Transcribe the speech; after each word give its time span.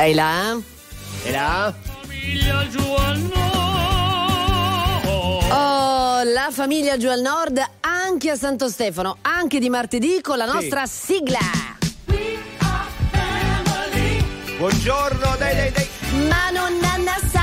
Ehi 0.00 0.14
là? 0.14 0.56
E 1.24 1.30
là? 1.32 1.74
Oh, 5.50 6.22
la 6.22 6.48
famiglia 6.52 6.96
giù 6.96 7.08
al 7.08 7.20
nord, 7.20 7.60
anche 7.80 8.30
a 8.30 8.36
Santo 8.36 8.68
Stefano, 8.68 9.18
anche 9.22 9.58
di 9.58 9.68
martedì 9.68 10.20
con 10.20 10.36
la 10.36 10.44
nostra 10.44 10.86
sigla. 10.86 11.40
Buongiorno, 14.56 15.36
dai, 15.36 15.56
dai, 15.56 15.72
dai. 15.72 15.88
Ma 16.28 16.50
non. 16.50 16.68
È 16.80 17.37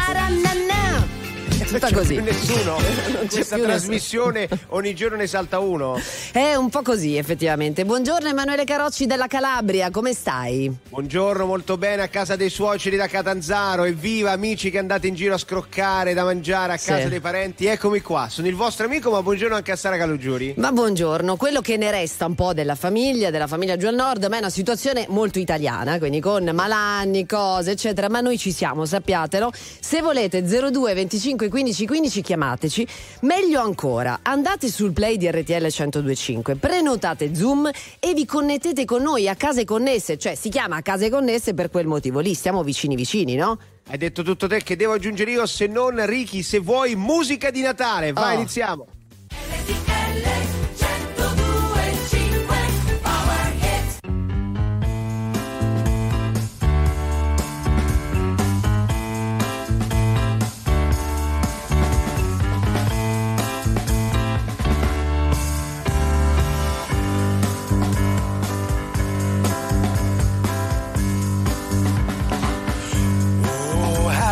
tutta 1.68 1.92
così. 1.92 2.16
più 2.16 2.24
nessuno. 2.24 2.78
Non 3.16 3.28
c'è 3.28 3.36
Questa 3.38 3.58
trasmissione 3.58 4.48
ogni 4.70 4.94
giorno 4.94 5.18
ne 5.18 5.26
salta 5.28 5.60
uno. 5.60 6.00
È 6.32 6.54
un 6.56 6.70
po' 6.70 6.82
così, 6.82 7.16
effettivamente. 7.18 7.86
Buongiorno 7.86 8.28
Emanuele 8.28 8.64
Carocci 8.66 9.06
della 9.06 9.28
Calabria, 9.28 9.90
come 9.90 10.14
stai? 10.14 10.72
Buongiorno, 10.90 11.46
molto 11.46 11.78
bene 11.78 12.02
a 12.04 12.08
casa 12.08 12.36
dei 12.36 12.50
suoceri 12.50 12.98
da 12.98 13.08
Catanzaro. 13.08 13.84
Evviva 13.86 14.32
amici 14.32 14.70
che 14.70 14.78
andate 14.80 15.08
in 15.08 15.16
giro 15.16 15.34
a 15.36 15.38
scroccare 15.38 16.14
da 16.14 16.23
mangiare 16.23 16.73
a 16.73 16.78
Sì. 16.78 16.90
casa 16.90 17.08
dei 17.08 17.20
parenti. 17.22 17.66
Eccomi 17.66 18.02
qua, 18.02 18.28
sono 18.30 18.48
il 18.48 18.56
vostro 18.56 18.86
amico, 18.86 19.09
ma 19.12 19.22
buongiorno 19.23 19.56
anche 19.56 19.72
a 19.72 19.76
Sara 19.76 19.98
Calugiuri. 19.98 20.56
Ma 20.58 20.72
buongiorno, 20.72 21.36
quello 21.38 21.62
che 21.62 21.78
ne 21.78 21.90
resta 21.90 22.26
un 22.26 22.36
po' 22.36 22.54
della 22.54 22.76
famiglia, 22.76 23.30
della 23.32 23.48
famiglia 23.48 23.78
giù 23.78 23.88
al 23.88 23.95
nord, 23.95 24.26
ma 24.26 24.36
è 24.36 24.40
una 24.40 24.50
situazione 24.50 25.06
molto 25.09 25.40
italiana, 25.40 25.98
quindi 26.00 26.20
con 26.20 26.44
malanni, 26.54 27.26
cose, 27.26 27.72
eccetera, 27.72 28.09
ma 28.09 28.20
noi 28.20 28.38
ci 28.38 28.52
siamo, 28.52 28.86
sappiatelo. 28.86 29.52
Se 29.80 30.02
volete 30.02 30.44
02 30.44 30.94
25 30.94 31.48
15 31.50 31.65
15 31.74 32.22
chiamateci, 32.22 32.88
meglio 33.22 33.62
ancora, 33.62 34.20
andate 34.22 34.70
sul 34.70 34.92
play 34.92 35.18
di 35.18 35.30
RTL 35.32 35.54
1025, 35.62 36.56
prenotate 36.56 37.34
Zoom 37.34 37.70
e 38.00 38.14
vi 38.14 38.26
connettete 38.26 38.86
con 38.86 39.02
noi 39.02 39.28
a 39.28 39.36
case 39.36 39.64
connesse, 39.64 40.18
cioè 40.18 40.36
si 40.36 40.50
chiama 40.50 40.82
case 40.82 41.09
connesse 41.09 41.54
per 41.54 41.70
quel 41.70 41.88
motivo 41.88 42.20
lì, 42.20 42.34
stiamo 42.34 42.62
vicini 42.64 42.95
vicini, 42.95 43.36
no? 43.36 43.58
Hai 43.88 43.98
detto 43.98 44.23
tutto 44.23 44.48
te 44.48 44.62
che 44.64 44.76
devo 44.76 44.94
aggiungere 44.94 45.31
io, 45.31 45.45
se 45.45 45.67
non 45.67 46.06
Ricky, 46.06 46.42
se 46.42 46.59
vuoi 46.59 46.95
musica 46.95 47.50
di 47.52 47.62
Natale. 47.62 48.14
Vai, 48.14 48.36
Oh. 48.36 48.39
iniziamo. 48.39 48.86
Oh, 48.88 49.95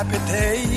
happy 0.03 0.17
day. 0.31 0.72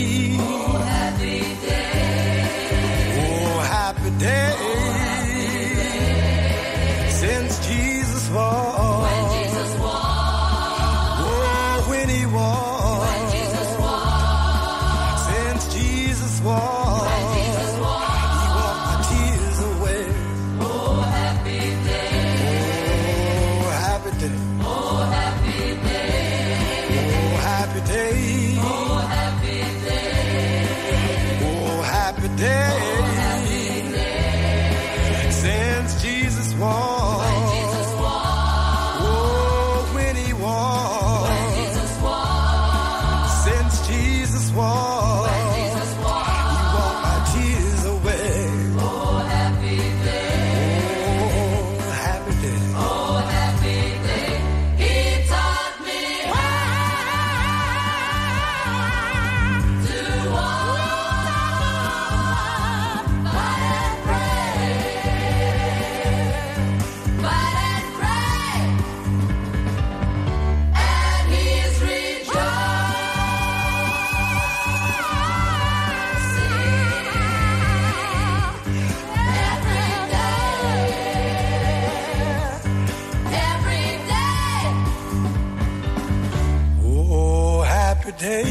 Day. 88.27 88.43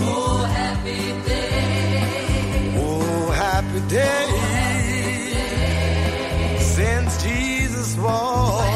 Oh, 0.00 0.44
happy 0.60 1.02
day. 1.28 2.74
Oh, 2.78 3.30
happy 3.44 3.80
day. 3.96 4.26
Since 6.76 7.22
Jesus 7.22 7.88
walked. 7.98 8.67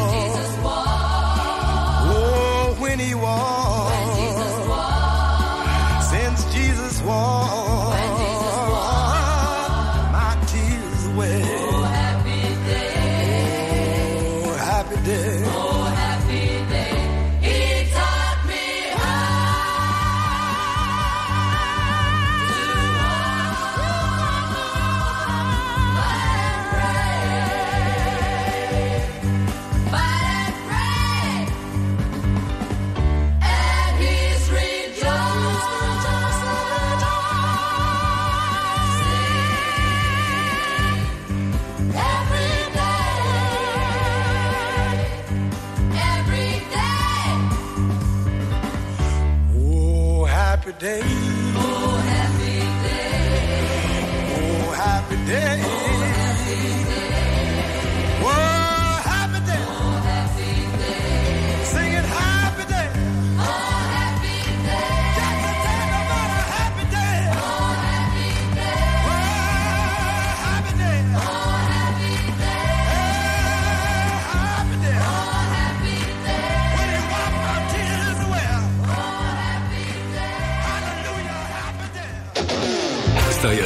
Day. 50.83 51.12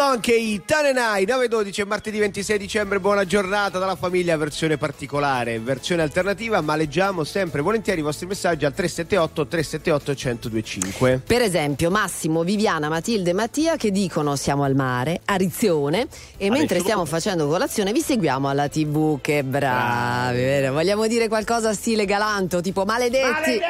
Monkey, 0.00 0.62
Tanenai, 0.64 1.26
9.12, 1.26 1.86
martedì 1.86 2.18
26 2.18 2.56
dicembre, 2.56 3.00
buona 3.00 3.26
giornata 3.26 3.78
dalla 3.78 3.96
famiglia, 3.96 4.34
versione 4.38 4.78
particolare, 4.78 5.58
versione 5.60 6.00
alternativa, 6.00 6.62
ma 6.62 6.74
leggiamo 6.74 7.22
sempre 7.22 7.60
volentieri 7.60 8.00
i 8.00 8.02
vostri 8.02 8.24
messaggi 8.24 8.64
al 8.64 8.72
378 8.72 9.46
378 9.46 10.38
1025. 10.38 11.20
Per 11.26 11.42
esempio 11.42 11.90
Massimo, 11.90 12.44
Viviana, 12.44 12.88
Matilde 12.88 13.28
e 13.28 13.34
Mattia 13.34 13.76
che 13.76 13.90
dicono 13.90 14.36
siamo 14.36 14.64
al 14.64 14.74
mare, 14.74 15.20
a 15.26 15.34
Rizione 15.34 16.06
e 16.38 16.48
mentre 16.48 16.78
stiamo 16.78 17.04
facendo 17.04 17.46
colazione 17.46 17.92
vi 17.92 18.00
seguiamo 18.00 18.48
alla 18.48 18.68
tv, 18.68 19.20
che 19.20 19.44
bravi, 19.44 20.38
vero? 20.38 20.72
Vogliamo 20.72 21.06
dire 21.08 21.28
qualcosa 21.28 21.74
stile 21.74 22.06
galanto, 22.06 22.62
tipo 22.62 22.86
maledetti? 22.86 23.60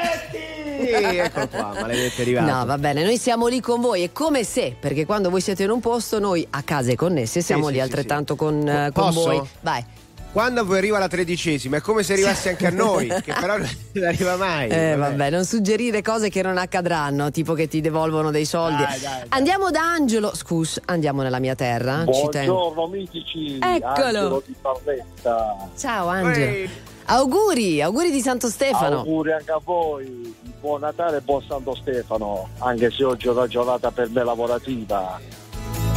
Ecco 0.88 1.48
qua, 1.48 1.72
maledetto 1.80 2.18
è 2.18 2.22
arrivato. 2.22 2.52
No, 2.52 2.64
va 2.64 2.78
bene, 2.78 3.02
noi 3.04 3.18
siamo 3.18 3.46
lì 3.46 3.60
con 3.60 3.80
voi, 3.80 4.02
è 4.02 4.12
come 4.12 4.44
se, 4.44 4.74
perché 4.78 5.06
quando 5.06 5.30
voi 5.30 5.40
siete 5.40 5.64
in 5.64 5.70
un 5.70 5.80
posto, 5.80 6.18
noi 6.18 6.46
a 6.50 6.62
case 6.62 6.96
connesse 6.96 7.40
siamo 7.40 7.66
sì, 7.66 7.72
lì 7.72 7.78
sì, 7.78 7.82
altrettanto 7.82 8.34
sì. 8.34 8.38
con, 8.38 8.68
eh, 8.68 8.90
con 8.92 9.04
Posso? 9.12 9.22
voi. 9.22 9.42
Vai. 9.60 9.84
Quando 10.32 10.64
poi 10.64 10.78
arriva 10.78 11.00
la 11.00 11.08
tredicesima 11.08 11.78
è 11.78 11.80
come 11.80 12.04
se 12.04 12.12
arrivasse 12.12 12.50
anche 12.50 12.66
a 12.68 12.70
noi, 12.70 13.08
che 13.24 13.32
però 13.38 13.56
non 13.58 13.68
arriva 14.06 14.36
mai. 14.36 14.68
Eh, 14.68 14.94
vabbè, 14.94 15.28
non 15.28 15.44
suggerire 15.44 16.02
cose 16.02 16.28
che 16.28 16.40
non 16.40 16.56
accadranno, 16.56 17.32
tipo 17.32 17.54
che 17.54 17.66
ti 17.66 17.80
devolvono 17.80 18.30
dei 18.30 18.44
soldi. 18.44 18.82
Dai, 18.84 19.00
dai, 19.00 19.18
dai. 19.18 19.26
Andiamo 19.30 19.70
da 19.70 19.80
Angelo, 19.80 20.32
scus, 20.34 20.80
andiamo 20.84 21.22
nella 21.22 21.40
mia 21.40 21.56
terra. 21.56 22.04
ci 22.12 22.28
tengo. 22.30 22.72
Buongiorno 22.72 22.86
mitici, 22.86 23.58
Eccolo. 23.60 23.92
Angelo 23.92 24.42
di 24.46 24.54
Barletta. 24.60 25.68
Ciao 25.76 26.06
Angelo. 26.06 26.46
Ehi. 26.46 26.70
Auguri, 27.14 27.82
auguri 27.82 28.12
di 28.12 28.20
Santo 28.20 28.48
Stefano. 28.48 28.98
Auguri 28.98 29.32
anche 29.32 29.50
a 29.50 29.60
voi, 29.62 30.32
buon 30.60 30.78
Natale 30.80 31.16
e 31.16 31.20
buon 31.22 31.42
Santo 31.42 31.74
Stefano, 31.74 32.50
anche 32.58 32.88
se 32.92 33.02
oggi 33.02 33.26
è 33.26 33.30
una 33.30 33.48
giornata 33.48 33.90
per 33.90 34.08
me 34.10 34.22
lavorativa. 34.22 35.18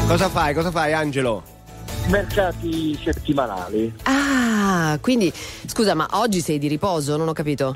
Cosa 0.08 0.28
fai? 0.28 0.56
Cosa 0.56 0.72
fai, 0.72 0.92
Angelo? 0.94 1.44
Mercati 2.08 2.98
settimanali. 3.04 3.94
Ah, 4.04 4.98
quindi 5.02 5.32
scusa, 5.68 5.94
ma 5.94 6.08
oggi 6.14 6.42
sei 6.42 6.58
di 6.58 6.68
riposo? 6.68 7.16
Non 7.16 7.28
ho 7.28 7.34
capito. 7.34 7.76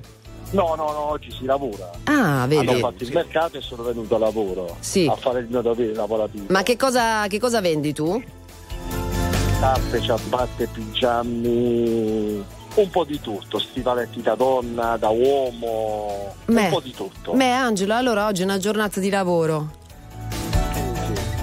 No, 0.52 0.74
no, 0.76 0.92
no, 0.92 1.10
oggi 1.12 1.30
si 1.32 1.46
lavora. 1.46 1.92
Ah, 2.06 2.42
Hanno 2.42 2.48
vedi. 2.48 2.80
fatto 2.80 3.04
il 3.04 3.14
mercato 3.14 3.58
e 3.58 3.62
sono 3.62 3.84
venuto 3.84 4.16
a 4.16 4.18
lavoro 4.18 4.78
Sì. 4.80 5.06
a 5.06 5.16
fare 5.16 5.42
il 5.42 5.48
mio 5.48 5.62
dovere 5.62 5.94
lavorativo. 5.94 6.46
Ma 6.50 6.64
che 6.64 6.76
cosa, 6.76 7.28
che 7.28 7.40
cosa 7.40 7.62
vendi 7.62 7.94
tu? 7.94 8.20
Tappe, 9.60 10.02
ciabatte, 10.02 10.68
pigiami, 10.74 12.44
un 12.82 12.90
po' 12.90 13.04
di 13.04 13.20
tutto, 13.20 13.60
stivaletti 13.60 14.22
da 14.22 14.36
donna, 14.36 14.98
da 14.98 15.10
uomo, 15.10 16.36
Beh, 16.46 16.64
un 16.64 16.70
po' 16.70 16.80
di 16.80 16.94
tutto. 16.94 17.34
Beh, 17.34 17.52
Angelo, 17.52 17.96
allora 17.96 18.28
oggi 18.28 18.42
è 18.42 18.46
una 18.46 18.58
giornata 18.58 19.00
di 19.00 19.10
lavoro. 19.10 19.86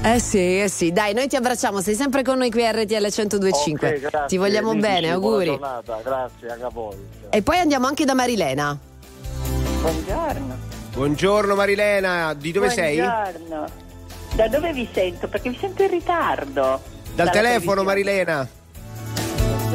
Eh 0.02 0.18
sì, 0.18 0.60
eh 0.60 0.68
sì. 0.68 0.92
Dai, 0.92 1.14
noi 1.14 1.28
ti 1.28 1.36
abbracciamo, 1.36 1.80
sei 1.80 1.94
sempre 1.94 2.22
con 2.22 2.36
noi 2.36 2.50
qui 2.50 2.66
a 2.66 2.72
RTL 2.72 2.94
1025. 2.94 3.88
Ok, 3.88 4.00
grazie, 4.00 4.26
ti 4.28 4.36
vogliamo 4.36 4.70
amici, 4.70 4.86
bene, 4.86 5.10
auguri. 5.10 5.56
Buona 5.56 5.80
giornata, 5.84 6.00
grazie 6.02 6.50
anche 6.50 6.64
a 6.64 6.68
voi. 6.68 6.96
E 7.30 7.42
poi 7.42 7.58
andiamo 7.58 7.86
anche 7.86 8.04
da 8.04 8.14
Marilena. 8.14 8.78
Buongiorno. 9.80 10.72
Buongiorno 10.92 11.54
Marilena, 11.54 12.34
di 12.34 12.52
dove 12.52 12.70
sei? 12.70 12.98
Buongiorno. 12.98 13.66
Da 14.34 14.48
dove 14.48 14.72
vi 14.72 14.88
sento? 14.92 15.26
Perché 15.26 15.50
vi 15.50 15.58
sento 15.58 15.82
in 15.82 15.90
ritardo. 15.90 16.80
Dal 17.14 17.30
telefono 17.30 17.82
televisione. 17.82 17.84
Marilena. 17.84 18.48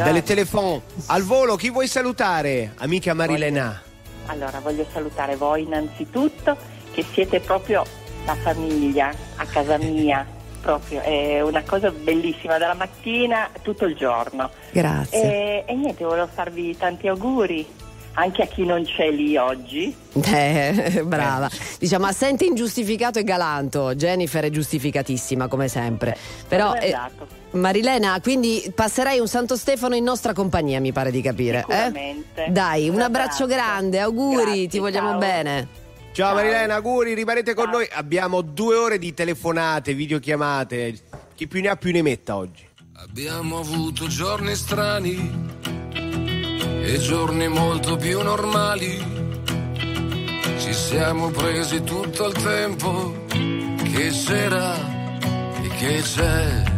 Dalle 0.03 0.24
telefono. 0.24 0.82
Al 1.08 1.24
volo, 1.24 1.56
chi 1.56 1.70
vuoi 1.70 1.88
salutare? 1.88 2.74
Amica 2.77 3.13
Marilena. 3.13 3.82
Allora, 4.27 4.60
voglio 4.60 4.86
salutare 4.91 5.36
voi 5.36 5.63
innanzitutto, 5.63 6.56
che 6.91 7.03
siete 7.13 7.39
proprio 7.39 7.84
la 8.25 8.36
famiglia 8.36 9.12
a 9.36 9.46
casa 9.46 9.77
mia. 9.77 10.25
Proprio, 10.62 11.01
è 11.01 11.41
una 11.41 11.63
cosa 11.63 11.89
bellissima 11.89 12.58
dalla 12.58 12.74
mattina 12.74 13.50
tutto 13.62 13.86
il 13.86 13.96
giorno. 13.96 14.50
Grazie. 14.72 15.22
E, 15.22 15.63
e 15.65 15.75
niente, 15.75 16.03
volevo 16.03 16.27
farvi 16.27 16.75
tanti 16.77 17.08
auguri 17.08 17.65
anche 18.13 18.41
a 18.44 18.46
chi 18.48 18.65
non 18.65 18.84
c'è 18.84 19.10
lì 19.12 19.38
oggi. 19.38 19.96
Eh, 20.13 21.03
brava. 21.08 21.50
Diciamo 21.79 22.06
assente 22.06 22.46
ingiustificato 22.46 23.20
e 23.20 23.24
galanto. 23.24 23.96
Jennifer 23.96 24.44
è 24.44 24.50
giustificatissima 24.50 25.48
come 25.48 25.70
sempre. 25.70 26.18
Però 26.48 26.74
eh, 26.75 26.88
Esatto. 26.88 27.38
Marilena, 27.51 28.20
quindi 28.22 28.72
passerai 28.74 29.20
un 29.20 29.27
Santo 29.27 29.56
Stefano 29.56 29.96
in 29.96 30.03
nostra 30.03 30.34
compagnia, 30.34 30.79
mi 30.79 30.91
pare 30.91 31.10
di 31.12 31.22
capire. 31.22 31.60
eh? 31.60 31.63
Sicuramente. 31.86 32.48
Dai, 32.50 32.88
un, 32.89 32.96
Un 32.96 33.01
abbraccio 33.01 33.44
abbraccio. 33.44 33.70
grande, 33.70 34.00
auguri, 34.00 34.44
Grazie, 34.44 34.68
ti 34.68 34.79
vogliamo 34.79 35.10
ciao. 35.12 35.18
bene. 35.20 35.68
Ciao, 36.12 36.34
Marilena, 36.36 36.75
auguri, 36.75 37.13
rimanete 37.13 37.53
con 37.53 37.65
Ciao. 37.65 37.74
noi. 37.77 37.88
Abbiamo 37.91 38.41
due 38.41 38.75
ore 38.75 38.98
di 39.00 39.13
telefonate, 39.13 39.94
videochiamate. 39.94 40.94
Chi 41.36 41.48
più 41.48 41.62
ne 41.62 41.70
ha 41.70 41.75
più 41.75 41.91
ne 41.91 42.01
metta 42.01 42.36
oggi. 42.36 42.68
Abbiamo 42.98 43.60
avuto 43.60 44.08
giorni 44.08 44.53
strani 44.56 45.48
e 46.84 46.98
giorni 47.00 47.48
molto 47.48 47.96
più 47.96 48.22
normali. 48.22 49.18
Ci 50.60 50.74
siamo 50.74 51.29
presi 51.29 51.82
tutto 51.84 52.27
il 52.27 52.34
tempo 52.34 53.13
che 53.29 54.10
c'era 54.10 54.75
e 55.63 55.68
che 55.77 56.01
c'è. 56.01 56.77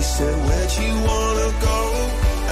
She 0.00 0.04
said, 0.04 0.34
Where'd 0.46 0.72
you 0.80 0.94
wanna 1.10 1.48
go? 1.60 1.78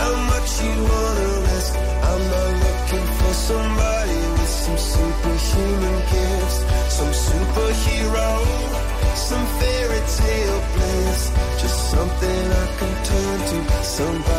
How 0.00 0.14
much 0.30 0.50
you 0.60 0.74
wanna 0.92 1.28
risk? 1.48 1.72
I'm 2.08 2.22
not 2.34 2.50
looking 2.64 3.06
for 3.18 3.32
somebody 3.48 4.20
with 4.36 4.52
some 4.64 4.78
superhuman 4.92 5.98
gifts, 6.12 6.58
some 6.98 7.14
superhero, 7.28 8.30
some 9.16 9.46
fairy 9.60 10.02
tale 10.20 10.60
bliss. 10.74 11.22
Just 11.62 11.90
something 11.90 12.42
I 12.62 12.66
can 12.78 12.94
turn 13.08 13.38
to, 13.50 13.58
somebody 13.82 14.37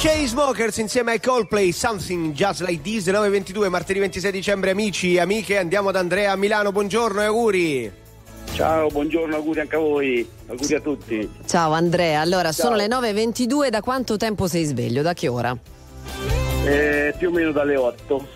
Chainsmokers 0.00 0.78
insieme 0.78 1.10
ai 1.10 1.20
Coldplay, 1.20 1.72
Something 1.72 2.32
Just 2.32 2.62
Like 2.62 2.80
This, 2.80 3.06
9.22, 3.08 3.68
martedì 3.68 3.98
26 3.98 4.32
dicembre, 4.32 4.70
amici, 4.70 5.18
amiche, 5.18 5.58
andiamo 5.58 5.90
ad 5.90 5.96
Andrea 5.96 6.32
a 6.32 6.36
Milano, 6.36 6.72
buongiorno 6.72 7.20
e 7.20 7.24
auguri. 7.26 7.92
Ciao, 8.54 8.88
buongiorno, 8.88 9.36
auguri 9.36 9.60
anche 9.60 9.76
a 9.76 9.78
voi, 9.78 10.26
auguri 10.46 10.74
a 10.74 10.80
tutti. 10.80 11.30
Ciao 11.46 11.72
Andrea, 11.72 12.22
allora 12.22 12.50
sono 12.50 12.76
le 12.76 12.86
9.22, 12.86 13.68
da 13.68 13.82
quanto 13.82 14.16
tempo 14.16 14.46
sei 14.46 14.64
sveglio? 14.64 15.02
Da 15.02 15.12
che 15.12 15.28
ora? 15.28 15.54
Eh, 16.64 17.14
più 17.18 17.28
o 17.28 17.32
meno 17.32 17.52
dalle 17.52 17.76
8. 17.76 18.28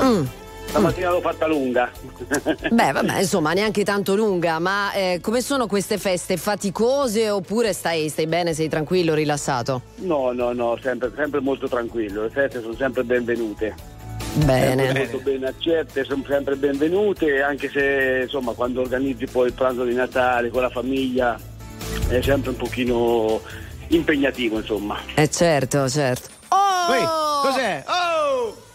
Mm. 0.00 0.24
Stamattina 0.72 1.10
l'ho 1.10 1.20
fatta 1.20 1.46
lunga. 1.46 1.90
Beh, 2.70 2.92
vabbè, 2.92 3.18
insomma, 3.18 3.52
neanche 3.52 3.84
tanto 3.84 4.14
lunga, 4.14 4.58
ma 4.58 4.90
eh, 4.94 5.18
come 5.20 5.42
sono 5.42 5.66
queste 5.66 5.98
feste? 5.98 6.38
Faticose 6.38 7.28
oppure 7.28 7.74
stai, 7.74 8.08
stai 8.08 8.26
bene, 8.26 8.54
sei 8.54 8.70
tranquillo, 8.70 9.12
rilassato? 9.12 9.82
No, 9.96 10.32
no, 10.32 10.52
no, 10.52 10.78
sempre, 10.80 11.12
sempre 11.14 11.40
molto 11.40 11.68
tranquillo, 11.68 12.22
le 12.22 12.30
feste 12.30 12.62
sono 12.62 12.74
sempre 12.74 13.04
benvenute. 13.04 13.74
Sempre 14.32 14.46
Bene. 14.46 14.92
molto 14.94 15.18
ben 15.18 15.44
accette, 15.44 16.04
sono 16.04 16.24
sempre 16.26 16.56
benvenute, 16.56 17.42
anche 17.42 17.68
se 17.68 18.20
insomma 18.22 18.52
quando 18.52 18.80
organizzi 18.80 19.26
poi 19.26 19.48
il 19.48 19.52
pranzo 19.52 19.84
di 19.84 19.92
Natale 19.92 20.48
con 20.48 20.62
la 20.62 20.70
famiglia 20.70 21.38
è 22.08 22.22
sempre 22.22 22.48
un 22.48 22.56
pochino 22.56 23.42
impegnativo, 23.88 24.56
insomma. 24.56 24.98
Eh 25.16 25.28
certo, 25.28 25.86
certo. 25.90 26.30
Oh! 26.48 26.86
Poi, 26.86 27.50
cos'è? 27.50 27.84
Oh! 27.86 28.70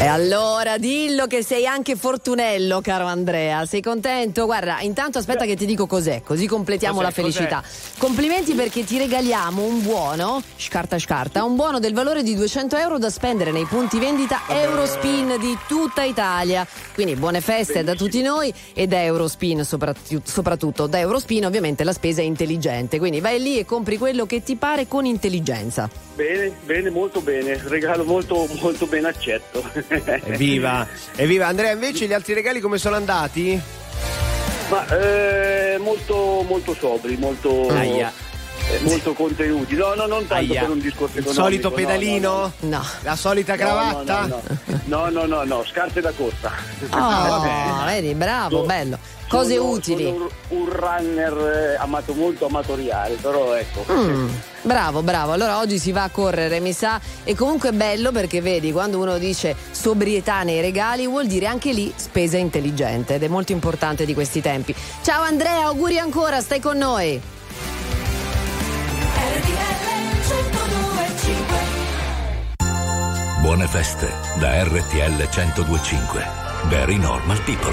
E 0.00 0.06
allora 0.06 0.78
dillo 0.78 1.26
che 1.26 1.42
sei 1.42 1.66
anche 1.66 1.96
fortunello, 1.96 2.80
caro 2.80 3.06
Andrea. 3.06 3.66
Sei 3.66 3.82
contento? 3.82 4.44
Guarda, 4.44 4.78
intanto 4.80 5.18
aspetta 5.18 5.44
che 5.44 5.56
ti 5.56 5.66
dico 5.66 5.88
cos'è, 5.88 6.22
così 6.22 6.46
completiamo 6.46 6.94
Cos'è, 6.94 7.06
la 7.06 7.10
felicità. 7.12 7.62
Complimenti 7.98 8.54
perché 8.54 8.84
ti 8.84 8.96
regaliamo 8.96 9.64
un 9.64 9.82
buono, 9.82 10.40
scarta 10.56 11.00
scarta, 11.00 11.42
un 11.42 11.56
buono 11.56 11.80
del 11.80 11.94
valore 11.94 12.22
di 12.22 12.36
200 12.36 12.76
euro 12.76 12.98
da 12.98 13.10
spendere 13.10 13.50
nei 13.50 13.64
punti 13.64 13.98
vendita 13.98 14.42
Eurospin 14.46 15.34
di 15.40 15.58
tutta 15.66 16.04
Italia. 16.04 16.64
Quindi 16.94 17.16
buone 17.16 17.40
feste 17.40 17.82
da 17.82 17.96
tutti 17.96 18.22
noi 18.22 18.54
e 18.74 18.86
da 18.86 19.02
Eurospin 19.02 19.64
sopratu- 19.64 20.24
soprattutto. 20.24 20.86
Da 20.86 21.00
Eurospin 21.00 21.44
ovviamente 21.44 21.82
la 21.82 21.92
spesa 21.92 22.20
è 22.20 22.24
intelligente, 22.24 22.98
quindi 22.98 23.18
vai 23.18 23.40
lì 23.42 23.58
e 23.58 23.64
compri 23.64 23.98
quello 23.98 24.26
che 24.26 24.44
ti 24.44 24.54
pare 24.54 24.86
con 24.86 25.06
intelligenza. 25.06 25.90
Bene, 26.14 26.52
bene, 26.64 26.90
molto 26.90 27.20
bene, 27.20 27.60
regalo 27.66 28.04
molto, 28.04 28.48
molto 28.60 28.86
ben 28.86 29.04
accetto. 29.04 29.86
Evviva, 30.24 30.86
evviva. 31.16 31.46
Andrea, 31.46 31.72
invece 31.72 32.06
gli 32.06 32.12
altri 32.12 32.34
regali 32.34 32.60
come 32.60 32.78
sono 32.78 32.96
andati? 32.96 33.60
Ma 34.70 34.86
eh, 34.88 35.78
molto, 35.78 36.44
molto 36.46 36.74
sobri, 36.74 37.16
molto, 37.16 37.68
Aia. 37.70 38.12
eh, 38.70 38.80
molto 38.82 39.14
contenuti. 39.14 39.74
No, 39.76 39.94
no, 39.94 40.06
non 40.06 40.26
tanto 40.26 40.52
Aia. 40.52 40.60
per 40.60 40.70
un 40.70 40.80
discorso 40.80 41.16
Il 41.18 41.24
economico. 41.24 41.42
solito 41.42 41.68
no, 41.70 41.74
pedalino? 41.74 42.52
No. 42.60 42.84
La 43.02 43.16
solita 43.16 43.54
no, 43.56 43.62
no. 43.62 43.68
cravatta? 43.68 44.26
No, 44.26 44.42
no, 44.84 45.08
no, 45.08 45.08
no, 45.08 45.24
no, 45.26 45.44
no, 45.44 45.64
scarpe 45.64 46.00
da 46.02 46.12
corsa. 46.12 46.52
Oh, 46.90 47.84
vedi, 47.86 48.14
bravo, 48.14 48.64
bello. 48.64 48.98
Cose 49.28 49.56
sono- 49.56 49.70
utili. 49.70 50.04
Sono 50.04 50.28
un- 50.48 50.58
un 50.58 50.68
runner 50.70 51.72
eh, 51.74 51.76
amato, 51.76 52.14
molto 52.14 52.46
amatoriale, 52.46 53.14
però 53.16 53.54
ecco. 53.54 53.84
Mm, 53.92 54.28
bravo, 54.62 55.02
bravo. 55.02 55.32
Allora 55.32 55.58
oggi 55.58 55.78
si 55.78 55.92
va 55.92 56.04
a 56.04 56.08
correre, 56.08 56.60
mi 56.60 56.72
sa. 56.72 56.98
E 57.24 57.34
comunque 57.34 57.68
è 57.68 57.72
bello 57.72 58.10
perché 58.10 58.40
vedi, 58.40 58.72
quando 58.72 58.98
uno 58.98 59.18
dice 59.18 59.54
sobrietà 59.70 60.42
nei 60.42 60.60
regali, 60.60 61.06
vuol 61.06 61.26
dire 61.26 61.46
anche 61.46 61.72
lì 61.72 61.92
spesa 61.94 62.38
intelligente 62.38 63.14
ed 63.16 63.22
è 63.22 63.28
molto 63.28 63.52
importante 63.52 64.04
di 64.06 64.14
questi 64.14 64.40
tempi. 64.40 64.74
Ciao 65.02 65.22
Andrea, 65.22 65.64
auguri 65.66 65.98
ancora, 65.98 66.40
stai 66.40 66.60
con 66.60 66.78
noi. 66.78 67.20
Buone 73.40 73.66
feste 73.66 74.08
da 74.38 74.62
RTL 74.64 75.28
1025. 75.32 76.24
Very 76.68 76.96
normal 76.98 77.40
people. 77.44 77.72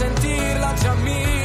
sentirla 0.00 0.72
già 0.80 0.94
mia 0.94 1.39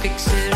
fix 0.00 0.28
it. 0.32 0.47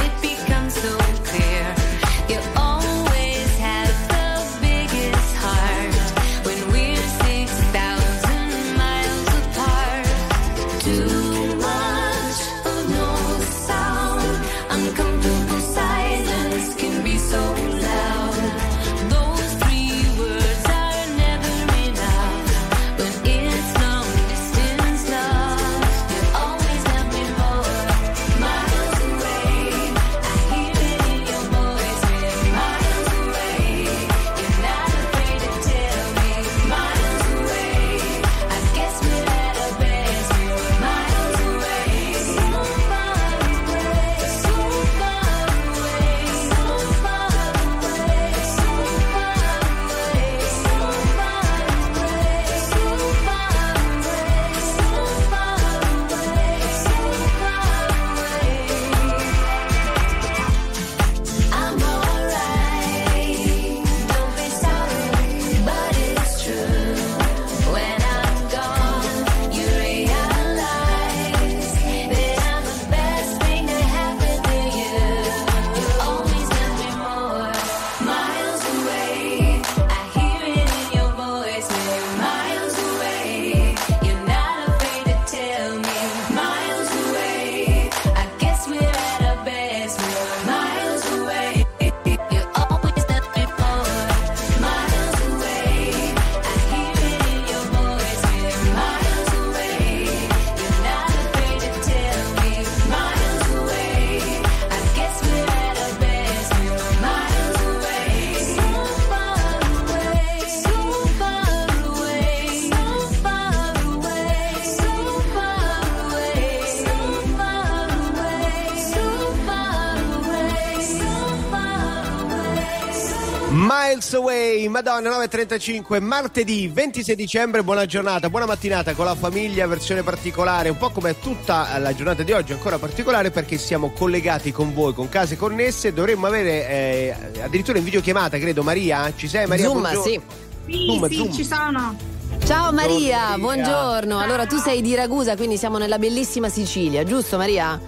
Madonna 124.93 125.25
9.35, 125.25 126.03
martedì 126.03 126.69
26 126.69 127.17
dicembre, 127.17 127.63
buona 127.63 127.87
giornata, 127.87 128.29
buona 128.29 128.45
mattinata 128.45 128.93
con 128.93 129.07
la 129.07 129.15
famiglia, 129.15 129.67
versione 129.67 130.03
particolare, 130.03 130.69
un 130.69 130.77
po' 130.77 130.91
come 130.91 131.19
tutta 131.19 131.79
la 131.79 131.95
giornata 131.95 132.23
di 132.23 132.33
oggi, 132.33 132.53
ancora 132.53 132.77
particolare 132.79 133.31
perché 133.31 133.57
siamo 133.57 133.91
collegati 133.93 134.53
con 134.53 134.75
voi, 134.75 134.93
con 134.93 135.09
case 135.09 135.39
connesse, 135.39 135.95
dovremmo 135.95 136.27
avere 136.27 136.69
eh, 136.69 137.15
addirittura 137.43 137.79
in 137.79 137.85
videochiamata, 137.85 138.39
credo, 138.39 138.63
Maria, 138.63 139.11
ci 139.17 139.29
sei 139.29 139.47
Maria? 139.47 139.65
Zoom, 139.65 139.81
Buongiorno. 139.81 140.03
sì. 140.03 140.21
Sì, 140.67 140.85
Zoom, 140.87 141.09
sì, 141.09 141.15
Zoom. 141.15 141.33
ci 141.33 141.45
sono. 141.45 141.97
Ciao 142.45 142.73
Maria, 142.73 143.19
Maria. 143.31 143.39
buongiorno. 143.39 144.19
Allora 144.19 144.45
tu 144.45 144.59
sei 144.59 144.83
di 144.83 144.95
Ragusa, 144.95 145.37
quindi 145.37 145.57
siamo 145.57 145.79
nella 145.79 145.99
bellissima 145.99 146.51
Sicilia, 146.51 147.03
giusto 147.03 147.39
Maria? 147.39 147.81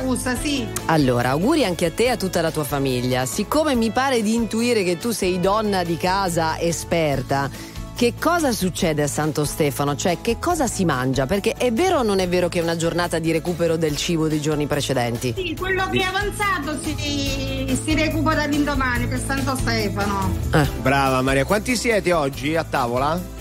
Ragusa, 0.00 0.36
sì. 0.36 0.66
Allora, 0.86 1.30
auguri 1.30 1.64
anche 1.64 1.86
a 1.86 1.90
te 1.90 2.04
e 2.04 2.08
a 2.10 2.16
tutta 2.16 2.40
la 2.40 2.50
tua 2.50 2.64
famiglia. 2.64 3.26
Siccome 3.26 3.74
mi 3.74 3.90
pare 3.90 4.22
di 4.22 4.34
intuire 4.34 4.82
che 4.82 4.96
tu 4.96 5.10
sei 5.10 5.40
donna 5.40 5.84
di 5.84 5.96
casa 5.96 6.58
esperta, 6.58 7.50
che 7.94 8.14
cosa 8.18 8.50
succede 8.52 9.02
a 9.02 9.06
Santo 9.06 9.44
Stefano? 9.44 9.94
Cioè, 9.94 10.20
che 10.20 10.38
cosa 10.38 10.66
si 10.66 10.84
mangia? 10.84 11.26
Perché 11.26 11.52
è 11.52 11.72
vero 11.72 11.98
o 11.98 12.02
non 12.02 12.18
è 12.18 12.28
vero 12.28 12.48
che 12.48 12.60
è 12.60 12.62
una 12.62 12.76
giornata 12.76 13.18
di 13.18 13.30
recupero 13.30 13.76
del 13.76 13.96
cibo 13.96 14.26
dei 14.26 14.40
giorni 14.40 14.66
precedenti? 14.66 15.34
Sì, 15.36 15.54
quello 15.58 15.88
che 15.90 15.98
è 15.98 16.04
avanzato 16.04 16.78
si, 16.82 17.78
si 17.84 17.94
recupera 17.94 18.46
l'indomani 18.46 19.06
per 19.06 19.20
Santo 19.24 19.54
Stefano. 19.56 20.32
Brava 20.80 21.20
Maria, 21.20 21.44
quanti 21.44 21.76
siete 21.76 22.12
oggi 22.12 22.56
a 22.56 22.64
tavola? 22.64 23.38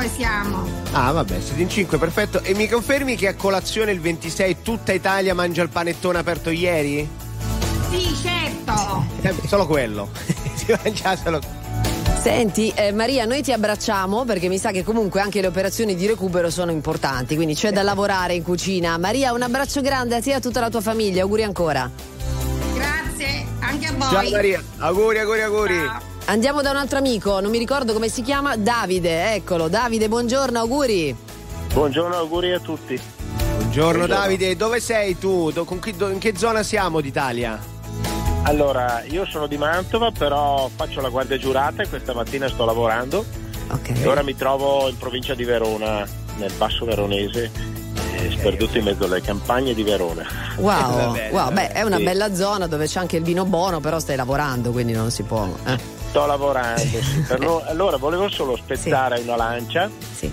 E 0.00 0.08
siamo. 0.08 0.66
Ah 0.92 1.12
vabbè, 1.12 1.40
siete 1.40 1.60
in 1.60 1.68
5, 1.68 1.98
perfetto. 1.98 2.42
E 2.42 2.54
mi 2.54 2.68
confermi 2.68 3.16
che 3.16 3.28
a 3.28 3.34
colazione 3.34 3.92
il 3.92 4.00
26 4.00 4.62
tutta 4.62 4.92
Italia 4.92 5.34
mangia 5.34 5.62
il 5.62 5.68
panettone 5.68 6.18
aperto 6.18 6.50
ieri? 6.50 7.08
Sì, 7.90 8.14
certo. 8.22 9.04
Eh, 9.22 9.34
solo 9.46 9.66
quello. 9.66 10.08
si 10.54 10.76
mangia 10.82 11.16
solo 11.16 11.40
Senti, 12.20 12.72
eh, 12.74 12.92
Maria, 12.92 13.24
noi 13.24 13.42
ti 13.42 13.52
abbracciamo 13.52 14.24
perché 14.24 14.48
mi 14.48 14.58
sa 14.58 14.70
che 14.70 14.82
comunque 14.82 15.20
anche 15.20 15.40
le 15.40 15.46
operazioni 15.46 15.94
di 15.94 16.06
recupero 16.06 16.50
sono 16.50 16.72
importanti, 16.72 17.36
quindi 17.36 17.54
c'è 17.54 17.70
da 17.70 17.82
lavorare 17.82 18.34
in 18.34 18.42
cucina. 18.42 18.98
Maria, 18.98 19.32
un 19.32 19.42
abbraccio 19.42 19.80
grande 19.80 20.16
a 20.16 20.20
te 20.20 20.30
e 20.30 20.34
a 20.34 20.40
tutta 20.40 20.60
la 20.60 20.68
tua 20.68 20.80
famiglia, 20.80 21.22
auguri 21.22 21.44
ancora. 21.44 21.88
Grazie, 22.74 23.46
anche 23.60 23.86
a 23.86 23.92
voi. 23.92 24.08
Ciao 24.10 24.30
Maria, 24.30 24.62
auguri, 24.78 25.18
auguri, 25.20 25.42
auguri. 25.42 26.07
Andiamo 26.30 26.60
da 26.60 26.70
un 26.70 26.76
altro 26.76 26.98
amico, 26.98 27.40
non 27.40 27.50
mi 27.50 27.56
ricordo 27.56 27.94
come 27.94 28.08
si 28.10 28.20
chiama, 28.20 28.54
Davide, 28.56 29.32
eccolo. 29.34 29.68
Davide, 29.68 30.08
buongiorno, 30.08 30.58
auguri. 30.58 31.16
Buongiorno, 31.72 32.14
auguri 32.16 32.52
a 32.52 32.60
tutti. 32.60 33.00
Buongiorno 33.56 34.06
Davide, 34.06 34.54
dove 34.54 34.78
sei 34.80 35.16
tu? 35.18 35.50
Do- 35.50 35.64
con 35.64 35.78
chi- 35.78 35.96
do- 35.96 36.10
in 36.10 36.18
che 36.18 36.36
zona 36.36 36.62
siamo 36.62 37.00
d'Italia? 37.00 37.58
Allora, 38.42 39.02
io 39.08 39.24
sono 39.26 39.46
di 39.46 39.56
Mantova, 39.56 40.10
però 40.10 40.68
faccio 40.74 41.00
la 41.00 41.08
guardia 41.08 41.38
giurata 41.38 41.82
e 41.82 41.88
questa 41.88 42.12
mattina 42.12 42.46
sto 42.48 42.64
lavorando. 42.66 43.24
E 43.84 44.06
ora 44.06 44.22
mi 44.22 44.34
trovo 44.36 44.88
in 44.88 44.98
provincia 44.98 45.34
di 45.34 45.44
Verona, 45.44 46.06
nel 46.36 46.52
basso 46.58 46.84
veronese, 46.84 47.50
eh, 48.16 48.30
sperduto 48.32 48.76
in 48.78 48.84
mezzo 48.84 49.04
alle 49.04 49.20
campagne 49.22 49.72
di 49.74 49.82
Verona. 49.82 50.26
Wow, 50.58 51.16
wow, 51.32 51.52
beh, 51.52 51.72
è 51.72 51.82
una 51.82 51.96
Sì. 51.96 52.02
bella 52.04 52.34
zona 52.34 52.66
dove 52.66 52.86
c'è 52.86 53.00
anche 53.00 53.16
il 53.16 53.22
vino 53.22 53.44
buono, 53.46 53.80
però 53.80 53.98
stai 53.98 54.16
lavorando, 54.16 54.70
quindi 54.72 54.92
non 54.92 55.10
si 55.10 55.22
può. 55.22 55.48
eh. 55.64 55.96
Sto 56.08 56.26
lavorando, 56.26 56.80
sì. 56.80 57.20
Per 57.28 57.38
no- 57.40 57.62
allora 57.66 57.96
volevo 57.96 58.28
solo 58.28 58.56
spezzare 58.56 59.20
una 59.20 59.36
lancia 59.36 59.90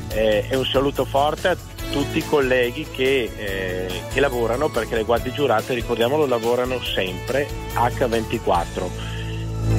eh, 0.09 0.45
e 0.49 0.55
un 0.55 0.65
saluto 0.65 1.05
forte 1.05 1.49
a 1.49 1.57
tutti 1.91 2.17
i 2.17 2.25
colleghi 2.25 2.88
che, 2.89 3.29
eh, 3.35 4.01
che 4.11 4.19
lavorano, 4.19 4.69
perché 4.69 4.95
le 4.95 5.03
guardie 5.03 5.31
giurate, 5.31 5.73
ricordiamolo, 5.73 6.25
lavorano 6.25 6.81
sempre 6.81 7.47
H24 7.73 9.13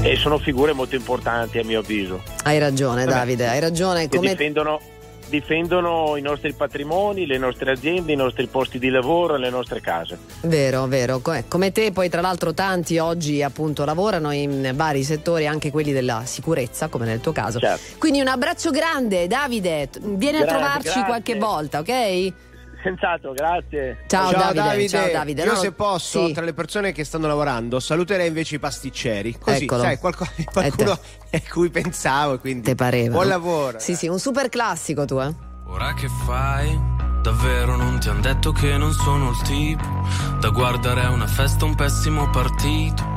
e 0.03 0.17
sono 0.17 0.39
figure 0.39 0.73
molto 0.73 0.95
importanti 0.95 1.59
a 1.59 1.65
mio 1.65 1.81
avviso. 1.81 2.23
Hai 2.45 2.59
ragione. 2.59 3.05
Davide, 3.05 3.49
hai 3.49 3.61
ragione. 3.61 4.09
Come... 4.09 4.31
difendono, 4.31 4.81
difendono 5.29 6.17
i 6.17 6.21
nostri 6.23 6.53
patrimoni, 6.53 7.27
le 7.27 7.39
nostre 7.39 7.73
aziende, 7.73 8.13
i 8.13 8.17
nostri 8.17 8.47
posti 8.47 8.79
di 8.79 8.89
lavoro 8.89 9.37
le 9.37 9.51
nostre 9.51 9.81
case. 9.81 10.19
Vero, 10.43 10.87
vero. 10.87 11.19
Co- 11.21 11.43
Come 11.49 11.73
te, 11.73 11.93
poi 11.93 12.09
tra 12.09 12.21
l'altro 12.21 12.55
tanti 12.55 12.99
oggi 12.99 13.43
appunto 13.43 13.85
lavorano 13.85 14.31
in 14.33 14.73
vari 14.75 15.03
settori, 15.03 15.47
anche 15.47 15.71
quelli 15.71 15.93
della 15.93 16.23
sicurezza, 16.25 16.89
come 16.89 17.07
nel 17.07 17.21
tuo 17.21 17.33
caso. 17.33 17.59
Quindi 17.99 18.21
un 18.21 18.29
abbraccio 18.29 18.71
grande, 18.71 19.27
Davide. 19.27 19.89
Vieni 20.01 20.39
a 20.39 20.41
Grande, 20.41 20.47
trovarci 20.47 20.83
grazie. 20.85 21.05
qualche 21.05 21.35
volta, 21.37 21.79
ok? 21.81 22.33
Senz'altro, 22.87 23.33
grazie. 23.33 24.05
Ciao, 24.07 24.31
Davide, 24.31 24.89
ciao, 24.89 25.11
Davide. 25.11 25.43
Io 25.43 25.53
No, 25.55 25.59
se 25.59 25.73
posso, 25.73 26.27
sì. 26.27 26.33
tra 26.33 26.45
le 26.45 26.55
persone 26.55 26.93
che 26.93 27.03
stanno 27.03 27.27
lavorando, 27.27 27.81
saluterei 27.81 28.29
invece 28.29 28.55
i 28.55 28.59
pasticceri. 28.61 29.37
Così, 29.41 29.65
Eccolo. 29.65 29.83
sai, 29.83 29.99
qualco- 29.99 30.27
qualcuno 30.53 30.93
a 30.93 31.41
cui 31.51 31.69
pensavo, 31.71 32.39
quindi 32.39 32.63
Te 32.63 32.75
pareva? 32.77 33.15
buon 33.15 33.27
lavoro. 33.27 33.81
Sì, 33.81 33.97
sì, 33.97 34.07
un 34.07 34.21
super 34.21 34.49
classico 34.49 35.05
tu, 35.05 35.19
eh. 35.19 35.35
Ora 35.67 35.95
che 35.95 36.07
fai? 36.25 36.79
Davvero 37.23 37.75
non 37.75 37.99
ti 37.99 38.09
han 38.09 38.21
detto 38.21 38.53
che 38.53 38.77
non 38.77 38.93
sono 38.93 39.31
il 39.31 39.43
tipo 39.43 39.83
da 40.39 40.51
guardare 40.51 41.01
a 41.01 41.11
una 41.11 41.27
festa 41.27 41.65
un 41.65 41.75
pessimo 41.75 42.31
partito. 42.31 43.16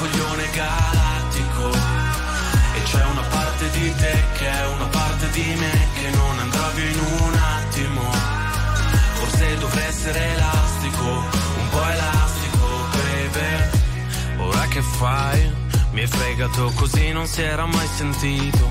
coglione 0.00 0.48
galattico. 0.54 1.68
E 2.74 2.82
c'è 2.84 3.04
una 3.04 3.26
parte 3.28 3.70
di 3.70 3.94
te 3.94 4.24
che 4.38 4.48
è 4.48 4.66
una 4.68 4.86
parte 4.86 5.28
di 5.30 5.54
me 5.58 5.88
che 5.94 6.10
non 6.16 6.38
andrà 6.38 6.68
via 6.70 6.90
in 6.90 6.98
un 6.98 7.34
attimo. 7.34 8.10
Forse 9.18 9.58
dovrei 9.58 9.86
essere 9.86 10.32
elastico, 10.32 11.04
un 11.04 11.68
po' 11.68 11.84
elastico, 11.84 12.66
baby. 12.96 14.38
Ora 14.38 14.66
che 14.68 14.80
fai? 14.80 15.52
Mi 15.92 16.00
hai 16.00 16.06
fregato 16.06 16.72
così 16.74 17.12
non 17.12 17.26
si 17.26 17.42
era 17.42 17.66
mai 17.66 17.88
sentito. 17.94 18.70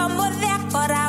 amor 0.00 0.32
de 0.36 0.46
agora 0.46 0.99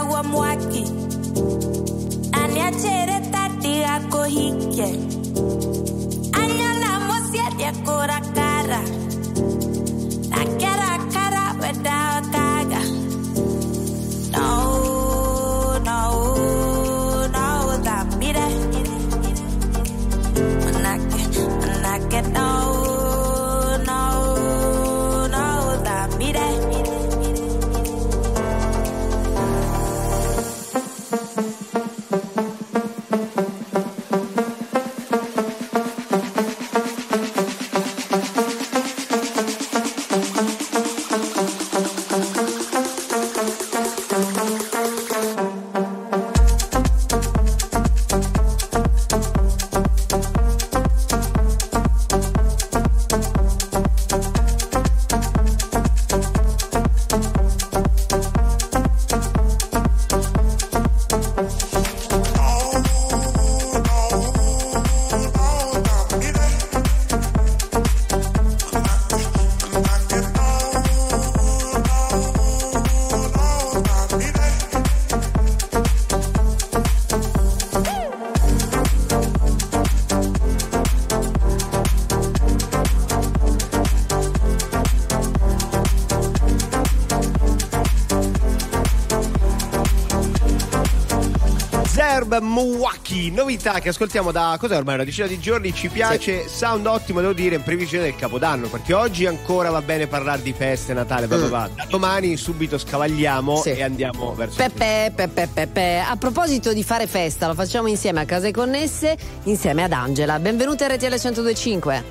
Milwaukee, 92.42 93.30
novità 93.32 93.80
che 93.80 93.90
ascoltiamo 93.90 94.32
da 94.32 94.58
cos'è 94.60 94.76
ormai 94.76 94.96
una 94.96 95.04
decina 95.04 95.28
di 95.28 95.40
giorni, 95.40 95.74
ci 95.74 95.88
piace, 95.90 96.48
sound 96.50 96.86
ottimo 96.88 97.22
devo 97.22 97.34
dire 97.34 97.56
in 97.56 97.64
previsione 97.64 98.06
del 98.06 98.16
Capodanno, 98.16 98.68
perché 98.68 98.94
oggi 98.94 99.26
ancora 99.26 99.70
va 99.70 99.82
bene 99.82 100.08
parlare 100.08 100.42
di 100.42 100.52
feste, 100.54 100.94
Natale, 100.94 101.28
bla 101.28 101.38
bla 101.38 101.48
bla. 101.48 101.70
Da 101.76 101.86
domani 101.88 102.36
subito 102.38 102.78
scavagliamo 102.78 103.62
Sì. 103.62 103.70
e 103.70 103.84
andiamo 103.84 104.34
verso 104.34 104.56
Pepe, 104.58 105.12
pepe, 105.16 105.48
pepe. 105.54 106.00
A 106.00 106.16
proposito 106.18 106.74
di 106.74 106.84
fare 106.84 107.08
festa, 107.08 107.48
lo 107.48 107.54
facciamo 107.54 107.88
insieme 107.88 108.22
a 108.22 108.26
Case 108.26 108.52
Connesse, 108.52 109.16
insieme 109.44 109.84
ad 109.84 109.92
Angela. 109.94 110.40
Benvenuti 110.40 110.84
a 110.84 110.88
RTL 110.88 111.06
1025. 111.08 112.04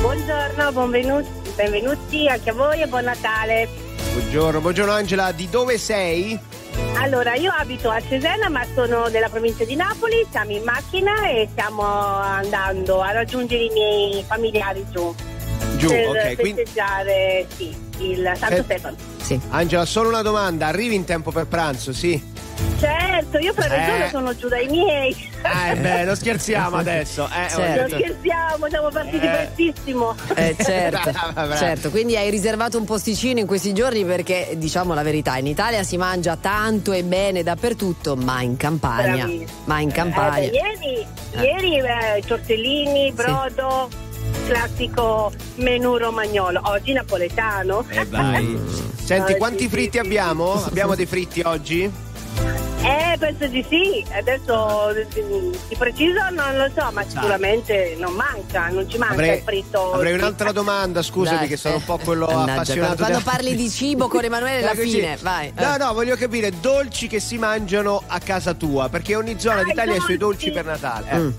Buongiorno, 0.00 0.72
benvenuti, 0.72 1.28
benvenuti 1.56 2.28
anche 2.28 2.50
a 2.50 2.52
voi 2.52 2.82
e 2.82 2.86
buon 2.86 3.04
Natale. 3.04 3.68
Buongiorno, 4.12 4.60
buongiorno 4.60 4.92
Angela, 4.92 5.32
di 5.32 5.48
dove 5.50 5.78
sei? 5.78 6.38
Allora, 7.06 7.34
io 7.36 7.52
abito 7.56 7.88
a 7.88 8.00
Cesena 8.02 8.48
ma 8.48 8.66
sono 8.74 9.08
della 9.08 9.28
provincia 9.28 9.62
di 9.64 9.76
Napoli, 9.76 10.26
siamo 10.28 10.50
in 10.50 10.64
macchina 10.64 11.28
e 11.30 11.46
stiamo 11.52 11.80
andando 11.84 13.00
a 13.00 13.12
raggiungere 13.12 13.62
i 13.62 13.70
miei 13.70 14.24
familiari 14.26 14.84
giù. 14.90 15.14
Giù, 15.76 15.86
per 15.86 16.08
ok, 16.08 16.34
quindi- 16.34 16.62
festeggiare 16.64 17.46
sì, 17.54 17.72
il 17.98 18.32
Santo 18.34 18.56
Eh, 18.56 18.62
Stefano. 18.64 18.96
Angela, 19.50 19.84
solo 19.84 20.08
una 20.08 20.22
domanda, 20.22 20.66
arrivi 20.66 20.96
in 20.96 21.04
tempo 21.04 21.30
per 21.30 21.46
pranzo, 21.46 21.92
sì? 21.92 22.20
Certo, 22.80 23.38
io 23.38 23.54
per 23.54 23.70
Eh. 23.70 23.76
ragione 23.76 24.08
sono 24.10 24.34
giù 24.34 24.48
dai 24.48 24.66
miei. 24.66 25.14
Eh 25.70 25.76
beh, 25.76 26.04
non 26.04 26.16
scherziamo 26.16 26.76
adesso. 26.76 27.26
Eh, 27.26 27.48
Certo. 27.50 27.80
Non 27.80 28.00
scherziamo, 28.00 28.68
siamo 28.68 28.88
partiti 28.88 29.24
Eh. 29.26 29.28
prestissimo. 29.54 30.14
Eh, 30.34 30.56
certo, 30.62 31.10
Brava, 31.10 31.32
brava. 31.32 31.56
certo, 31.56 31.90
quindi 31.90 32.16
hai 32.16 32.30
riservato 32.30 32.78
un 32.78 32.84
posticino 32.84 33.38
in 33.40 33.46
questi 33.46 33.72
giorni 33.72 34.04
perché 34.04 34.54
diciamo 34.56 34.94
la 34.94 35.02
verità, 35.02 35.36
in 35.36 35.46
Italia 35.46 35.82
si 35.82 35.96
mangia 35.96 36.36
tanto 36.36 36.92
e 36.92 37.02
bene 37.04 37.42
dappertutto, 37.42 38.16
ma 38.16 38.40
in 38.42 38.56
Campania. 38.56 39.24
Bravissima. 39.24 39.50
Ma 39.64 39.80
in 39.80 39.88
Eh, 39.88 39.92
Campania. 39.92 40.50
beh, 40.50 40.56
ieri, 40.56 41.06
ieri 41.46 41.76
eh, 41.78 42.22
tortellini, 42.26 43.12
brodo, 43.12 43.88
classico 44.46 45.32
menù 45.56 45.96
romagnolo. 45.96 46.60
Oggi 46.64 46.92
napoletano. 46.92 47.84
E 47.88 48.04
vai. 48.06 48.58
Senti, 49.06 49.32
Eh, 49.32 49.36
quanti 49.36 49.64
sì, 49.64 49.68
fritti 49.68 49.98
sì, 49.98 50.02
sì. 50.02 50.06
abbiamo? 50.06 50.52
Abbiamo 50.64 50.94
dei 50.96 51.06
fritti 51.06 51.40
oggi? 51.44 51.90
Eh, 52.86 53.16
penso 53.18 53.46
di 53.48 53.64
sì. 53.68 54.04
Adesso 54.12 54.92
di 55.68 55.76
preciso 55.76 56.28
non 56.30 56.56
lo 56.56 56.70
so, 56.76 56.90
ma 56.92 57.02
sicuramente 57.06 57.96
non 57.98 58.12
manca, 58.14 58.68
non 58.68 58.88
ci 58.88 58.96
manca 58.98 59.14
Avrei, 59.14 59.36
il 59.38 59.42
fritto. 59.42 59.92
avrei 59.92 60.12
un'altra 60.14 60.52
domanda, 60.52 61.02
scusami, 61.02 61.38
Dai, 61.38 61.48
che 61.48 61.56
sono 61.56 61.76
un 61.76 61.84
po' 61.84 61.98
quello 61.98 62.26
mannaggia, 62.26 62.52
appassionato. 62.52 62.94
Quando, 62.96 63.12
quando 63.20 63.30
parli 63.30 63.56
di 63.56 63.68
cibo 63.70 64.08
con 64.08 64.22
Emanuele, 64.24 64.60
la 64.60 64.66
Dai, 64.74 64.76
così. 64.76 64.90
fine, 64.90 65.18
vai. 65.20 65.52
No, 65.56 65.76
no, 65.76 65.92
voglio 65.92 66.16
capire 66.16 66.52
dolci 66.60 67.06
che 67.08 67.18
si 67.20 67.38
mangiano 67.38 68.02
a 68.06 68.18
casa 68.20 68.54
tua, 68.54 68.88
perché 68.88 69.16
ogni 69.16 69.38
zona 69.40 69.60
Ah, 69.60 69.64
d'Italia 69.64 69.94
ha 69.94 69.96
i 69.96 70.00
suoi 70.00 70.16
dolci. 70.16 70.50
dolci 70.50 70.50
per 70.52 70.64
Natale. 70.64 71.06
eh. 71.10 71.16
Mm. 71.18 71.30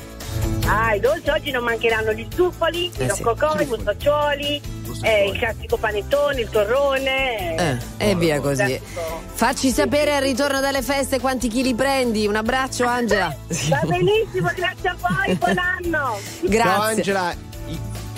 Ah, 0.66 0.94
i 0.96 1.00
dolci 1.00 1.30
oggi 1.30 1.52
non 1.52 1.64
mancheranno 1.64 2.12
gli 2.12 2.26
stufoli, 2.30 2.92
Eh 2.98 3.06
i 3.06 3.10
sì. 3.10 3.24
roccocò, 3.24 3.60
i 3.60 3.66
mustaccioli, 3.66 4.62
eh, 5.02 5.30
il 5.30 5.38
classico 5.38 5.78
panettone, 5.78 6.42
il 6.42 6.50
torrone. 6.50 7.56
Eh, 7.98 8.10
e 8.10 8.16
via 8.16 8.40
così. 8.42 8.68
Certo. 8.68 9.22
Facci 9.34 9.70
sapere 9.70 10.16
al 10.16 10.22
ritorno 10.24 10.60
dalle 10.60 10.82
feste 10.82 11.20
quanti 11.20 11.48
chili 11.48 11.74
prendi. 11.74 12.28
Un 12.28 12.36
abbraccio, 12.36 12.86
Angela. 12.86 13.34
Va 13.70 13.82
benissimo, 13.86 14.52
grazie 14.56 14.90
a 14.90 14.96
voi, 15.00 15.36
buon 15.36 15.58
anno. 15.58 16.18
Grazie. 16.42 16.60
Ciao 16.60 16.82
Angela. 16.82 17.47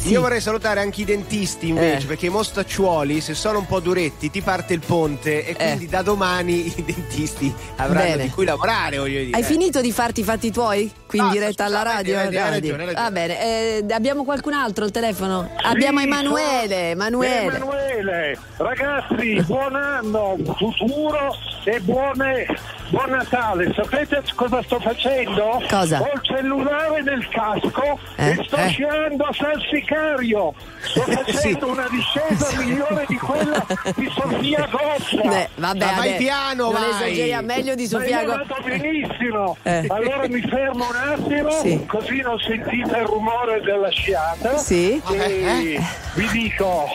I- 0.03 0.11
Io 0.11 0.21
vorrei 0.21 0.39
salutare 0.39 0.79
anche 0.79 1.01
i 1.01 1.05
dentisti 1.05 1.67
invece, 1.69 2.03
Eh. 2.05 2.07
perché 2.07 2.27
i 2.27 2.29
mostacciuoli, 2.29 3.19
se 3.21 3.33
sono 3.33 3.59
un 3.59 3.65
po' 3.65 3.79
duretti, 3.79 4.29
ti 4.31 4.41
parte 4.41 4.73
il 4.73 4.79
ponte 4.85 5.45
e 5.45 5.55
quindi 5.55 5.87
da 5.87 6.01
domani 6.01 6.67
i 6.67 6.83
dentisti 6.83 7.53
avranno 7.75 8.03
Eh. 8.05 8.11
Bene. 8.11 8.23
di 8.23 8.29
cui 8.29 8.45
lavorare, 8.45 8.97
voglio 8.97 9.19
dire. 9.23 9.35
Hai 9.37 9.43
finito 9.43 9.81
di 9.81 9.91
farti 9.91 10.21
i 10.21 10.23
fatti 10.23 10.51
tuoi? 10.51 10.89
Qui 11.05 11.19
in 11.19 11.25
No, 11.25 11.31
diretta 11.31 11.65
alla 11.65 11.81
radio? 11.83 12.17
hai 12.17 12.25
ragione, 12.25 12.43
hai 12.43 12.51
ragione. 12.61 12.93
Va 12.93 13.11
bene, 13.11 13.41
eh, 13.41 13.85
abbiamo 13.93 14.23
qualcun 14.23 14.53
altro 14.53 14.85
al 14.85 14.91
telefono? 14.91 15.49
abbiamo 15.63 15.99
Emanuele. 15.99 16.91
Emanuele. 16.91 17.55
Emanuele, 17.55 18.37
ragazzi, 18.57 19.41
buon 19.45 19.75
anno, 19.75 20.37
futuro 20.57 21.35
e 21.65 21.79
buone, 21.81 22.45
buon 22.89 23.09
Natale. 23.09 23.71
Sapete 23.73 24.21
cosa 24.35 24.61
sto 24.63 24.79
facendo? 24.79 25.61
Cosa? 25.69 26.01
Ho 26.01 26.11
il 26.13 26.19
cellulare 26.23 27.01
nel 27.01 27.27
casco 27.29 27.99
Eh? 28.15 28.29
e 28.31 28.43
sto 28.45 28.55
Eh? 28.57 28.67
sciando 28.69 29.23
a 29.23 29.33
San 29.33 29.61
Sicario. 29.71 30.53
Sto 30.81 31.01
facendo 31.23 31.39
Sì. 31.65 31.71
una 31.71 31.87
discesa 31.89 32.61
migliore 32.61 33.05
di 33.07 33.15
quella 33.17 33.65
di 33.95 34.11
Sofia 34.15 34.67
Gozza. 34.69 35.21
Beh, 35.27 35.49
vabbè, 35.55 35.55
Ma 35.55 35.73
vai 35.73 35.95
vabbè, 35.95 36.15
piano, 36.17 36.63
non 36.63 36.73
vai. 36.73 36.89
esageriamo, 36.89 37.45
meglio 37.47 37.75
di 37.75 37.83
Ma 37.83 37.89
Sofia 37.89 38.21
io 38.21 38.25
Go- 38.27 38.31
vado 38.45 38.55
benissimo. 38.63 39.57
Eh. 39.63 39.85
Allora 39.87 40.27
mi 40.27 40.41
fermo 40.41 40.87
un 40.89 40.95
attimo, 40.95 41.51
Sì. 41.61 41.85
così 41.85 42.21
non 42.21 42.37
sentite 42.39 42.97
il 42.97 43.05
rumore 43.05 43.61
della 43.61 43.89
sciata. 43.89 44.57
Sì. 44.57 45.01
E 45.11 45.15
Eh, 45.15 45.81
vi 46.15 46.27
dico, 46.31 46.85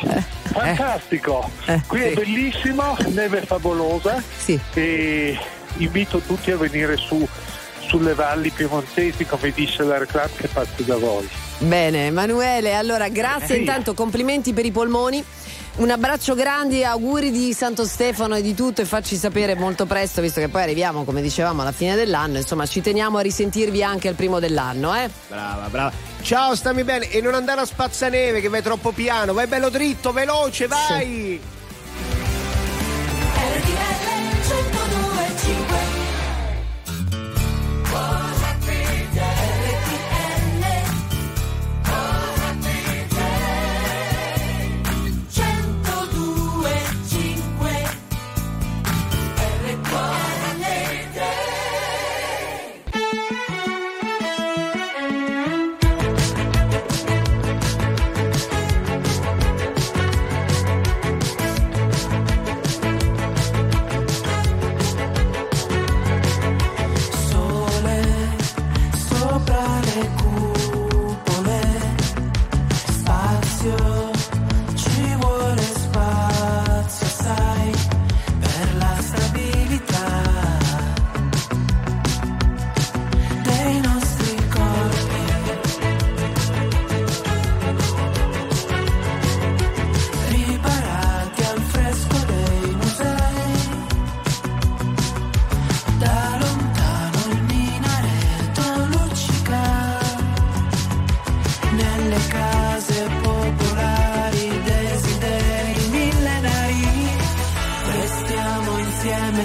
fantastico. 0.45 1.49
Eh. 1.67 1.81
Qui 1.87 2.01
è 2.03 2.13
bellissimo, 2.15 2.97
neve 3.09 3.41
favolosa. 3.43 4.23
Sì. 4.37 4.59
E 4.75 5.39
invito 5.79 6.19
tutti 6.19 6.51
a 6.51 6.57
venire 6.57 6.97
su 6.97 7.27
sulle 7.87 8.15
valli 8.15 8.49
piemontesi, 8.51 9.27
come 9.27 9.51
dice 9.51 9.83
la 9.83 9.99
reclame 9.99 10.31
che 10.37 10.49
passa 10.49 10.71
da 10.79 10.97
voi. 10.97 11.29
Bene, 11.59 12.07
Emanuele, 12.07 12.75
allora 12.75 13.09
grazie 13.09 13.57
Eh. 13.57 13.59
intanto, 13.59 13.93
complimenti 13.95 14.53
per 14.55 14.65
i 14.65 14.71
polmoni. 14.73 15.23
Un 15.77 15.91
abbraccio 15.91 16.35
grande, 16.35 16.85
auguri 16.85 17.31
di 17.31 17.53
Santo 17.53 17.85
Stefano 17.85 18.37
e 18.37 18.43
di 18.43 18.55
tutto 18.55 18.81
e 18.81 18.85
facci 18.85 19.17
sapere 19.17 19.55
molto 19.55 19.87
presto, 19.87 20.23
visto 20.23 20.41
che 20.41 20.49
poi 20.49 20.63
arriviamo, 20.63 21.05
come 21.05 21.21
dicevamo, 21.21 21.63
alla 21.63 21.73
fine 21.73 21.95
dell'anno. 21.97 22.39
Insomma, 22.39 22.65
ci 22.65 22.81
teniamo 22.81 23.19
a 23.19 23.21
risentirvi 23.21 23.83
anche 23.83 24.09
al 24.09 24.15
primo 24.15 24.39
dell'anno, 24.39 24.95
eh? 24.95 25.11
Brava, 25.29 25.69
brava. 25.69 25.93
Ciao, 26.23 26.55
stammi 26.55 26.85
bene 26.85 27.11
e 27.11 27.21
non 27.21 27.35
andare 27.35 27.61
a 27.61 27.67
spazzaneve 27.67 28.41
che 28.41 28.49
vai 28.49 28.63
troppo 28.63 28.93
piano, 28.93 29.33
vai 29.33 29.47
bello 29.47 29.69
dritto, 29.69 30.13
veloce, 30.13 30.69
vai! 30.69 31.41
Sole 37.95 38.24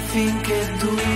insieme 0.00 0.06
finché 0.08 0.76
dura, 0.78 1.00
prendi 1.00 1.09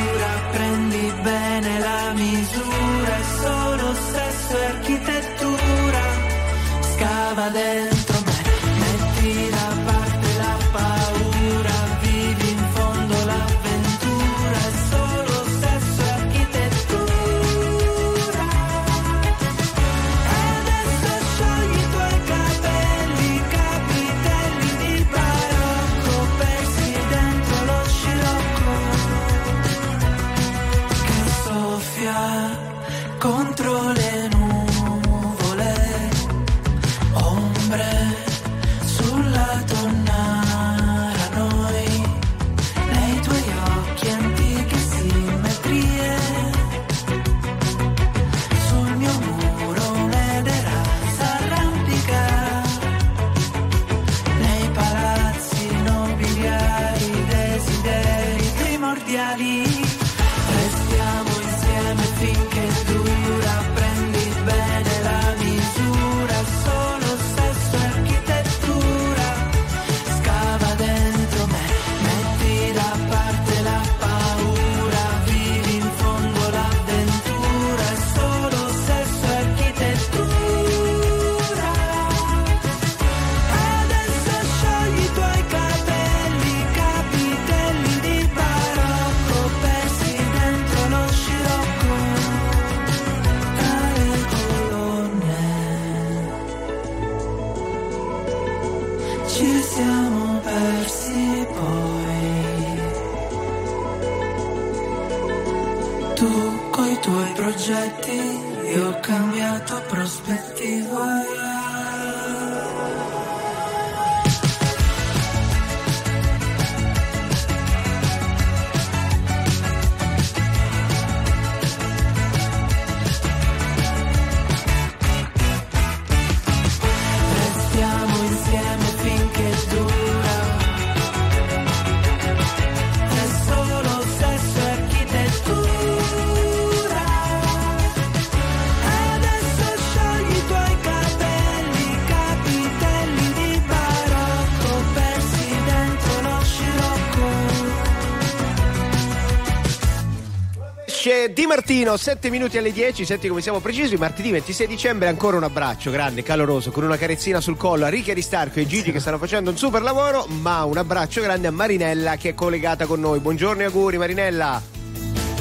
Martino, 151.75 151.97
7 151.97 152.31
minuti 152.31 152.57
alle 152.57 152.71
10, 152.71 153.05
senti 153.05 153.27
come 153.27 153.41
siamo 153.41 153.59
precisi, 153.59 153.97
martedì 153.97 154.31
26 154.31 154.69
dicembre 154.69 155.09
ancora 155.09 155.39
un 155.39 155.43
abbraccio 155.43 155.91
grande, 155.91 156.23
caloroso, 156.23 156.71
con 156.71 156.85
una 156.85 156.97
carezzina 156.97 157.41
sul 157.41 157.57
collo 157.57 157.85
a 157.85 157.89
Ricky 157.89 158.13
Aristarco 158.13 158.61
e 158.61 158.67
Gigi 158.67 158.93
che 158.93 159.01
stanno 159.01 159.19
facendo 159.19 159.51
un 159.51 159.57
super 159.57 159.83
lavoro, 159.83 160.25
ma 160.41 160.63
un 160.63 160.77
abbraccio 160.77 161.21
grande 161.21 161.49
a 161.49 161.51
Marinella 161.51 162.15
che 162.15 162.29
è 162.29 162.35
collegata 162.35 162.87
con 162.87 163.01
noi. 163.01 163.19
Buongiorno 163.19 163.63
e 163.63 163.65
auguri 163.65 163.99
Marinella. 163.99 164.63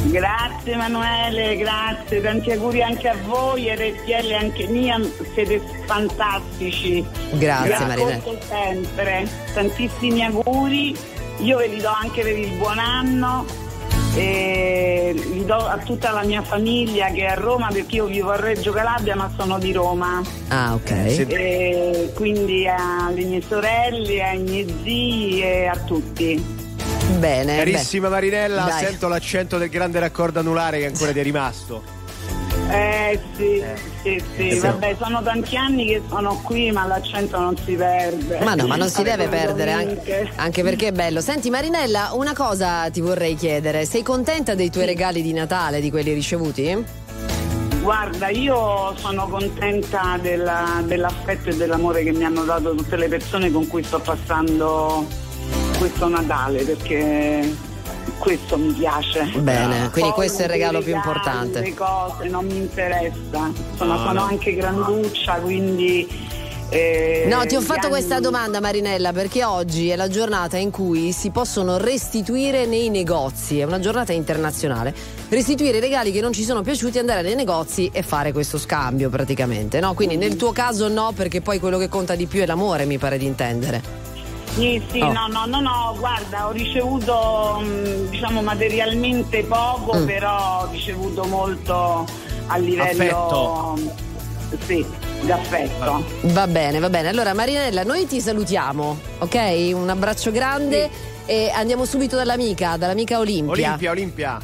Grazie 0.05 0.71
Emanuele, 0.71 1.55
grazie, 1.55 2.19
tanti 2.19 2.49
auguri 2.49 2.81
anche 2.81 3.09
a 3.09 3.15
voi, 3.27 3.69
RTL 3.69 4.31
anche 4.31 4.65
mia, 4.65 4.99
siete 5.35 5.61
fantastici. 5.85 7.05
Grazie, 7.33 7.77
Vi 7.77 7.85
Marinella. 7.85 8.21
sempre, 8.49 9.29
tantissimi 9.53 10.25
auguri, 10.25 10.97
io 11.41 11.57
ve 11.59 11.67
li 11.67 11.79
do 11.79 11.89
anche 11.89 12.23
per 12.23 12.35
il 12.35 12.53
buon 12.57 12.79
anno 12.79 13.45
e 14.15 14.92
li 15.13 15.45
do 15.45 15.55
a 15.55 15.77
tutta 15.77 16.11
la 16.11 16.23
mia 16.23 16.41
famiglia 16.41 17.07
che 17.07 17.25
è 17.25 17.31
a 17.31 17.33
Roma 17.35 17.69
perché 17.71 17.95
io 17.95 18.05
vivo 18.05 18.31
a 18.31 18.35
Reggio 18.35 18.71
Calabria 18.71 19.15
ma 19.15 19.31
sono 19.37 19.59
di 19.59 19.71
Roma. 19.71 20.21
Ah, 20.49 20.73
ok. 20.73 20.91
E 20.91 22.11
quindi 22.15 22.67
alle 22.67 23.23
mie 23.23 23.41
sorelle, 23.41 24.23
ai 24.23 24.39
miei 24.39 24.75
zii 24.83 25.41
e 25.41 25.65
a 25.67 25.77
tutti. 25.77 26.61
Bene. 27.17 27.57
Carissima 27.57 28.09
Marinella, 28.09 28.63
Dai. 28.63 28.85
sento 28.85 29.07
l'accento 29.07 29.57
del 29.57 29.69
grande 29.69 29.99
raccordo 29.99 30.39
anulare 30.39 30.79
che 30.79 30.87
ancora 30.87 31.11
ti 31.11 31.19
è 31.19 31.23
rimasto. 31.23 32.01
Eh 32.69 33.19
sì, 33.35 33.63
sì, 34.01 34.23
sì, 34.35 34.47
Eh, 34.47 34.53
sì. 34.53 34.59
vabbè, 34.59 34.95
sono 34.99 35.21
tanti 35.21 35.55
anni 35.55 35.85
che 35.85 36.01
sono 36.09 36.39
qui, 36.43 36.71
ma 36.71 36.85
l'accento 36.87 37.39
non 37.39 37.55
si 37.63 37.73
perde. 37.75 38.39
Ma 38.43 38.55
no, 38.55 38.65
ma 38.65 38.75
non 38.75 38.89
si 38.89 39.03
deve 39.03 39.27
perdere, 39.27 39.71
anche, 39.71 40.31
anche 40.35 40.63
perché 40.63 40.87
è 40.87 40.91
bello. 40.91 41.21
Senti 41.21 41.49
Marinella, 41.51 42.11
una 42.13 42.33
cosa 42.33 42.89
ti 42.89 42.99
vorrei 43.01 43.35
chiedere. 43.35 43.85
Sei 43.85 44.01
contenta 44.01 44.55
dei 44.55 44.71
tuoi 44.71 44.85
regali 44.85 45.21
di 45.21 45.33
Natale, 45.33 45.81
di 45.81 45.91
quelli 45.91 46.13
ricevuti? 46.13 46.83
Guarda, 47.81 48.29
io 48.29 48.95
sono 48.97 49.27
contenta 49.27 50.17
della- 50.19 50.81
dell'affetto 50.85 51.49
e 51.49 51.55
dell'amore 51.57 52.01
che 52.03 52.13
mi 52.13 52.23
hanno 52.23 52.43
dato 52.43 52.73
tutte 52.73 52.95
le 52.95 53.09
persone 53.09 53.51
con 53.51 53.67
cui 53.67 53.83
sto 53.83 53.99
passando 53.99 55.05
questo 55.77 56.07
Natale, 56.07 56.63
perché 56.63 57.53
questo 58.17 58.57
mi 58.57 58.71
piace. 58.73 59.23
Bene, 59.39 59.89
quindi 59.91 60.09
Poi 60.09 60.11
questo 60.11 60.41
è 60.41 60.45
il 60.45 60.51
regalo 60.51 60.81
più 60.81 60.93
importante. 60.95 61.59
Le 61.61 61.73
cose 61.73 62.27
non 62.27 62.45
mi 62.45 62.57
interessa. 62.57 63.51
Sono, 63.77 63.93
No, 63.93 63.97
sono 63.97 64.13
no. 64.13 64.21
anche 64.23 64.53
granduccia, 64.55 65.33
quindi. 65.35 66.07
eh, 66.69 67.25
No, 67.29 67.45
ti 67.45 67.55
ho 67.55 67.61
fatto 67.61 67.87
questa 67.89 68.19
domanda 68.19 68.59
Marinella 68.59 69.11
perché 69.13 69.43
oggi 69.43 69.89
è 69.89 69.95
la 69.95 70.07
giornata 70.07 70.57
in 70.57 70.71
cui 70.71 71.11
si 71.11 71.29
possono 71.29 71.77
restituire 71.77 72.65
nei 72.65 72.89
negozi, 72.89 73.59
è 73.59 73.63
una 73.63 73.79
giornata 73.79 74.11
internazionale, 74.13 74.93
restituire 75.29 75.77
i 75.77 75.81
regali 75.81 76.11
che 76.11 76.21
non 76.21 76.33
ci 76.33 76.43
sono 76.43 76.61
piaciuti, 76.63 76.97
andare 76.97 77.21
nei 77.21 77.35
negozi 77.35 77.89
e 77.93 78.01
fare 78.01 78.31
questo 78.31 78.57
scambio 78.57 79.09
praticamente, 79.09 79.79
no? 79.79 79.93
Quindi 79.93 80.15
nel 80.17 80.35
tuo 80.35 80.51
caso 80.51 80.87
no 80.87 81.11
perché 81.15 81.41
poi 81.41 81.59
quello 81.59 81.77
che 81.77 81.89
conta 81.89 82.15
di 82.15 82.25
più 82.25 82.41
è 82.41 82.45
l'amore, 82.45 82.85
mi 82.85 82.97
pare 82.97 83.17
di 83.17 83.25
intendere. 83.25 84.01
Sì, 84.55 84.81
sì, 84.91 84.99
Oh. 85.01 85.11
no, 85.11 85.25
no, 85.27 85.45
no, 85.47 85.59
no, 85.61 85.95
guarda, 85.97 86.47
ho 86.47 86.51
ricevuto 86.51 87.59
mh, 87.59 88.09
diciamo 88.09 88.43
materialmente 88.43 89.43
poco, 89.45 89.95
Mm. 89.97 90.05
però 90.05 90.61
ho 90.61 90.71
ricevuto 90.71 91.23
molto 91.25 92.05
a 92.47 92.57
livello 92.57 92.83
Affetto. 93.75 93.79
sì, 94.65 94.85
d'affetto. 95.21 96.03
Va 96.33 96.45
bene, 96.47 96.77
va 96.79 96.89
bene. 96.91 97.07
Allora 97.07 97.33
Marinella, 97.33 97.83
noi 97.83 98.05
ti 98.05 98.21
salutiamo, 98.21 98.99
ok? 99.19 99.71
Un 99.73 99.89
abbraccio 99.89 100.29
grande 100.29 100.87
e 101.25 101.49
andiamo 101.55 101.85
subito 101.85 102.15
dall'amica, 102.15 102.77
dall'amica 102.77 103.17
Olimpia. 103.17 103.51
Olimpia, 103.51 103.89
Olimpia. 103.91 104.39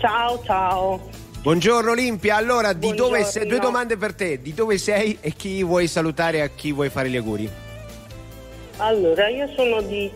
Ciao, 0.00 0.42
ciao. 0.44 1.00
Buongiorno 1.40 1.92
Olimpia, 1.92 2.34
allora 2.36 2.72
di 2.72 2.80
dove 2.88 2.96
Buongiorno. 2.96 3.24
sei? 3.26 3.46
Due 3.46 3.58
domande 3.60 3.96
per 3.96 4.14
te, 4.14 4.42
di 4.42 4.54
dove 4.54 4.76
sei 4.78 5.18
e 5.20 5.32
chi 5.36 5.62
vuoi 5.62 5.86
salutare 5.86 6.38
e 6.38 6.40
a 6.40 6.48
chi 6.48 6.72
vuoi 6.72 6.88
fare 6.88 7.08
gli 7.10 7.16
auguri? 7.16 7.48
Allora, 8.78 9.28
io 9.28 9.48
sono 9.54 9.80
di 9.82 10.10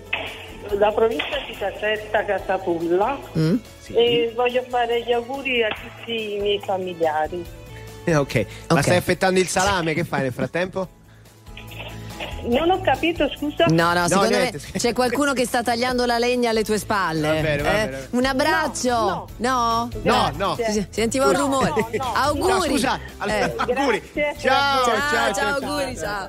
da 0.77 0.91
provincia 0.93 1.25
di 1.47 1.57
Caserta, 1.57 2.25
Casapulla 2.25 3.17
Mm? 3.39 3.57
e 3.95 4.33
voglio 4.35 4.63
fare 4.69 5.03
gli 5.03 5.13
auguri 5.13 5.63
a 5.63 5.69
tutti 5.69 6.35
i 6.35 6.39
miei 6.41 6.61
familiari. 6.65 7.43
Eh, 8.05 8.17
ok, 8.17 8.47
ma 8.69 8.83
stai 8.83 8.97
affettando 8.97 9.39
il 9.41 9.49
salame, 9.49 9.95
che 9.95 10.05
fai 10.05 10.23
nel 10.23 10.33
frattempo? 10.33 10.89
Non 12.43 12.71
ho 12.71 12.81
capito, 12.81 13.29
scusa. 13.37 13.67
No, 13.67 13.93
no, 13.95 14.09
secondo 14.09 14.37
niente. 14.37 14.61
me 14.73 14.79
c'è 14.79 14.93
qualcuno 14.93 15.33
che 15.33 15.45
sta 15.45 15.63
tagliando 15.63 16.05
la 16.07 16.19
legna 16.19 16.51
alle 16.51 16.65
tue 16.65 16.79
spalle. 16.79 17.27
Va 17.35 17.41
bene, 17.41 17.63
va 17.63 17.71
Eh, 17.83 17.89
bene. 17.89 18.07
Un 18.11 18.25
abbraccio? 18.25 19.29
No? 19.39 19.89
No, 20.03 20.31
no. 20.37 20.57
Si- 20.57 20.87
Sentiva 20.91 21.27
un 21.27 21.33
No, 21.33 21.39
rumore. 21.41 21.69
no, 21.71 21.89
no. 21.93 22.13
Auguri. 22.15 22.53
No, 22.53 22.61
scusa, 22.63 23.01
allora, 23.19 23.39
Eh. 23.47 23.55
auguri. 23.57 24.03
Ciao, 24.39 24.85
ciao, 24.85 24.85
ciao, 25.11 25.35
ciao, 25.35 25.55
auguri, 25.55 25.97
ciao. 25.97 26.29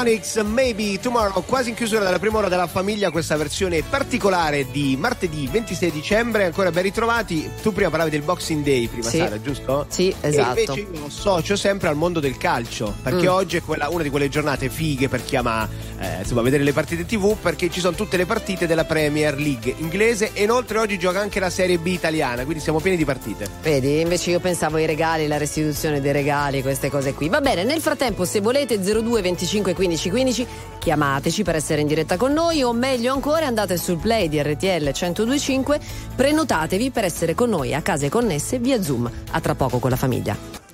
Onyx, 0.00 0.40
Maybe 0.42 0.98
Tomorrow, 0.98 1.44
quasi 1.44 1.68
in 1.70 1.74
chiusura 1.74 2.02
della 2.04 2.18
prima 2.18 2.38
ora 2.38 2.48
della 2.48 2.66
famiglia, 2.66 3.10
questa 3.10 3.36
versione 3.36 3.82
particolare 3.82 4.70
di 4.70 4.96
martedì 4.98 5.46
26 5.46 5.90
dicembre, 5.90 6.44
ancora 6.46 6.70
ben 6.70 6.84
ritrovati. 6.84 7.50
Tu 7.60 7.70
prima 7.74 7.90
parlavi 7.90 8.08
del 8.10 8.22
Boxing 8.22 8.64
Day, 8.64 8.88
prima 8.88 9.10
Sì. 9.10 9.18
Sara, 9.18 9.38
giusto? 9.42 9.84
Sì, 9.90 10.08
esatto. 10.22 10.58
E 10.58 10.62
invece 10.62 10.80
io 10.80 11.00
lo 11.00 11.06
associo 11.06 11.54
sempre 11.54 11.88
al 11.88 11.96
mondo 11.96 12.18
del 12.18 12.38
calcio, 12.38 12.94
perché 13.02 13.26
Mm. 13.26 13.32
oggi 13.32 13.56
è 13.58 13.62
quella- 13.62 13.90
una 13.90 14.02
di 14.02 14.08
quelle 14.08 14.30
giornate 14.30 14.70
fighe 14.70 15.08
per 15.10 15.22
chi 15.22 15.36
ama 15.36 15.68
eh, 16.00 16.20
insomma, 16.20 16.40
vedere 16.40 16.64
le 16.64 16.72
partite 16.72 17.04
TV, 17.04 17.36
perché 17.36 17.70
ci 17.70 17.80
sono 17.80 17.94
tutte 17.94 18.16
le 18.16 18.24
partite 18.24 18.66
della 18.66 18.84
Premier 18.84 19.38
League 19.38 19.74
inglese 19.78 20.30
e 20.32 20.44
inoltre 20.44 20.78
oggi 20.78 20.98
gioca 20.98 21.20
anche 21.20 21.38
la 21.38 21.50
Serie 21.50 21.78
B 21.78 21.86
italiana, 21.86 22.44
quindi 22.44 22.62
siamo 22.62 22.80
pieni 22.80 22.96
di 22.96 23.04
partite. 23.04 23.46
Vedi, 23.62 24.00
invece 24.00 24.30
io 24.30 24.40
pensavo 24.40 24.76
ai 24.76 24.86
regali, 24.86 25.26
la 25.26 25.36
restituzione 25.36 26.00
dei 26.00 26.12
regali, 26.12 26.62
queste 26.62 26.88
cose 26.88 27.12
qui. 27.12 27.28
Va 27.28 27.40
bene, 27.40 27.64
nel 27.64 27.80
frattempo 27.80 28.24
se 28.24 28.40
volete 28.40 28.80
02 28.80 29.20
25 29.20 29.74
15 29.74 30.10
15 30.10 30.46
chiamateci 30.78 31.42
per 31.42 31.56
essere 31.56 31.82
in 31.82 31.86
diretta 31.86 32.16
con 32.16 32.32
noi 32.32 32.62
o 32.62 32.72
meglio 32.72 33.12
ancora 33.12 33.46
andate 33.46 33.76
sul 33.76 33.98
play 33.98 34.28
di 34.28 34.42
RTL 34.42 34.92
1025, 34.94 35.78
prenotatevi 36.16 36.90
per 36.90 37.04
essere 37.04 37.34
con 37.34 37.50
noi 37.50 37.74
a 37.74 37.82
case 37.82 38.08
connesse 38.08 38.58
via 38.58 38.82
Zoom. 38.82 39.10
A 39.32 39.40
tra 39.40 39.54
poco 39.54 39.78
con 39.78 39.90
la 39.90 39.96
famiglia. 39.96 40.69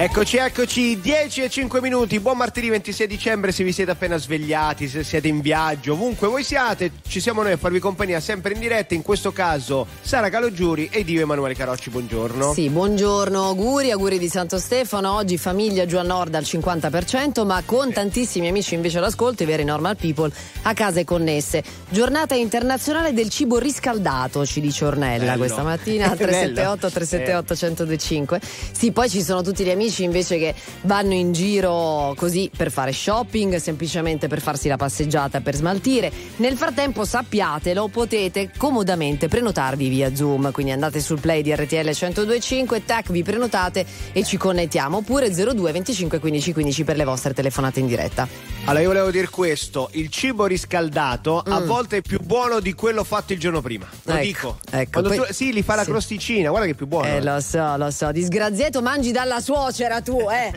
Eccoci, 0.00 0.36
eccoci, 0.36 1.00
10 1.00 1.42
e 1.42 1.50
5 1.50 1.80
minuti, 1.80 2.20
buon 2.20 2.36
martedì 2.36 2.68
26 2.68 3.08
dicembre 3.08 3.50
se 3.50 3.64
vi 3.64 3.72
siete 3.72 3.90
appena 3.90 4.16
svegliati, 4.16 4.86
se 4.86 5.02
siete 5.02 5.26
in 5.26 5.40
viaggio, 5.40 5.94
ovunque 5.94 6.28
voi 6.28 6.44
siate, 6.44 6.92
ci 7.08 7.18
siamo 7.18 7.42
noi 7.42 7.50
a 7.50 7.56
farvi 7.56 7.80
compagnia 7.80 8.20
sempre 8.20 8.52
in 8.52 8.60
diretta, 8.60 8.94
in 8.94 9.02
questo 9.02 9.32
caso 9.32 9.88
Sara 10.00 10.28
Calogiuri 10.28 10.88
e 10.92 11.02
Dio 11.02 11.20
Emanuele 11.20 11.56
Carocci, 11.56 11.90
buongiorno. 11.90 12.52
Sì, 12.52 12.68
buongiorno, 12.68 13.42
auguri, 13.46 13.90
auguri 13.90 14.20
di 14.20 14.28
Santo 14.28 14.60
Stefano. 14.60 15.14
Oggi 15.14 15.36
famiglia 15.36 15.84
giù 15.84 15.96
al 15.96 16.06
nord 16.06 16.32
al 16.36 16.44
50%, 16.44 17.44
ma 17.44 17.60
con 17.66 17.92
tantissimi 17.92 18.46
amici 18.46 18.74
invece 18.74 18.98
all'ascolto, 18.98 19.42
i 19.42 19.46
veri 19.46 19.64
normal 19.64 19.96
people, 19.96 20.30
a 20.62 20.74
case 20.74 21.02
connesse. 21.02 21.64
Giornata 21.88 22.36
internazionale 22.36 23.12
del 23.12 23.30
cibo 23.30 23.58
riscaldato, 23.58 24.46
ci 24.46 24.60
dice 24.60 24.84
Ornella 24.84 25.24
Bello. 25.24 25.38
questa 25.38 25.64
mattina, 25.64 26.06
Bello. 26.14 26.18
378 26.18 26.88
378 26.88 27.54
1025. 27.66 28.40
Sì, 28.70 28.92
poi 28.92 29.10
ci 29.10 29.22
sono 29.22 29.42
tutti 29.42 29.64
gli 29.64 29.70
amici 29.70 29.86
invece 30.04 30.38
che 30.38 30.54
vanno 30.82 31.14
in 31.14 31.32
giro 31.32 32.14
così 32.16 32.50
per 32.54 32.70
fare 32.70 32.92
shopping, 32.92 33.56
semplicemente 33.56 34.28
per 34.28 34.40
farsi 34.40 34.68
la 34.68 34.76
passeggiata, 34.76 35.40
per 35.40 35.54
smaltire. 35.54 36.10
Nel 36.36 36.56
frattempo 36.56 37.04
sappiatelo, 37.04 37.88
potete 37.88 38.50
comodamente 38.56 39.28
prenotarvi 39.28 39.88
via 39.88 40.14
Zoom, 40.14 40.50
quindi 40.52 40.72
andate 40.72 41.00
sul 41.00 41.20
play 41.20 41.42
di 41.42 41.54
RTL 41.54 41.76
1025, 42.00 42.84
tac, 42.84 43.10
vi 43.10 43.22
prenotate 43.22 43.84
e 44.12 44.24
ci 44.24 44.36
connettiamo, 44.36 44.98
oppure 44.98 45.30
02 45.30 45.72
25 45.72 46.18
15 46.18 46.52
15 46.52 46.84
per 46.84 46.96
le 46.96 47.04
vostre 47.04 47.32
telefonate 47.34 47.80
in 47.80 47.86
diretta. 47.86 48.26
Allora 48.64 48.80
io 48.82 48.88
volevo 48.88 49.10
dire 49.10 49.28
questo, 49.28 49.88
il 49.92 50.08
cibo 50.10 50.44
riscaldato 50.46 51.40
a 51.44 51.60
Mm. 51.60 51.66
volte 51.66 51.96
è 51.98 52.02
più 52.02 52.20
buono 52.20 52.60
di 52.60 52.74
quello 52.74 53.02
fatto 53.04 53.32
il 53.32 53.38
giorno 53.38 53.60
prima, 53.62 53.86
lo 54.04 54.12
Ecco, 54.14 54.22
dico. 54.22 54.58
ecco, 54.70 55.02
poi- 55.02 55.16
tu- 55.16 55.26
sì, 55.32 55.52
li 55.52 55.62
fa 55.62 55.74
la 55.74 55.84
sì. 55.84 55.90
crosticina, 55.90 56.50
guarda 56.50 56.66
che 56.66 56.72
è 56.72 56.76
più 56.76 56.86
buono. 56.86 57.06
Eh, 57.06 57.22
lo 57.22 57.40
so, 57.40 57.76
lo 57.76 57.90
so, 57.90 58.12
disgraziato 58.12 58.82
mangi 58.82 59.10
dalla 59.10 59.40
suocera 59.40 59.77
tu, 60.02 60.28
eh. 60.30 60.52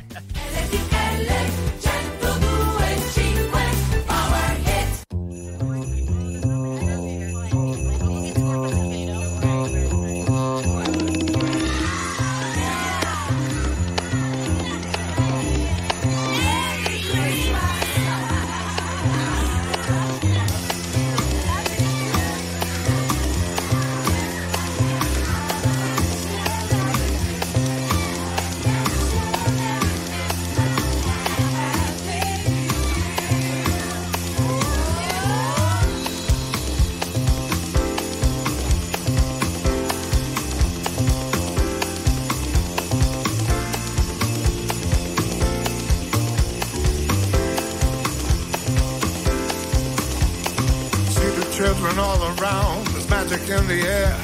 All 51.99 52.21
around, 52.37 52.87
there's 52.87 53.09
magic 53.09 53.41
in 53.49 53.67
the 53.67 53.81
air. 53.81 54.15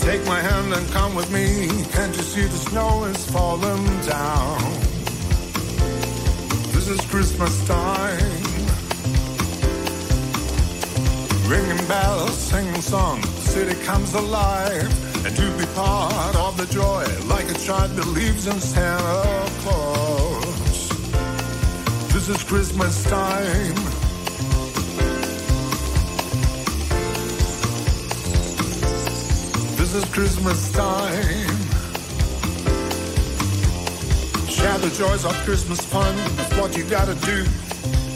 Take 0.00 0.24
my 0.26 0.40
hand 0.40 0.72
and 0.72 0.88
come 0.90 1.14
with 1.14 1.30
me. 1.30 1.68
Can't 1.92 2.14
you 2.16 2.22
see 2.22 2.42
the 2.42 2.60
snow 2.70 3.04
is 3.04 3.24
falling 3.30 3.84
down? 4.00 4.58
This 6.74 6.88
is 6.88 7.00
Christmas 7.02 7.54
time. 7.68 8.42
Ringing 11.48 11.86
bells, 11.86 12.36
singing 12.36 12.80
songs, 12.80 13.26
the 13.36 13.42
city 13.42 13.84
comes 13.84 14.12
alive. 14.14 15.24
And 15.24 15.36
to 15.36 15.58
be 15.58 15.66
part 15.74 16.36
of 16.36 16.56
the 16.56 16.66
joy, 16.66 17.06
like 17.28 17.48
a 17.48 17.58
child 17.66 17.94
believes 17.94 18.46
in 18.46 18.58
Santa 18.58 19.50
Claus. 19.62 20.88
This 22.12 22.28
is 22.28 22.42
Christmas 22.42 23.04
time. 23.04 23.91
This 29.92 30.04
is 30.04 30.10
Christmas 30.14 30.72
time. 30.72 31.48
Share 34.48 34.78
the 34.78 34.88
joys 34.96 35.26
of 35.26 35.34
Christmas 35.44 35.84
fun. 35.84 36.16
That's 36.36 36.56
what 36.56 36.74
you 36.74 36.84
gotta 36.84 37.14
do. 37.16 37.44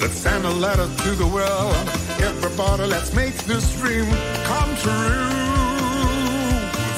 Let's 0.01 0.17
send 0.17 0.47
a 0.47 0.53
letter 0.53 0.87
to 0.87 1.11
the 1.11 1.27
world. 1.27 1.77
Everybody, 2.19 2.87
let's 2.87 3.13
make 3.13 3.35
this 3.45 3.79
dream 3.79 4.07
come 4.45 4.75
true. 4.77 5.29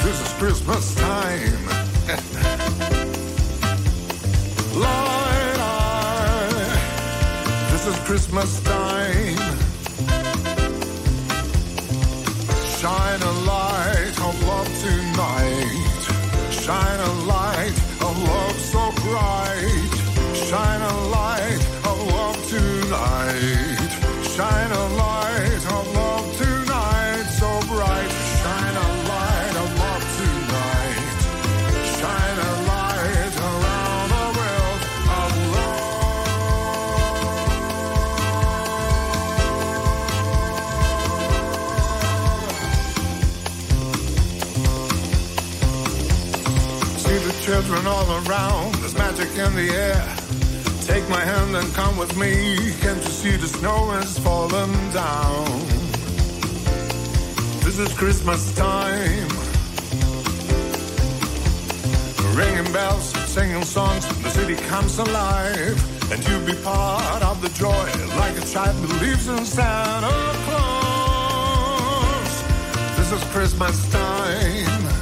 This 0.05 0.21
is 0.25 0.31
Christmas 0.39 0.95
time. 0.95 1.67
Light 4.79 5.59
eye. 5.59 7.67
This 7.71 7.85
is 7.85 7.99
Christmas 8.07 8.61
time. 8.61 9.57
Shine 12.79 13.21
a 13.21 13.31
light 13.45 13.68
love 14.47 14.69
tonight. 14.81 16.01
Shine 16.51 16.99
a 16.99 17.13
light 17.25 17.77
of 18.01 18.13
love 18.23 18.59
so 18.73 18.91
bright. 19.03 19.91
Shine 20.33 20.81
a 20.81 20.97
light 21.17 21.61
of 21.89 21.97
love 22.13 22.37
tonight. 22.49 23.91
Shine 24.23 24.71
a 24.71 24.87
light 24.95 25.18
children 47.49 47.87
all 47.87 48.11
around, 48.27 48.75
there's 48.75 48.93
magic 48.93 49.27
in 49.29 49.55
the 49.55 49.69
air. 49.73 50.05
Take 50.85 51.09
my 51.09 51.19
hand 51.19 51.55
and 51.55 51.73
come 51.73 51.97
with 51.97 52.15
me. 52.15 52.31
Can't 52.79 53.01
you 53.03 53.13
see 53.21 53.35
the 53.37 53.47
snow 53.47 53.91
is 53.93 54.19
falling 54.19 54.75
down? 54.93 55.47
This 57.65 57.79
is 57.79 57.91
Christmas 57.97 58.53
time. 58.53 59.29
Ringing 62.37 62.71
bells, 62.71 63.07
singing 63.33 63.63
songs, 63.63 64.05
the 64.21 64.29
city 64.29 64.55
comes 64.67 64.99
alive. 64.99 65.77
And 66.11 66.19
you 66.27 66.37
be 66.45 66.53
part 66.61 67.23
of 67.23 67.41
the 67.41 67.49
joy, 67.49 67.87
like 68.23 68.37
a 68.37 68.45
child 68.45 68.79
believes 68.87 69.27
in 69.27 69.43
Santa 69.43 70.17
Claus. 70.45 72.33
This 72.95 73.11
is 73.11 73.23
Christmas 73.33 73.91
time. 73.91 74.98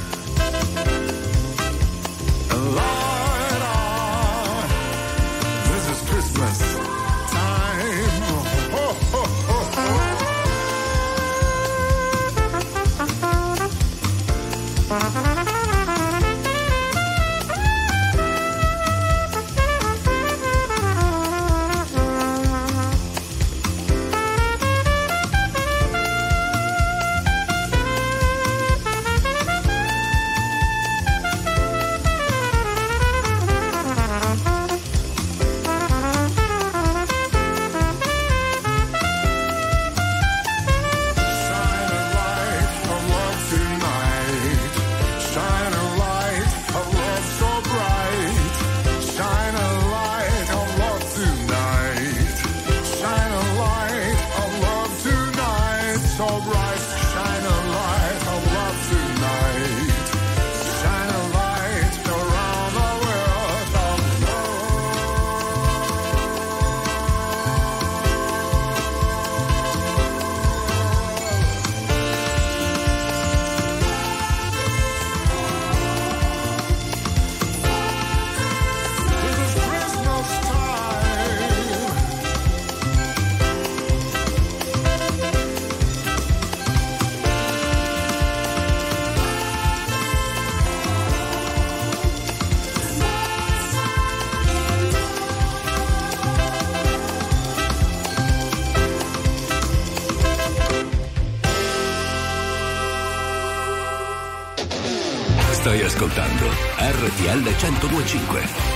RTL 107.28 107.44
1025. 107.44 108.67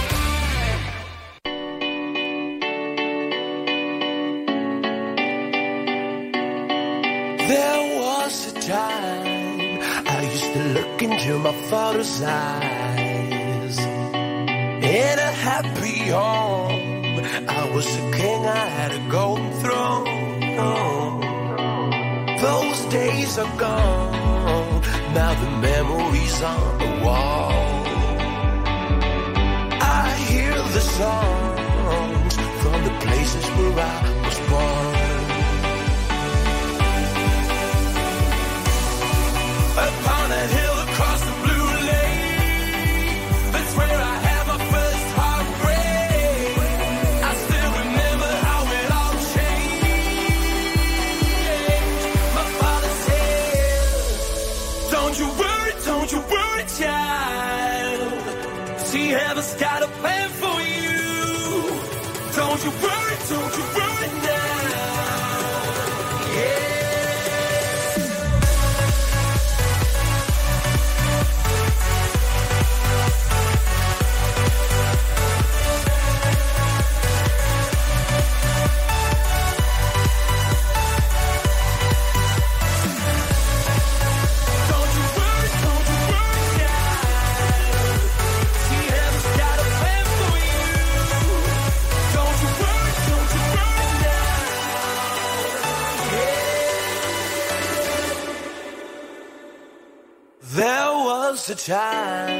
time. 101.65 102.32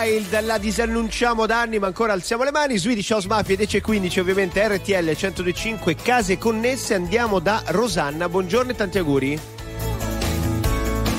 Child, 0.00 0.40
la 0.44 0.58
disannunciamo 0.58 1.46
da 1.46 1.60
anni 1.60 1.78
ma 1.78 1.86
ancora 1.86 2.12
alziamo 2.12 2.44
le 2.44 2.50
mani, 2.50 2.78
Swedish 2.78 3.10
House 3.10 3.28
Mafia 3.28 3.56
10.15 3.56 4.20
ovviamente 4.20 4.66
RTL 4.66 5.12
125 5.12 5.94
case 5.96 6.38
connesse, 6.38 6.94
andiamo 6.94 7.38
da 7.38 7.62
Rosanna, 7.66 8.28
buongiorno 8.28 8.70
e 8.70 8.74
tanti 8.74 8.98
auguri. 8.98 9.59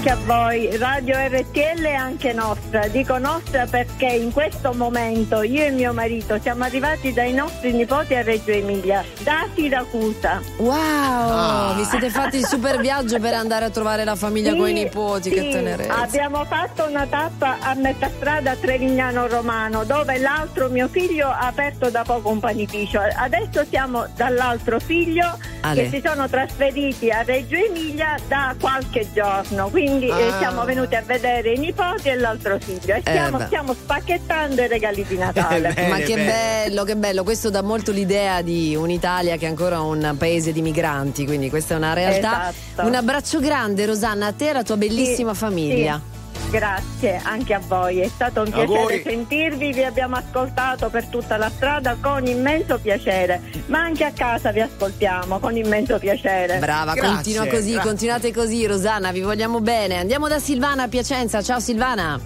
Anche 0.04 0.14
a 0.14 0.18
voi, 0.26 0.78
Radio 0.78 1.16
RTL 1.16 1.84
è 1.84 1.93
anche 1.93 2.34
nostra. 2.34 2.88
Dico 2.88 3.20
nostra 3.20 3.68
perché 3.68 4.08
in 4.08 4.32
questo 4.32 4.74
momento 4.74 5.43
io 5.43 5.64
e 5.66 5.70
mio 5.70 5.93
marito 5.93 6.39
siamo 6.41 6.64
arrivati 6.64 7.14
dai 7.14 7.34
nostri 7.34 7.72
nipoti 7.72 8.16
a 8.16 8.24
Reggio 8.24 8.49
Emilia, 8.49 9.06
da 9.20 9.45
Siracusa. 9.54 10.41
Wow, 10.58 10.72
Ah. 10.74 11.74
vi 11.78 11.84
siete 11.84 12.10
fatti 12.10 12.38
il 12.38 12.47
super 12.47 12.80
viaggio 12.80 13.20
per 13.20 13.36
andare 13.36 13.66
a 13.66 13.70
trovare 13.70 14.04
la 14.04 14.16
famiglia 14.16 14.54
Sì, 14.54 14.58
con 14.58 14.70
i 14.70 14.74
nipoti, 14.74 15.30
che 15.30 15.39
sì, 15.39 15.49
tenerezza. 15.52 15.95
Abbiamo 15.95 16.45
fatto 16.45 16.84
una 16.88 17.06
tappa 17.06 17.58
a 17.62 17.76
metà 17.76 18.10
strada 18.10 18.52
a 18.52 18.56
Trevignano 18.56 19.28
Romano, 19.28 19.84
dove 19.84 20.18
l'altro 20.18 20.68
mio 20.70 20.88
figlio 20.88 21.28
ha 21.28 21.45
aperto 21.45 21.91
da 21.91 22.02
poco 22.02 22.30
un 22.30 22.39
panificio. 22.39 22.99
Adesso 22.99 23.66
siamo 23.70 24.08
dall'altro 24.16 24.80
figlio 24.80 25.38
Ale. 25.62 25.84
che 25.84 25.89
si 25.89 26.02
sono 26.04 26.28
trasferiti 26.28 27.12
a 27.12 27.22
Reggio 27.22 27.56
Emilia 27.56 28.16
da 28.28 28.56
qualche 28.60 29.08
giorno. 29.14 29.70
Quindi 29.70 29.89
eh, 30.00 30.12
Ah. 30.12 30.38
siamo 30.38 30.64
venuti 30.66 30.96
a 30.96 31.02
vedere 31.02 31.52
i 31.54 31.58
nipoti 31.58 32.10
e 32.10 32.16
l'altro 32.16 32.58
figlio. 32.60 32.94
E 32.96 32.98
Eh, 32.98 33.02
stiamo, 33.02 33.39
stiamo 33.46 33.74
spacchettando 33.74 34.62
i 34.62 34.68
regali 34.68 35.06
di 35.08 35.18
Natale. 35.18 35.74
Ma 35.89 35.98
che 35.98 36.16
bello, 36.16 36.84
che 36.84 36.96
bello, 36.96 37.24
questo 37.24 37.50
dà 37.50 37.62
molto 37.62 37.92
l'idea 37.92 38.42
di 38.42 38.76
un'Italia 38.76 39.38
che 39.38 39.46
è 39.46 39.50
ancora 39.50 39.82
un 39.82 40.16
paese 40.18 40.52
di 40.52 40.62
migranti, 40.62 41.26
quindi 41.26 41.50
questa 41.50 41.74
è 41.74 41.78
una 41.78 41.94
realtà. 41.94 42.50
Esatto. 42.52 42.88
Un 42.88 42.96
abbraccio 42.96 43.39
grande 43.39 43.86
Rosanna 43.86 44.28
a 44.28 44.32
te 44.34 44.46
e 44.46 44.50
alla 44.50 44.64
tua 44.64 44.78
bellissima 44.78 45.34
Sì, 45.34 45.38
famiglia. 45.39 46.02
sì. 46.04 46.20
Grazie 46.52 47.18
anche 47.24 47.54
a 47.54 47.62
voi, 47.66 47.99
è 48.02 48.10
stato 48.14 48.41
un 48.41 48.52
piacere 48.52 48.78
Auguri. 48.78 49.02
sentirvi, 49.06 49.72
vi 49.72 49.84
abbiamo 49.86 50.18
ascoltato 50.18 50.89
per 50.89 51.06
tutta 51.06 51.38
la 51.38 51.49
strada 51.49 51.95
con 52.02 52.28
immenso 52.28 52.78
piacere, 52.78 53.41
ma 53.68 53.80
anche 53.80 54.04
a 54.04 54.12
casa 54.12 54.52
vi 54.52 54.60
ascoltiamo 54.60 55.39
con 55.39 55.56
immenso 55.56 55.97
piacere. 55.97 56.60
Brava, 56.60 56.93
continua 56.95 57.47
così, 57.47 57.78
continuate 57.78 58.34
così 58.34 58.66
Rosanna, 58.66 59.12
vi 59.14 59.22
vogliamo 59.22 59.62
bene. 59.62 59.97
Andiamo 59.97 60.28
da 60.28 60.39
Silvana 60.39 60.84
a 60.84 60.88
Piacenza, 60.89 61.41
ciao 61.41 61.62
Silvana. 61.62 62.20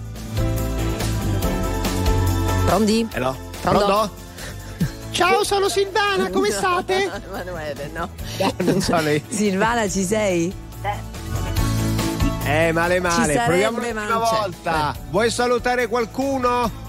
Pronti? 2.66 3.08
Hello. 3.12 3.36
Pronto? 3.60 3.84
Pronto? 3.84 4.10
Ciao, 5.12 5.44
sono 5.44 5.68
Silvana, 5.68 6.30
come 6.30 6.48
No, 6.48 6.54
state? 6.58 7.10
Emanuele, 7.28 7.90
no. 7.94 8.08
non 8.58 8.80
so 8.80 8.96
lei. 9.00 9.22
Silvana, 9.28 9.88
ci 9.88 10.02
sei? 10.02 10.52
Eh, 10.82 11.14
male 12.72 12.94
Ci 12.94 13.00
male, 13.00 13.32
sarebbe, 13.32 13.44
proviamo 13.44 13.78
ma 13.78 13.82
l'ultima 13.86 14.18
volta. 14.18 14.96
Vuoi 15.10 15.30
salutare 15.30 15.86
qualcuno? 15.88 16.84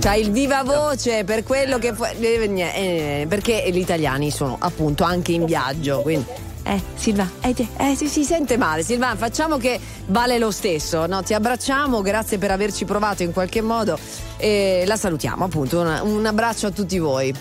C'hai 0.00 0.20
il 0.20 0.30
viva 0.30 0.62
voce 0.62 1.24
per 1.24 1.42
quello 1.42 1.78
che 1.78 1.92
eh, 2.20 2.46
nie- 2.46 2.74
eh, 3.22 3.26
perché 3.26 3.64
gli 3.72 3.78
italiani 3.78 4.30
sono 4.30 4.56
appunto 4.60 5.02
anche 5.04 5.32
in 5.32 5.44
viaggio, 5.44 6.00
quindi 6.02 6.24
eh, 6.62 6.80
Silva, 6.96 7.28
eh, 7.40 7.54
eh, 7.76 7.94
si, 7.96 8.08
si 8.08 8.24
sente 8.24 8.56
male. 8.56 8.82
Silvana, 8.82 9.16
facciamo 9.16 9.56
che 9.56 9.78
vale 10.06 10.38
lo 10.38 10.50
stesso, 10.50 11.06
no? 11.06 11.22
Ti 11.22 11.34
abbracciamo, 11.34 12.02
grazie 12.02 12.38
per 12.38 12.50
averci 12.50 12.84
provato 12.84 13.22
in 13.22 13.32
qualche 13.32 13.60
modo 13.62 13.98
e 14.36 14.84
la 14.86 14.96
salutiamo, 14.96 15.44
appunto. 15.44 15.80
una- 15.80 16.02
un 16.02 16.24
abbraccio 16.26 16.66
a 16.68 16.70
tutti 16.70 16.98
voi. 16.98 17.34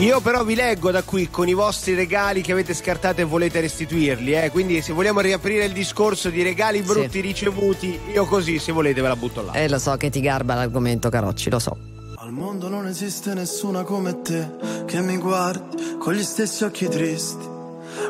Io 0.00 0.20
però 0.20 0.44
vi 0.44 0.54
leggo 0.54 0.90
da 0.90 1.02
qui 1.02 1.28
con 1.28 1.46
i 1.46 1.52
vostri 1.52 1.94
regali 1.94 2.40
che 2.40 2.52
avete 2.52 2.72
scartato 2.72 3.20
e 3.20 3.24
volete 3.24 3.60
restituirli, 3.60 4.32
eh? 4.32 4.50
quindi 4.50 4.80
se 4.80 4.94
vogliamo 4.94 5.20
riaprire 5.20 5.66
il 5.66 5.72
discorso 5.72 6.30
di 6.30 6.42
regali 6.42 6.80
brutti 6.80 7.20
ricevuti, 7.20 8.00
io 8.10 8.24
così 8.24 8.58
se 8.58 8.72
volete 8.72 9.02
ve 9.02 9.08
la 9.08 9.16
butto 9.16 9.42
là. 9.42 9.52
Eh, 9.52 9.68
lo 9.68 9.78
so 9.78 9.94
che 9.98 10.08
ti 10.08 10.20
garba 10.20 10.54
l'argomento, 10.54 11.10
Carocci, 11.10 11.50
lo 11.50 11.58
so. 11.58 11.76
Al 12.16 12.32
mondo 12.32 12.68
non 12.68 12.86
esiste 12.86 13.34
nessuna 13.34 13.82
come 13.82 14.22
te 14.22 14.50
che 14.86 15.02
mi 15.02 15.18
guardi 15.18 15.96
con 15.98 16.14
gli 16.14 16.22
stessi 16.22 16.64
occhi 16.64 16.88
tristi. 16.88 17.46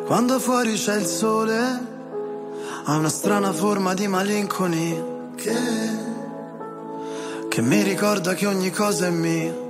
Quando 0.07 0.39
fuori 0.39 0.75
c'è 0.75 0.97
il 0.97 1.07
sole, 1.07 1.59
ha 2.85 2.97
una 2.97 3.09
strana 3.09 3.53
forma 3.53 3.95
di 3.95 4.07
malinconia 4.07 5.05
che, 5.35 5.57
che 7.49 7.63
mi 7.63 7.83
ricorda 7.83 8.35
che 8.35 8.47
ogni 8.47 8.71
cosa 8.71 9.07
è 9.07 9.11
mia, 9.11 9.70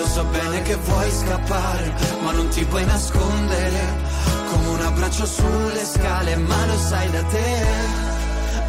lo 0.00 0.06
so 0.06 0.24
bene 0.24 0.62
che 0.62 0.76
vuoi 0.76 1.10
scappare, 1.10 1.92
ma 2.22 2.32
non 2.32 2.48
ti 2.48 2.64
puoi 2.64 2.84
nascondere. 2.86 3.80
Come 4.50 4.68
un 4.68 4.80
abbraccio 4.80 5.26
sulle 5.26 5.84
scale, 5.84 6.36
ma 6.36 6.66
lo 6.66 6.78
sai 6.78 7.10
da 7.10 7.22
te. 7.24 7.52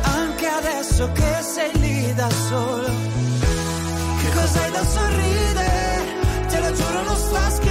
Anche 0.02 0.48
adesso 0.48 1.10
che 1.14 1.34
sei 1.42 1.72
lì 1.80 2.14
da 2.14 2.30
solo, 2.30 2.90
che 4.20 4.30
cos'hai 4.38 4.72
da 4.72 4.84
sorridere? 4.86 5.70
Te 6.50 6.60
lo 6.60 6.74
giuro, 6.74 7.04
non 7.04 7.16
sto 7.16 7.36
scherzando. 7.36 7.71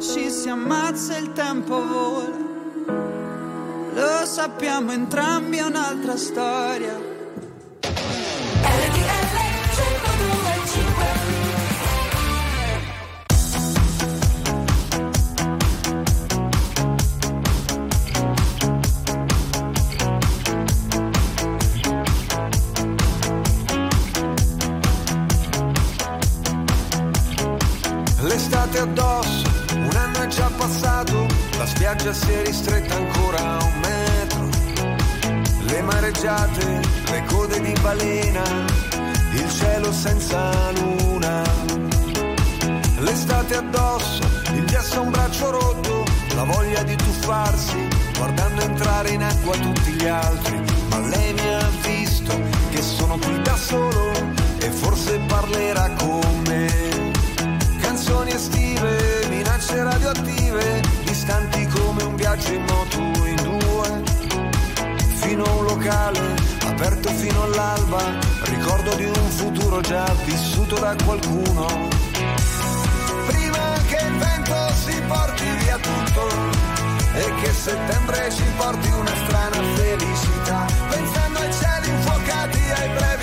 ci 0.00 0.30
si 0.30 0.48
ammazza 0.48 1.18
il 1.18 1.32
tempo 1.32 1.86
vola. 1.86 2.48
Lo 3.92 4.24
sappiamo 4.24 4.92
entrambi, 4.92 5.58
è 5.58 5.62
un'altra 5.62 6.16
storia. 6.16 7.08
L'estate 28.22 28.78
addosso, 28.78 29.39
la 31.60 31.66
spiaggia 31.66 32.14
si 32.14 32.32
è 32.32 32.42
ristretta 32.42 32.94
ancora 32.94 33.38
a 33.38 33.62
un 33.62 33.80
metro. 33.80 34.48
Le 35.66 35.82
mareggiate, 35.82 36.80
le 37.10 37.24
code 37.26 37.60
di 37.60 37.74
balena, 37.82 38.42
il 39.32 39.50
cielo 39.50 39.92
senza 39.92 40.70
luna. 40.72 41.42
L'estate 43.00 43.56
addosso, 43.56 44.22
il 44.54 44.64
gesso 44.64 45.00
a 45.00 45.00
un 45.00 45.10
braccio 45.10 45.50
rotto, 45.50 46.04
la 46.34 46.44
voglia 46.44 46.82
di 46.82 46.96
tuffarsi, 46.96 47.88
guardando 48.16 48.62
entrare 48.62 49.10
in 49.10 49.22
acqua 49.22 49.54
tutti 49.58 49.90
gli 49.90 50.06
altri. 50.06 50.62
Ma 50.88 50.98
lei 51.08 51.34
mi 51.34 51.54
ha 51.54 51.68
visto 51.82 52.40
che 52.70 52.80
sono 52.80 53.18
qui 53.18 53.38
da 53.42 53.56
solo 53.56 54.12
e 54.60 54.70
forse 54.70 55.18
parlerà 55.26 55.90
con 55.98 56.42
me 56.48 56.90
canzoni 57.80 58.32
estive, 58.32 59.19
minacce 59.60 59.82
radioattive, 59.82 60.80
distanti 61.04 61.66
come 61.66 62.02
un 62.02 62.16
viaggio 62.16 62.52
in 62.52 62.64
moto 62.64 63.26
in 63.26 63.36
due. 63.36 64.02
Fino 65.16 65.44
a 65.44 65.50
un 65.50 65.64
locale, 65.64 66.20
aperto 66.64 67.10
fino 67.10 67.42
all'alba, 67.42 68.00
ricordo 68.44 68.94
di 68.94 69.04
un 69.04 69.30
futuro 69.30 69.80
già 69.80 70.04
vissuto 70.24 70.78
da 70.78 70.94
qualcuno. 71.04 71.66
Prima 73.26 73.78
che 73.86 74.02
il 74.02 74.16
vento 74.16 74.72
si 74.84 75.00
porti 75.06 75.44
via 75.58 75.76
tutto 75.76 76.28
e 77.12 77.34
che 77.42 77.52
settembre 77.52 78.30
ci 78.30 78.44
porti 78.56 78.88
una 78.88 79.14
strana 79.26 79.62
felicità. 79.74 80.66
Pensando 80.88 81.38
ai 81.38 81.52
cieli 81.52 81.88
infuocati, 81.88 82.60
ai 82.76 82.88
brevi 82.88 83.19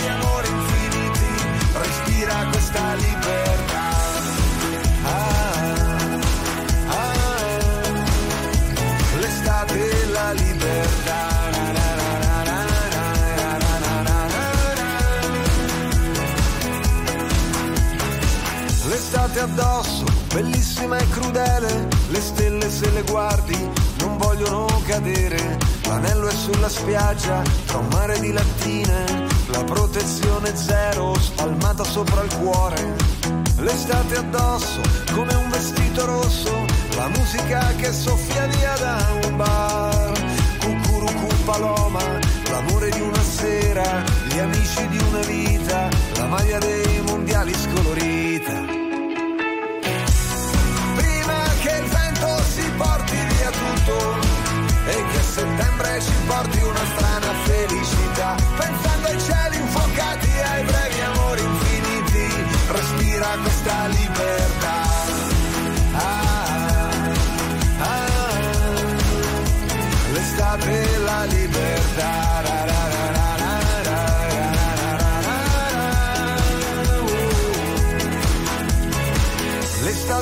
que 37.88 37.93
sofrer. 37.93 38.36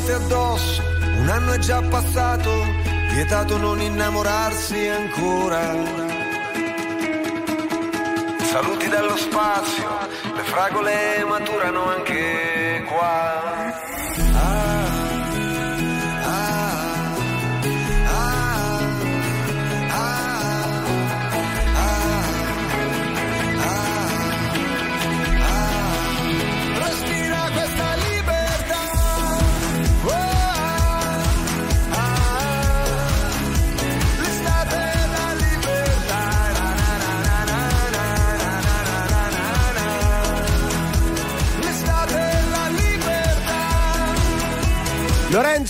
L'estate 0.05 0.23
addosso, 0.23 0.83
un 1.17 1.29
anno 1.29 1.53
è 1.53 1.57
già 1.57 1.81
passato, 1.81 2.51
vietato 3.09 3.57
non 3.57 3.81
innamorarsi 3.81 4.87
ancora. 4.87 5.73
Saluti 8.43 8.87
dallo 8.87 9.17
spazio, 9.17 9.89
le 10.35 10.43
fragole 10.43 11.25
maturano 11.27 11.89
anche 11.89 12.85
qua. 12.87 13.44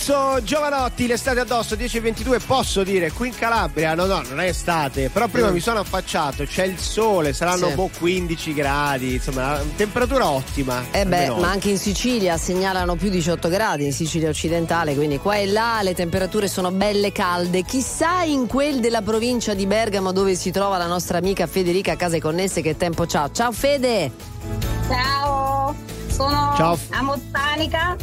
Lorenzo 0.08 0.40
Giovanotti, 0.44 1.08
l'estate 1.08 1.40
addosso 1.40 1.74
10.22, 1.74 2.40
posso 2.46 2.84
dire 2.84 3.10
qui 3.10 3.26
in 3.28 3.34
Calabria, 3.34 3.96
no 3.96 4.06
no, 4.06 4.22
non 4.28 4.38
è 4.40 4.46
estate, 4.46 5.10
però 5.10 5.26
prima 5.26 5.50
Mm. 5.50 5.54
mi 5.54 5.58
sono 5.58 5.80
affacciato, 5.80 6.44
c'è 6.44 6.64
il 6.64 6.78
sole, 6.78 7.32
saranno 7.32 7.68
Sì. 7.70 7.74
boh, 7.74 7.90
15 7.98 8.54
gradi, 8.54 9.14
insomma, 9.14 9.58
temperatura 9.74 10.28
ottima. 10.28 10.84
Eh 10.92 11.04
beh, 11.06 11.30
ma 11.30 11.50
anche 11.50 11.70
in 11.70 11.78
Sicilia 11.78 12.36
segnalano 12.38 12.94
più 12.94 13.08
18 13.10 13.48
gradi 13.48 13.84
in 13.86 13.92
Sicilia 13.92 14.28
occidentale, 14.28 14.94
quindi 14.94 15.18
qua 15.18 15.36
e 15.38 15.46
là 15.48 15.80
le 15.82 15.94
temperature 15.94 16.46
sono 16.46 16.70
belle 16.70 17.10
calde. 17.10 17.62
Chissà 17.64 18.22
in 18.22 18.46
quel 18.46 18.78
della 18.78 19.02
provincia 19.02 19.54
di 19.54 19.66
Bergamo 19.66 20.12
dove 20.12 20.36
si 20.36 20.52
trova 20.52 20.76
la 20.78 20.86
nostra 20.86 21.18
amica 21.18 21.48
Federica 21.48 21.92
a 21.92 21.96
Case 21.96 22.20
Connesse 22.20 22.60
che 22.62 22.76
tempo 22.76 23.06
c'ha. 23.06 23.28
Ciao 23.32 23.50
Fede! 23.50 24.12
Ciao, 24.88 25.74
sono 26.08 26.54
Ciao. 26.56 26.78
a 26.90 27.02
Mozzanica 27.02 27.96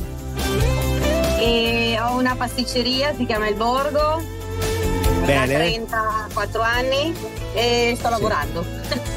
e 1.43 1.99
ho 1.99 2.15
una 2.15 2.35
pasticceria, 2.35 3.13
si 3.15 3.25
chiama 3.25 3.47
Il 3.49 3.55
Borgo. 3.55 4.23
Bene. 5.25 5.47
Da 5.47 5.53
34 5.59 6.61
anni 6.61 7.13
e 7.53 7.95
sto 7.97 8.09
lavorando. 8.09 8.65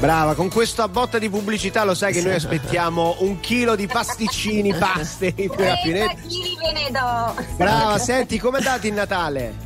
Brava, 0.01 0.35
con 0.35 0.49
questa 0.51 0.89
botta 0.89 1.19
di 1.19 1.29
pubblicità 1.31 1.85
lo 1.85 1.95
sai 1.95 2.13
che 2.13 2.23
noi 2.23 2.35
aspettiamo 2.35 3.17
un 3.21 3.39
chilo 3.41 3.77
di 3.77 3.87
pasticcini, 3.87 4.75
paste 4.79 5.35
qui 5.35 5.47
a 5.47 5.77
30 5.77 5.81
Pineta. 5.83 6.15
kg 6.15 6.59
ve 6.59 6.73
ne 6.73 6.91
do. 6.91 7.45
Brava, 7.57 7.99
senti, 7.99 8.39
com'è 8.39 8.61
dato 8.61 8.87
il 8.87 8.93
Natale? 8.93 9.66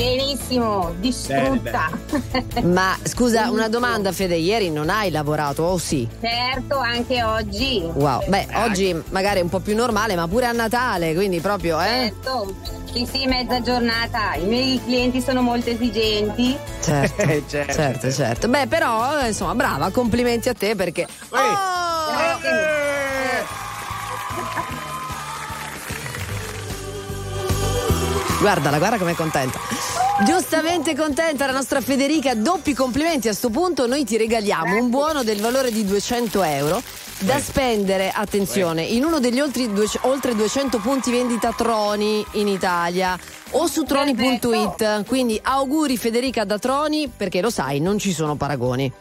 Benissimo, 0.00 0.94
distrutta. 0.98 1.90
Ma 2.64 2.96
scusa, 3.02 3.50
una 3.50 3.68
domanda 3.68 4.12
Fede, 4.12 4.36
ieri 4.36 4.70
non 4.70 4.88
hai 4.88 5.10
lavorato 5.10 5.64
o 5.64 5.76
sì? 5.76 6.08
Certo, 6.22 6.78
anche 6.78 7.22
oggi. 7.22 7.82
Wow, 7.92 8.26
beh, 8.26 8.48
oggi 8.54 8.98
magari 9.10 9.40
è 9.40 9.42
un 9.42 9.50
po' 9.50 9.60
più 9.60 9.76
normale, 9.76 10.16
ma 10.16 10.26
pure 10.26 10.46
a 10.46 10.52
Natale, 10.52 11.12
quindi 11.12 11.40
proprio, 11.40 11.78
eh? 11.82 12.14
Certo, 12.14 12.54
sì 12.90 13.04
sì, 13.04 13.26
mezza 13.26 13.60
giornata. 13.60 14.32
I 14.36 14.44
miei 14.44 14.80
clienti 14.82 15.20
sono 15.20 15.42
molto 15.42 15.68
esigenti. 15.68 16.56
Certo, 16.80 17.20
Eh, 17.30 17.44
certo, 17.46 18.10
certo, 18.10 18.48
Beh, 18.48 18.68
però, 18.68 19.20
eh, 19.20 19.28
insomma, 19.28 19.54
brava, 19.54 19.90
complimenti 19.90 20.48
a 20.48 20.54
te 20.54 20.74
perché. 20.74 21.06
Guardala, 28.40 28.78
guarda 28.78 28.96
com'è 28.96 29.12
contenta. 29.14 29.58
Giustamente 30.24 30.94
contenta 30.94 31.46
la 31.46 31.52
nostra 31.52 31.80
Federica, 31.80 32.34
doppi 32.34 32.74
complimenti 32.74 33.28
a 33.28 33.32
sto 33.32 33.48
punto, 33.48 33.86
noi 33.86 34.04
ti 34.04 34.18
regaliamo 34.18 34.76
un 34.76 34.90
buono 34.90 35.22
del 35.22 35.40
valore 35.40 35.70
di 35.72 35.84
200 35.84 36.42
euro 36.42 36.82
da 37.20 37.38
spendere, 37.38 38.10
attenzione, 38.10 38.82
in 38.82 39.04
uno 39.04 39.18
degli 39.18 39.40
oltre, 39.40 39.72
due- 39.72 39.88
oltre 40.02 40.34
200 40.34 40.78
punti 40.78 41.10
vendita 41.10 41.52
Troni 41.52 42.24
in 42.32 42.48
Italia 42.48 43.18
o 43.52 43.66
su 43.66 43.82
troni.it. 43.84 45.04
Quindi 45.06 45.40
auguri 45.42 45.96
Federica 45.96 46.44
da 46.44 46.58
Troni 46.58 47.10
perché 47.14 47.40
lo 47.40 47.50
sai, 47.50 47.80
non 47.80 47.98
ci 47.98 48.12
sono 48.12 48.36
paragoni. 48.36 48.92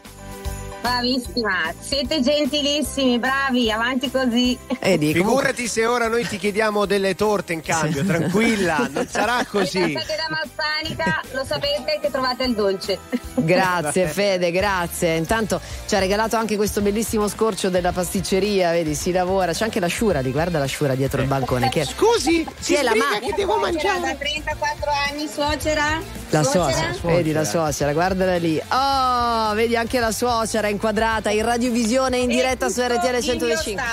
Bravissima, 0.81 1.73
siete 1.79 2.21
gentilissimi, 2.21 3.19
bravi, 3.19 3.69
avanti 3.69 4.09
così. 4.09 4.57
E 4.79 4.97
di, 4.97 5.11
Figurati 5.13 5.67
se 5.67 5.85
ora 5.85 6.07
noi 6.07 6.25
ti 6.25 6.37
chiediamo 6.37 6.85
delle 6.85 7.15
torte 7.15 7.51
in 7.53 7.61
cambio, 7.61 8.05
tranquilla, 8.05 8.87
non 8.91 9.05
sarà 9.07 9.45
così. 9.45 9.91
Passate 9.91 10.15
da 10.15 10.27
Massanica, 10.29 11.21
lo 11.33 11.43
sapete 11.45 11.99
che 12.01 12.09
trovate 12.09 12.43
il 12.45 12.53
dolce. 12.55 12.97
Grazie 13.35 14.07
Fede, 14.07 14.51
grazie. 14.51 15.15
Intanto 15.15 15.59
ci 15.85 15.95
ha 15.95 15.99
regalato 15.99 16.37
anche 16.37 16.55
questo 16.55 16.81
bellissimo 16.81 17.27
scorcio 17.27 17.69
della 17.69 17.91
pasticceria, 17.91 18.71
vedi, 18.71 18.95
si 18.95 19.11
lavora. 19.11 19.51
C'è 19.51 19.65
anche 19.65 19.79
la 19.81 19.87
sciura 19.87 20.21
lì, 20.21 20.31
guarda 20.31 20.59
la 20.59 20.65
sciura 20.65 20.95
dietro 20.95 21.21
il 21.21 21.27
bancone. 21.27 21.69
Che... 21.69 21.83
Scusi, 21.85 22.45
Sì, 22.57 22.75
è 22.75 22.83
la 22.83 22.95
ma- 22.95 23.19
che 23.19 23.33
devo 23.35 23.57
mangiare? 23.57 23.99
Da 23.99 24.15
34 24.15 24.89
anni, 25.09 25.27
suocera. 25.27 26.01
La 26.31 26.43
suocera, 26.43 26.93
Suocera? 26.93 27.13
vedi 27.15 27.31
la 27.31 27.43
suocera, 27.43 27.91
guardala 27.91 28.37
lì. 28.37 28.61
Oh, 28.69 29.53
vedi 29.55 29.75
anche 29.75 29.99
la 29.99 30.11
suocera 30.11 30.67
inquadrata 30.69 31.29
in 31.29 31.43
radiovisione 31.43 32.17
in 32.17 32.29
diretta 32.29 32.69
su 32.69 32.81
RTL 32.81 33.19
105. 33.19 33.83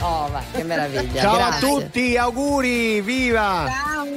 Oh, 0.00 0.28
va, 0.30 0.40
che 0.52 0.62
meraviglia. 0.62 1.20
Ciao 1.20 1.36
grazie. 1.36 1.66
a 1.66 1.70
tutti, 1.70 2.16
auguri, 2.16 3.00
viva! 3.00 3.66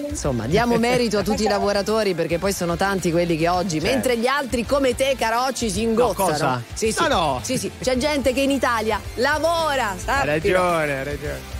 Insomma, 0.07 0.45
diamo 0.45 0.77
merito 0.77 1.17
a 1.17 1.23
tutti 1.23 1.43
i 1.43 1.47
lavoratori 1.47 2.13
perché 2.13 2.37
poi 2.37 2.53
sono 2.53 2.75
tanti 2.75 3.11
quelli 3.11 3.35
che 3.37 3.47
oggi, 3.47 3.79
mentre 3.79 4.17
gli 4.17 4.27
altri 4.27 4.65
come 4.65 4.95
te, 4.95 5.15
Carocci, 5.17 5.69
si 5.69 5.81
ingozzano. 5.81 6.25
No, 6.25 6.31
cosa? 6.31 6.63
Sì, 6.73 6.91
sì. 6.91 7.01
No, 7.01 7.07
no. 7.07 7.39
Sì, 7.41 7.57
sì. 7.57 7.71
C'è 7.81 7.97
gente 7.97 8.33
che 8.33 8.41
in 8.41 8.51
Italia 8.51 8.99
lavora. 9.15 9.91
Hai 9.91 9.99
sappilo. 9.99 10.61
ragione, 10.61 10.97
hai 10.97 11.03
ragione. 11.03 11.59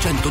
RTL 0.00 0.14
1025. 0.14 0.29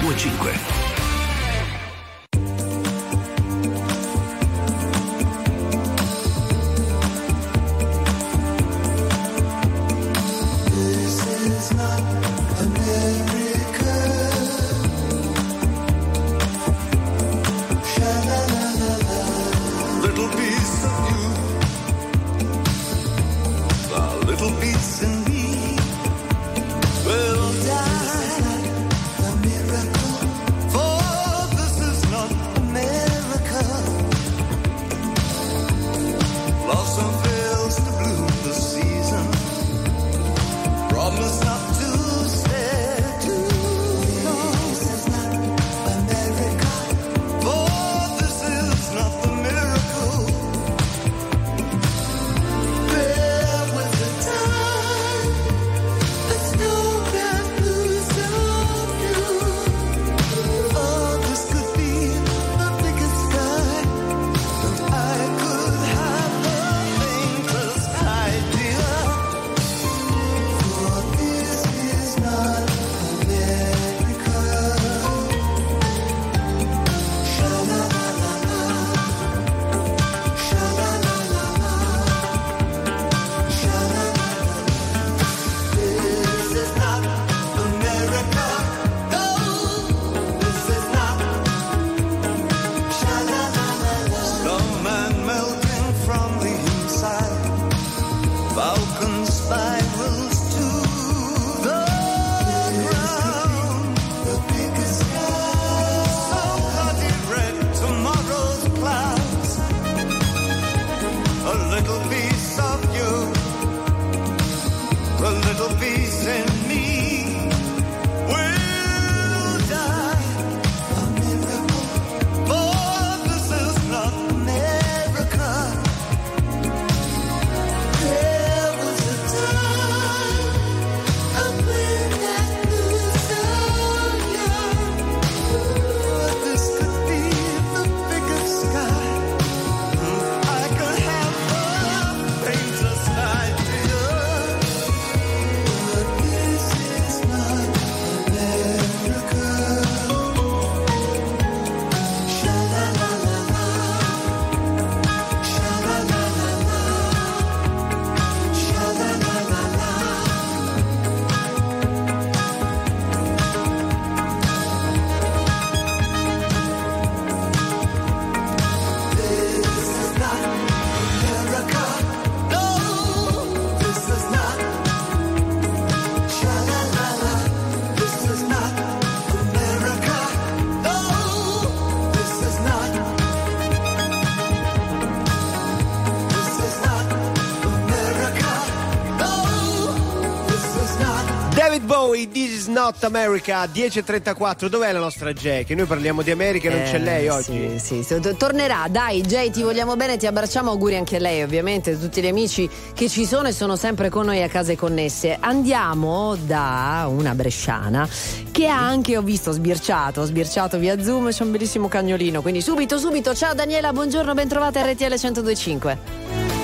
Not 192.90 193.04
America, 193.04 193.66
10.34, 193.66 194.66
dov'è 194.66 194.92
la 194.92 194.98
nostra 194.98 195.32
Jay? 195.32 195.64
Che 195.64 195.76
noi 195.76 195.86
parliamo 195.86 196.24
di 196.24 196.32
America 196.32 196.70
e 196.70 196.74
non 196.74 196.82
c'è 196.86 196.96
Eh, 196.96 197.00
lei 197.00 197.28
oggi. 197.28 197.78
Sì, 197.78 198.02
sì, 198.02 198.20
tornerà. 198.36 198.88
Dai, 198.90 199.22
Jay, 199.22 199.52
ti 199.52 199.62
vogliamo 199.62 199.96
bene, 199.96 200.18
ti 200.18 200.26
abbracciamo. 200.26 200.72
Auguri 200.72 200.96
anche 200.96 201.18
a 201.18 201.20
lei, 201.20 201.44
ovviamente, 201.44 202.00
tutti 202.00 202.20
gli 202.20 202.26
amici 202.26 202.68
che 202.96 203.08
ci 203.08 203.28
sono 203.28 203.48
e 203.48 203.52
sono 203.52 203.76
sempre 203.76 204.10
con 204.10 204.26
noi 204.26 204.42
a 204.42 204.48
case 204.48 204.76
connesse. 204.76 205.38
Andiamo 205.40 206.36
da 206.36 207.06
una 207.08 207.36
bresciana 207.36 208.10
che 208.50 208.68
ha 208.68 208.80
anche, 208.80 209.18
ho 209.18 209.22
visto, 209.22 209.52
sbirciato, 209.52 210.26
sbirciato 210.26 210.80
via 210.80 211.00
Zoom. 211.00 211.30
C'è 211.30 211.44
un 211.44 211.52
bellissimo 211.52 211.88
cagnolino. 211.88 212.42
Quindi 212.42 212.60
subito, 212.60 212.98
subito. 212.98 213.36
Ciao 213.36 213.54
Daniela, 213.54 213.94
buongiorno, 213.94 214.34
ben 214.34 214.48
trovata 214.48 214.82
a 214.82 214.90
RTL 214.92 215.14
1025. 215.14 215.98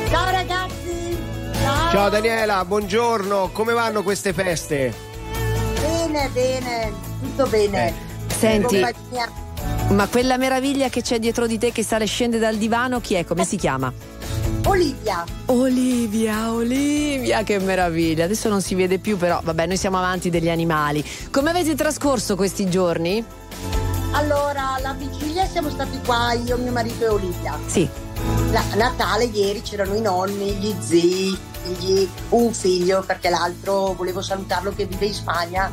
Ciao 0.09 0.31
ragazzi! 0.31 1.17
Ciao 1.91 2.09
Daniela, 2.09 2.65
buongiorno, 2.65 3.51
come 3.53 3.73
vanno 3.73 4.01
queste 4.01 4.33
feste? 4.33 5.04
Bene, 6.15 6.29
bene, 6.29 6.93
tutto 7.21 7.45
bene. 7.47 7.93
Senti, 8.27 8.79
Compagnia. 8.79 9.29
ma 9.89 10.07
quella 10.07 10.37
meraviglia 10.37 10.87
che 10.87 11.01
c'è 11.01 11.19
dietro 11.19 11.45
di 11.45 11.57
te 11.57 11.73
che 11.73 11.83
sale 11.83 12.05
e 12.05 12.07
scende 12.07 12.39
dal 12.39 12.55
divano, 12.55 13.01
chi 13.01 13.15
è? 13.15 13.25
Come 13.25 13.43
si 13.43 13.57
chiama? 13.57 13.91
Olivia. 14.67 15.25
Olivia, 15.47 16.53
Olivia, 16.53 17.43
che 17.43 17.59
meraviglia. 17.59 18.23
Adesso 18.23 18.47
non 18.47 18.61
si 18.61 18.75
vede 18.75 18.97
più, 18.97 19.17
però 19.17 19.41
vabbè, 19.43 19.65
noi 19.65 19.75
siamo 19.75 19.97
avanti 19.97 20.29
degli 20.29 20.49
animali. 20.49 21.03
Come 21.31 21.49
avete 21.49 21.75
trascorso 21.75 22.37
questi 22.37 22.69
giorni? 22.69 23.21
Allora, 24.11 24.77
la 24.81 24.93
vigilia 24.97 25.45
siamo 25.45 25.69
stati 25.69 25.99
qua 26.05 26.31
io, 26.31 26.55
mio 26.55 26.71
marito 26.71 27.03
e 27.03 27.07
Olivia. 27.09 27.59
Sì. 27.65 27.85
La- 28.51 28.63
Natale 28.75 29.25
ieri 29.25 29.61
c'erano 29.61 29.93
i 29.95 30.01
nonni, 30.01 30.53
gli 30.53 30.73
zii, 30.79 31.37
figli, 31.65 32.09
un 32.29 32.53
figlio 32.53 33.03
perché 33.05 33.29
l'altro 33.29 33.93
volevo 33.93 34.21
salutarlo 34.21 34.73
che 34.75 34.85
vive 34.85 35.05
in 35.07 35.13
Spagna, 35.13 35.71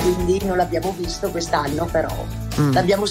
quindi 0.00 0.40
non 0.44 0.56
l'abbiamo 0.56 0.94
visto 0.96 1.28
quest'anno, 1.30 1.84
però 1.86 2.08
Mm. 2.58 2.72
l'abbiamo 2.72 3.04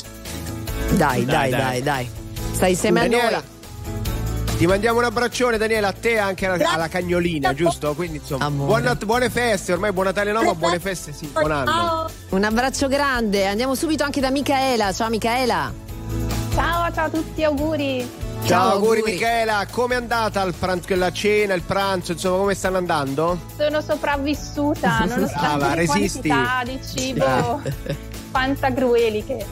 Dai, 0.92 1.26
dai, 1.26 1.26
Dai, 1.26 1.50
dai, 1.50 1.52
dai. 1.52 1.82
dai. 1.82 2.10
Stai 2.54 2.72
insieme 2.72 3.00
a 3.00 3.04
Daniela, 3.04 3.42
noi. 3.42 4.56
Ti 4.58 4.68
mandiamo 4.68 5.00
un 5.00 5.06
abbraccione 5.06 5.58
Daniela 5.58 5.88
a 5.90 5.92
te 5.94 6.12
e 6.12 6.18
anche 6.18 6.46
alla, 6.46 6.72
alla 6.72 6.88
cagnolina, 6.88 7.54
giusto? 7.54 7.94
Quindi 7.96 8.18
insomma, 8.18 8.50
buon 8.50 8.84
Nat- 8.84 9.04
buone 9.06 9.30
feste, 9.30 9.74
ormai 9.74 9.92
buon 9.92 10.06
Natale 10.06 10.32
no, 10.32 10.44
ma 10.44 10.54
buone 10.54 10.80
feste 10.80 11.12
sì, 11.12 11.26
buon 11.28 11.52
anno. 11.52 12.10
Un 12.30 12.44
abbraccio 12.44 12.88
grande. 12.88 13.48
Andiamo 13.48 13.74
subito 13.76 14.04
anche 14.04 14.22
da 14.22 14.30
Micaela. 14.30 14.94
Ciao 14.94 15.10
Micaela. 15.10 15.74
Ciao, 16.54 16.92
ciao 16.94 17.06
a 17.06 17.10
tutti, 17.10 17.44
auguri. 17.44 18.08
Ciao, 18.46 18.72
auguri, 18.74 19.02
Michela, 19.04 19.66
com'è 19.72 19.96
andata 19.96 20.42
il 20.44 20.54
pranzo, 20.54 20.94
la 20.96 21.12
cena, 21.12 21.54
il 21.54 21.62
pranzo, 21.62 22.12
insomma 22.12 22.38
come 22.38 22.54
stanno 22.54 22.78
andando? 22.78 23.40
Sono 23.58 23.80
sopravvissuta, 23.82 25.00
nonostante 25.06 25.58
Brava, 25.58 25.70
le 25.70 25.76
resisti. 25.76 26.28
quantità 26.28 26.64
di 26.66 26.80
cibo 26.86 27.62
fantagrueliche. 28.32 29.46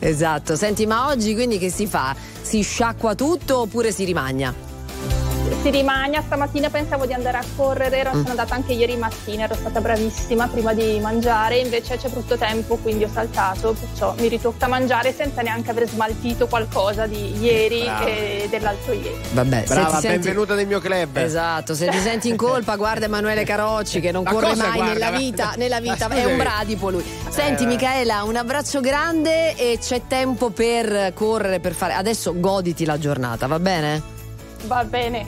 Esatto. 0.00 0.56
Senti, 0.56 0.86
ma 0.86 1.06
oggi 1.08 1.34
quindi 1.34 1.58
che 1.58 1.70
si 1.70 1.86
fa? 1.86 2.14
Si 2.40 2.62
sciacqua 2.62 3.14
tutto 3.14 3.60
oppure 3.60 3.92
si 3.92 4.04
rimagna? 4.04 4.52
Si 5.62 5.70
rimagna. 5.70 6.22
Stamattina 6.22 6.68
pensavo 6.70 7.06
di 7.06 7.12
andare 7.12 7.38
a 7.38 7.44
correre, 7.56 7.98
ero, 7.98 8.10
Mm. 8.10 8.16
sono 8.18 8.28
andata 8.30 8.54
anche 8.54 8.72
ieri 8.72 8.96
mattina, 8.96 9.44
ero 9.44 9.54
stata 9.54 9.80
bravissima 9.80 10.48
prima 10.48 10.74
di 10.74 10.98
mangiare, 11.00 11.58
invece 11.58 11.96
c'è 11.96 12.08
brutto 12.08 12.36
tempo, 12.36 12.76
quindi 12.76 13.04
ho 13.04 13.08
saltato, 13.12 13.74
perciò 13.78 14.14
mi 14.18 14.28
ritocca 14.28 14.66
mangiare 14.66 15.14
senza 15.14 15.40
neanche 15.42 15.70
aver 15.70 15.88
smaltito 15.88 16.46
qualcosa 16.48 17.06
di 17.06 17.38
ieri 17.40 17.82
Brava. 17.84 18.06
e 18.06 18.46
dell'altro 18.50 18.92
ieri. 18.92 19.20
Vabbè, 19.32 19.64
Brava, 19.66 19.84
ti 19.96 20.00
senti- 20.00 20.08
benvenuta 20.08 20.54
nel 20.54 20.66
mio 20.66 20.80
club. 20.80 21.16
Esatto, 21.16 21.74
se 21.74 21.86
ti 21.88 21.98
senti 21.98 22.28
in 22.28 22.36
colpa, 22.36 22.76
guarda 22.76 23.04
Emanuele 23.06 23.44
Carocci 23.44 24.00
che 24.00 24.10
non 24.10 24.24
Ma 24.24 24.32
corre 24.32 24.54
mai 24.56 24.72
guarda? 24.72 24.92
nella 24.92 25.10
vita, 25.10 25.52
nella 25.56 25.80
vita, 25.80 26.08
Ma 26.08 26.14
è 26.16 26.24
un 26.24 26.36
bradipo 26.36 26.90
lui. 26.90 27.04
Senti 27.28 27.62
Eh. 27.62 27.66
Michaela, 27.66 28.22
un 28.24 28.36
abbraccio 28.36 28.80
grande 28.80 29.54
e 29.56 29.78
c'è 29.80 30.02
tempo 30.08 30.50
per 30.50 31.12
correre, 31.14 31.60
per 31.60 31.72
fare. 31.74 31.92
Adesso 31.94 32.38
goditi 32.38 32.84
la 32.84 32.98
giornata, 32.98 33.46
va 33.46 33.58
bene? 33.58 34.11
Va 34.66 34.84
bene. 34.84 35.26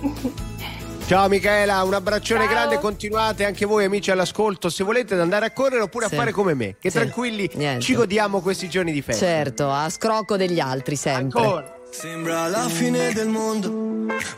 Ciao 1.07 1.29
Michaela, 1.29 1.83
un 1.83 1.93
abbraccione 1.93 2.45
Ciao. 2.45 2.51
grande, 2.53 2.79
continuate 2.79 3.45
anche 3.45 3.67
voi 3.67 3.85
amici 3.85 4.11
all'ascolto 4.11 4.71
se 4.71 4.85
volete 4.85 5.13
ad 5.15 5.21
andare 5.21 5.45
a 5.47 5.51
correre 5.51 5.83
oppure 5.83 6.07
Sì. 6.09 6.15
a 6.15 6.17
fare 6.17 6.31
come 6.33 6.55
me, 6.55 6.77
che 6.81 6.89
Sì. 6.91 6.97
tranquilli 6.97 7.51
Niente. 7.55 7.83
ci 7.85 7.95
godiamo 7.95 8.41
questi 8.41 8.71
giorni 8.71 8.91
di 8.91 9.03
festa. 9.03 9.27
Certo, 9.27 9.71
a 9.71 9.91
scrocco 9.91 10.37
degli 10.39 10.61
altri 10.61 10.97
sempre. 10.97 11.41
Ancora. 11.41 11.73
Sembra 11.91 12.49
la 12.49 12.67
fine 12.69 13.13
del 13.13 13.29
mondo, 13.29 13.71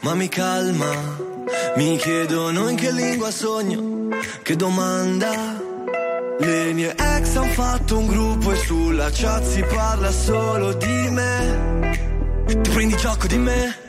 ma 0.01 0.15
mi 0.15 0.29
calma. 0.29 0.91
Mi 1.77 1.97
chiedono 1.97 2.69
in 2.69 2.77
che 2.77 2.91
lingua 2.91 3.31
sogno, 3.31 4.09
che 4.43 4.57
domanda. 4.57 5.31
Le 6.41 6.73
mie 6.73 6.91
ex 6.91 7.37
hanno 7.37 7.47
fatto 7.53 7.97
un 7.97 8.07
gruppo 8.09 8.53
e 8.53 8.57
sulla 8.57 9.09
chat 9.13 9.43
si 9.45 9.63
parla 9.63 10.11
solo 10.11 10.73
di 10.75 11.09
me. 11.11 12.45
Ti 12.47 12.57
prendi 12.71 12.97
gioco 12.97 13.27
di 13.29 13.39
me? 13.39 13.85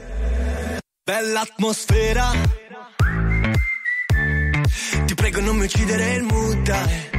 Bella 1.07 1.39
atmosfera. 1.39 2.33
Ti 5.05 5.15
prego 5.15 5.39
non 5.39 5.55
mi 5.55 5.63
uccidere 5.63 6.15
il 6.15 6.23
mood, 6.23 6.61
dai. 6.63 7.09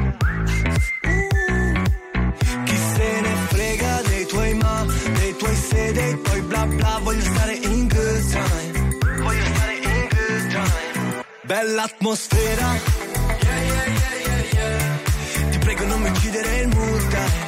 Chi 2.64 2.76
se 2.76 3.20
ne 3.22 3.34
frega 3.48 4.02
dei 4.02 4.26
tuoi 4.26 4.54
ma, 4.56 4.84
dei 5.18 5.36
tuoi 5.38 5.56
se, 5.56 5.92
dei 5.92 6.20
tuoi 6.20 6.40
bla 6.42 6.66
bla 6.66 7.00
Voglio 7.02 7.22
stare 7.22 7.54
in 7.54 7.88
good 7.88 8.30
time 8.30 9.22
Voglio 9.22 9.44
stare 9.54 9.74
in 9.76 10.08
good 10.10 10.48
time 10.50 11.24
Bella 11.44 11.82
atmosfera 11.84 12.74
yeah, 13.40 13.62
yeah, 13.62 13.86
yeah. 14.52 15.50
Ti 15.50 15.58
prego 15.60 15.84
non 15.86 16.02
mi 16.02 16.10
uccidere 16.10 16.56
il 16.58 16.68
mood, 16.68 17.08
dai 17.08 17.47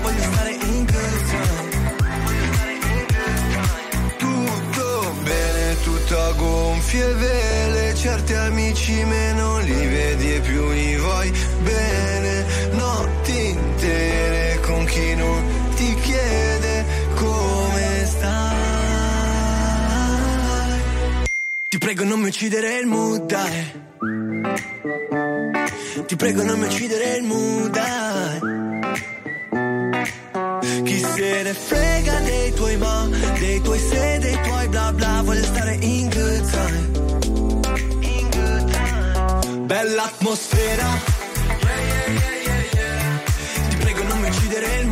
voglio 0.00 0.22
stare 0.22 0.52
in 0.52 0.86
good. 0.86 1.20
Tutto 4.16 5.14
bene, 5.22 5.76
tutto 5.82 6.20
a 6.20 6.32
gonfie 6.32 7.14
vele, 7.14 7.94
certi 7.94 8.34
amici 8.34 9.04
meno 9.04 9.58
li 9.58 9.86
vedi 9.86 10.34
e 10.34 10.40
più 10.40 10.70
li 10.70 10.96
vuoi 10.96 11.32
bene. 11.62 12.44
Notti 12.72 13.46
intere 13.46 14.60
con 14.62 14.84
chi 14.84 15.14
non 15.14 15.70
ti 15.74 15.94
chiede 15.96 16.84
come 17.14 18.06
stai. 18.06 18.60
Ti 21.68 21.78
prego 21.78 22.04
non 22.04 22.20
mi 22.20 22.28
uccidere 22.28 22.78
il 22.78 22.86
mood. 22.86 23.36
Ti 26.06 26.16
prego 26.16 26.42
non 26.42 26.58
mi 26.58 26.66
uccidere 26.66 27.16
il 27.16 27.22
mood. 27.22 28.61
Chi 30.84 30.98
se 30.98 31.42
ne 31.42 31.54
frega 31.54 32.18
dei 32.20 32.52
tuoi 32.52 32.76
ma 32.76 33.08
Dei 33.38 33.60
tuoi 33.60 33.78
se, 33.78 34.18
dei 34.20 34.38
tuoi 34.42 34.68
bla 34.68 34.92
bla 34.92 35.22
Voglio 35.22 35.44
stare 35.44 35.76
in 35.80 36.08
good 36.08 36.50
time. 36.50 36.80
In 38.00 38.28
good 38.30 38.70
time. 38.72 39.66
Bella 39.66 40.04
atmosfera. 40.04 40.88
Yeah 41.62 41.80
yeah 42.12 42.34
yeah 42.46 42.62
yeah 42.74 43.68
Ti 43.68 43.76
prego 43.76 44.02
non 44.04 44.18
mi 44.20 44.28
uccidere 44.28 44.76
il 44.80 44.86
mood 44.86 44.91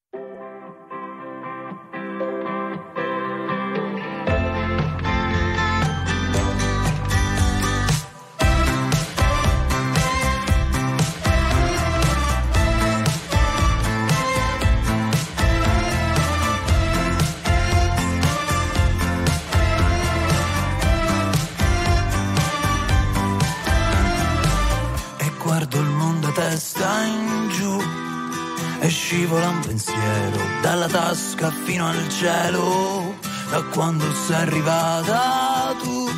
Pensiero 29.81 30.37
dalla 30.61 30.87
tasca 30.87 31.51
fino 31.65 31.87
al 31.87 32.09
cielo 32.09 33.15
da 33.49 33.63
quando 33.63 34.05
sei 34.13 34.35
arrivata 34.35 35.75
tu. 35.81 36.09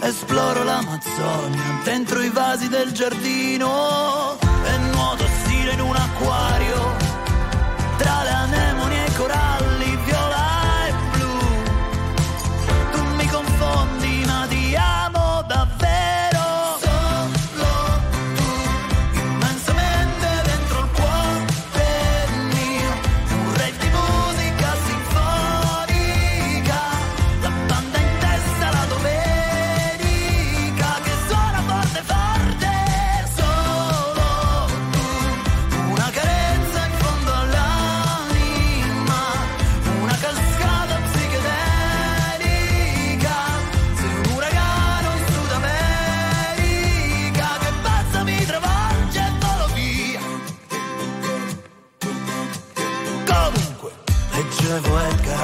Esploro 0.00 0.64
l'Amazzonia 0.64 1.80
dentro 1.84 2.22
i 2.22 2.30
vasi 2.30 2.68
del 2.68 2.90
giardino 2.92 4.38
e 4.64 4.78
nuoto 4.92 5.24
stile 5.42 5.72
in 5.72 5.80
un 5.80 5.94
acquario 5.94 6.96
tra 7.98 8.22
le 8.24 8.30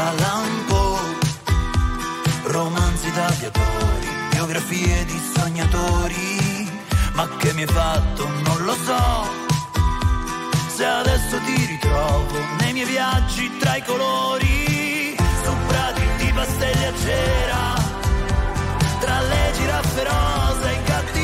Allan 0.08 0.64
romanzi 2.44 3.10
da 3.12 3.28
viatori, 3.38 4.08
biografie 4.30 5.04
di 5.04 5.20
sognatori, 5.34 6.70
ma 7.12 7.28
che 7.36 7.52
mi 7.52 7.62
hai 7.62 7.68
fatto 7.68 8.26
non 8.26 8.64
lo 8.64 8.74
so. 8.86 9.26
Se 10.68 10.84
adesso 10.84 11.38
ti 11.44 11.66
ritrovo 11.66 12.38
nei 12.60 12.72
miei 12.72 12.86
viaggi 12.86 13.54
tra 13.58 13.76
i 13.76 13.82
colori, 13.84 15.14
su 15.42 15.52
prati 15.66 16.02
di 16.18 16.32
pastelli 16.32 16.84
a 16.84 16.94
cera, 17.04 17.74
tra 19.00 19.20
le 19.20 19.52
giraffe 19.56 20.04
rosa 20.04 20.70
e 20.70 20.74
i 20.74 20.82
gatti 20.84 21.17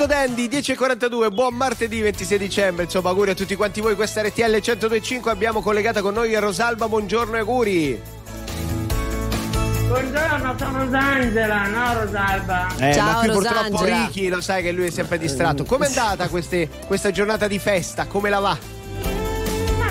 Solito 0.00 0.06
Dandy 0.06 0.48
10.42, 0.48 1.30
buon 1.30 1.54
martedì 1.54 2.00
26 2.00 2.38
dicembre, 2.38 2.84
insomma 2.84 3.10
auguri 3.10 3.32
a 3.32 3.34
tutti 3.34 3.54
quanti 3.54 3.82
voi, 3.82 3.94
questa 3.94 4.22
RTL 4.22 4.56
102.5 4.56 5.28
abbiamo 5.28 5.60
collegata 5.60 6.00
con 6.00 6.14
noi 6.14 6.34
Rosalba, 6.36 6.88
buongiorno 6.88 7.36
e 7.36 7.38
auguri. 7.40 8.02
Buongiorno, 9.88 10.54
sono 10.58 10.84
Rosangela, 10.84 11.66
no 11.66 12.02
Rosalba? 12.02 12.68
Eh, 12.78 12.96
ma 12.96 13.14
qui 13.16 13.28
purtroppo 13.30 13.84
Ricky 13.84 14.28
lo 14.28 14.40
sai 14.40 14.62
che 14.62 14.72
lui 14.72 14.86
è 14.86 14.90
sempre 14.90 15.18
distratto. 15.18 15.64
Com'è 15.64 15.88
andata 15.88 16.28
queste- 16.28 16.70
questa 16.86 17.10
giornata 17.10 17.46
di 17.46 17.58
festa? 17.58 18.06
Come 18.06 18.30
la 18.30 18.38
va? 18.38 18.79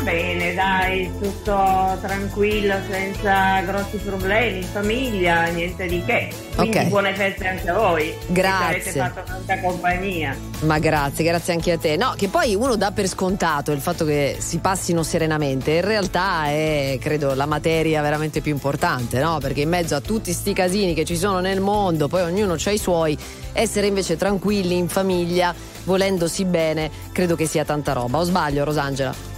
Bene, 0.04 0.54
dai, 0.54 1.12
tutto 1.20 1.98
tranquillo, 2.02 2.76
senza 2.90 3.60
grossi 3.62 3.98
problemi, 3.98 4.60
in 4.60 4.64
famiglia, 4.64 5.46
niente 5.48 5.86
di 5.88 6.02
che. 6.06 6.30
Quindi 6.56 6.78
Ok. 6.78 6.88
buone 6.88 7.14
feste 7.14 7.48
anche 7.48 7.70
a 7.70 7.74
voi. 7.74 8.14
Grazie. 8.28 8.82
Ci 8.82 8.90
avete 9.00 9.14
fatto 9.14 9.24
tanta 9.24 9.60
compagnia. 9.60 10.36
Ma 10.62 10.80
grazie, 10.80 11.24
grazie 11.26 11.54
anche 11.54 11.74
a 11.74 11.78
te. 11.78 11.98
No, 11.98 12.14
che 12.16 12.28
poi 12.30 12.56
uno 12.56 12.76
dà 12.76 12.92
per 12.92 13.08
scontato 13.08 13.72
il 13.72 13.82
fatto 13.82 14.06
che 14.06 14.38
si 14.40 14.60
passino 14.60 15.04
serenamente. 15.04 15.72
In 15.72 15.82
realtà 15.82 16.46
è, 16.48 16.98
credo, 17.00 17.34
la 17.36 17.46
materia 17.46 18.02
veramente 18.02 18.42
più 18.42 18.52
importante, 18.54 19.20
no? 19.20 19.38
Perché 19.40 19.62
in 19.62 19.70
mezzo 19.70 19.96
a 19.96 20.02
tutti 20.02 20.32
sti 20.32 20.54
casini 20.54 20.94
che 20.94 21.04
ci 21.06 21.18
sono 21.18 21.40
nel 21.40 21.60
mondo, 21.60 22.08
poi 22.08 22.22
ognuno 22.22 22.56
ha 22.64 22.72
i 22.72 22.78
suoi, 22.78 23.18
essere 23.54 23.88
invece 23.88 24.16
tranquilli 24.18 24.78
in 24.78 24.88
famiglia, 24.88 25.54
volendosi 25.84 26.46
bene, 26.46 26.90
credo 27.12 27.36
che 27.36 27.46
sia 27.46 27.66
tanta 27.66 27.94
roba. 27.94 28.18
O 28.20 28.24
sbaglio, 28.24 28.64
Rosangela? 28.64 29.38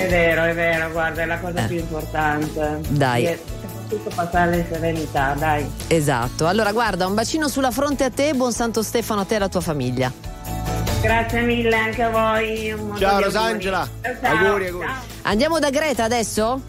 È 0.00 0.08
vero, 0.08 0.44
è 0.44 0.54
vero, 0.54 0.90
guarda, 0.90 1.22
è 1.22 1.26
la 1.26 1.38
cosa 1.38 1.62
più 1.66 1.76
importante. 1.76 2.60
Eh. 2.60 2.88
Dai. 2.88 3.26
E 3.26 3.38
soprattutto 3.60 4.10
passare 4.14 4.56
in 4.56 4.64
serenità, 4.70 5.34
dai. 5.36 5.70
Esatto. 5.88 6.46
Allora, 6.46 6.72
guarda, 6.72 7.06
un 7.06 7.14
bacino 7.14 7.48
sulla 7.48 7.70
fronte 7.70 8.04
a 8.04 8.10
te, 8.10 8.32
buon 8.32 8.52
Santo 8.52 8.82
Stefano 8.82 9.20
a 9.20 9.24
te 9.24 9.34
e 9.34 9.36
alla 9.36 9.48
tua 9.48 9.60
famiglia. 9.60 10.10
Grazie 11.02 11.42
mille 11.42 11.76
anche 11.76 12.02
a 12.02 12.10
voi. 12.10 12.74
Ciao 12.98 13.18
di 13.18 13.24
Rosangela, 13.24 13.80
auguri. 13.80 14.18
Ciao, 14.22 14.36
auguri, 14.36 14.66
auguri. 14.68 14.86
ciao. 14.86 14.96
Andiamo 15.22 15.58
da 15.58 15.70
Greta 15.70 16.04
adesso? 16.04 16.60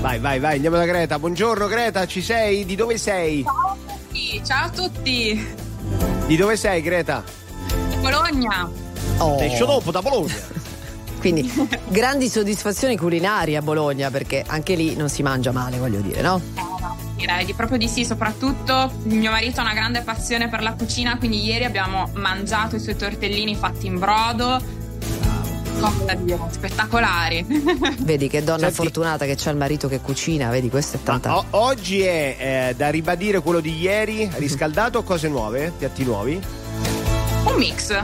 Vai, 0.00 0.18
vai, 0.18 0.38
vai, 0.38 0.54
andiamo 0.54 0.76
da 0.76 0.84
Greta. 0.86 1.18
Buongiorno 1.18 1.66
Greta, 1.66 2.06
ci 2.06 2.22
sei? 2.22 2.64
Di 2.64 2.74
dove 2.74 2.96
sei? 2.98 3.44
Ciao 4.44 4.66
a 4.66 4.70
tutti, 4.70 5.54
Di 6.26 6.36
dove 6.36 6.56
sei 6.56 6.80
Greta? 6.82 7.22
Bologna. 8.00 8.68
Oh. 9.18 9.40
Esce 9.40 9.64
dopo 9.66 9.90
da 9.90 10.00
Bologna. 10.00 10.34
Quindi 11.18 11.50
grandi 11.88 12.28
soddisfazioni 12.28 12.96
culinarie 12.96 13.56
a 13.56 13.62
Bologna 13.62 14.10
perché 14.10 14.44
anche 14.46 14.74
lì 14.74 14.94
non 14.96 15.08
si 15.08 15.22
mangia 15.22 15.52
male, 15.52 15.78
voglio 15.78 16.00
dire, 16.00 16.20
no? 16.20 16.40
Direi 17.16 17.44
di 17.44 17.52
proprio 17.52 17.78
di 17.78 17.88
sì, 17.88 18.04
soprattutto 18.04 18.92
mio 19.04 19.30
marito 19.32 19.60
ha 19.60 19.64
una 19.64 19.74
grande 19.74 20.02
passione 20.02 20.48
per 20.48 20.62
la 20.62 20.74
cucina, 20.74 21.18
quindi 21.18 21.44
ieri 21.44 21.64
abbiamo 21.64 22.08
mangiato 22.14 22.76
i 22.76 22.80
suoi 22.80 22.94
tortellini 22.96 23.56
fatti 23.56 23.86
in 23.86 23.98
brodo. 23.98 24.76
Come 25.80 26.04
da 26.06 26.14
dire, 26.14 26.38
spettacolari. 26.50 27.44
Vedi 28.00 28.28
che 28.28 28.42
donna 28.42 28.58
Senti- 28.66 28.74
fortunata 28.74 29.26
che 29.26 29.34
c'ha 29.36 29.50
il 29.50 29.56
marito 29.56 29.88
che 29.88 30.00
cucina, 30.00 30.48
vedi, 30.50 30.68
questo 30.70 30.96
è 30.96 31.02
tanta. 31.02 31.36
O- 31.36 31.44
oggi 31.50 32.00
è 32.00 32.36
eh, 32.70 32.74
da 32.76 32.88
ribadire 32.90 33.40
quello 33.40 33.60
di 33.60 33.76
ieri, 33.78 34.28
riscaldato 34.34 34.98
o 34.98 35.02
cose 35.02 35.28
nuove? 35.28 35.72
Piatti 35.76 36.04
nuovi? 36.04 36.40
Un 37.44 37.54
mix. 37.56 37.96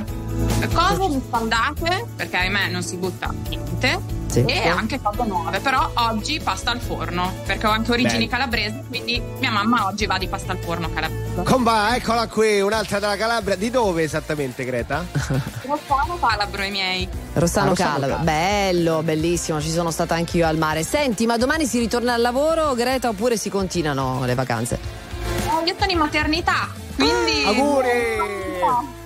Cose 0.73 1.07
riscaldate, 1.07 2.07
perché 2.17 2.37
ahimè 2.37 2.69
non 2.69 2.83
si 2.83 2.97
butta 2.97 3.33
niente. 3.49 4.23
Sì. 4.35 4.45
E 4.47 4.67
anche 4.69 5.01
cose 5.01 5.23
nuove, 5.29 5.61
però 5.61 5.89
oggi 5.95 6.41
pasta 6.41 6.73
al 6.73 6.81
forno, 6.81 7.33
perché 7.47 7.69
ho 7.69 7.71
anche 7.71 7.93
origini 7.93 8.27
Bene. 8.27 8.31
calabresi, 8.31 8.83
quindi 8.89 9.23
mia 9.39 9.53
mamma 9.53 9.87
oggi 9.87 10.07
va 10.07 10.19
di 10.19 10.27
pasta 10.27 10.51
al 10.51 10.59
forno 10.59 10.91
calabrese. 10.93 11.43
Comba, 11.45 11.95
eccola 11.95 12.27
qui, 12.27 12.61
un'altra 12.61 12.99
della 12.99 13.17
Calabria. 13.17 13.55
Di 13.55 13.71
dove 13.71 14.03
esattamente 14.03 14.65
Greta? 14.65 15.05
Rossano 15.13 16.19
calabro 16.21 16.65
i 16.65 16.71
miei. 16.73 17.09
Rossano 17.35 17.67
Ah, 17.67 17.69
Rossano 17.69 17.75
Calabro, 17.75 18.01
Calabro. 18.09 18.25
bello, 18.25 19.03
bellissimo, 19.05 19.61
ci 19.61 19.71
sono 19.71 19.93
stata 19.93 20.17
anch'io 20.17 20.49
al 20.49 20.59
mare. 20.59 20.83
Senti, 20.83 21.27
ma 21.27 21.37
domani 21.37 21.65
si 21.67 21.79
ritorna 21.79 22.15
al 22.15 22.21
lavoro, 22.21 22.75
Greta, 22.75 23.09
oppure 23.11 23.37
si 23.37 23.49
continuano 23.51 24.25
le 24.25 24.35
vacanze? 24.35 24.79
Eh, 24.83 25.65
Io 25.69 25.75
sono 25.79 25.91
in 25.93 25.99
maternità, 25.99 26.69
quindi... 26.97 27.45
Auguri! 27.47 29.03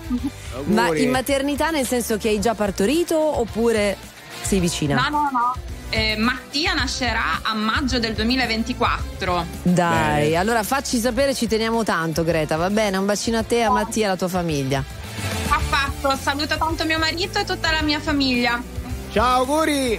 Ma 0.69 0.95
in 0.97 1.11
maternità 1.11 1.71
nel 1.71 1.87
senso 1.87 2.17
che 2.17 2.29
hai 2.29 2.41
già 2.41 2.55
partorito 2.55 3.19
oppure 3.19 3.97
sei 4.43 4.61
vicina? 4.61 4.95
No, 4.95 5.09
no, 5.09 5.29
no. 5.33 5.55
Eh, 5.91 6.17
Mattia 6.19 6.75
nascerà 6.75 7.41
a 7.43 7.55
maggio 7.55 7.99
del 7.99 8.13
2024. 8.15 9.47
Dai, 9.63 10.23
Bene. 10.25 10.37
allora 10.37 10.63
facci 10.63 10.99
sapere, 10.99 11.35
ci 11.35 11.47
teniamo 11.47 11.83
tanto, 11.83 12.25
Greta, 12.25 12.57
va 12.57 12.69
bene? 12.69 12.99
Un 12.99 13.07
bacino 13.07 13.39
a 13.39 13.43
te, 13.43 13.63
a 13.63 13.71
Mattia 13.71 14.03
e 14.05 14.07
alla 14.09 14.17
tua 14.17 14.29
famiglia. 14.29 14.85
Ha 15.49 15.59
fatto, 15.59 16.17
saluto 16.21 16.59
tanto 16.59 16.85
mio 16.85 16.99
marito 16.99 17.39
e 17.39 17.45
tutta 17.45 17.71
la 17.71 17.83
mia 17.83 18.01
famiglia. 18.01 18.63
Ciao, 19.11 19.41
auguri! 19.41 19.99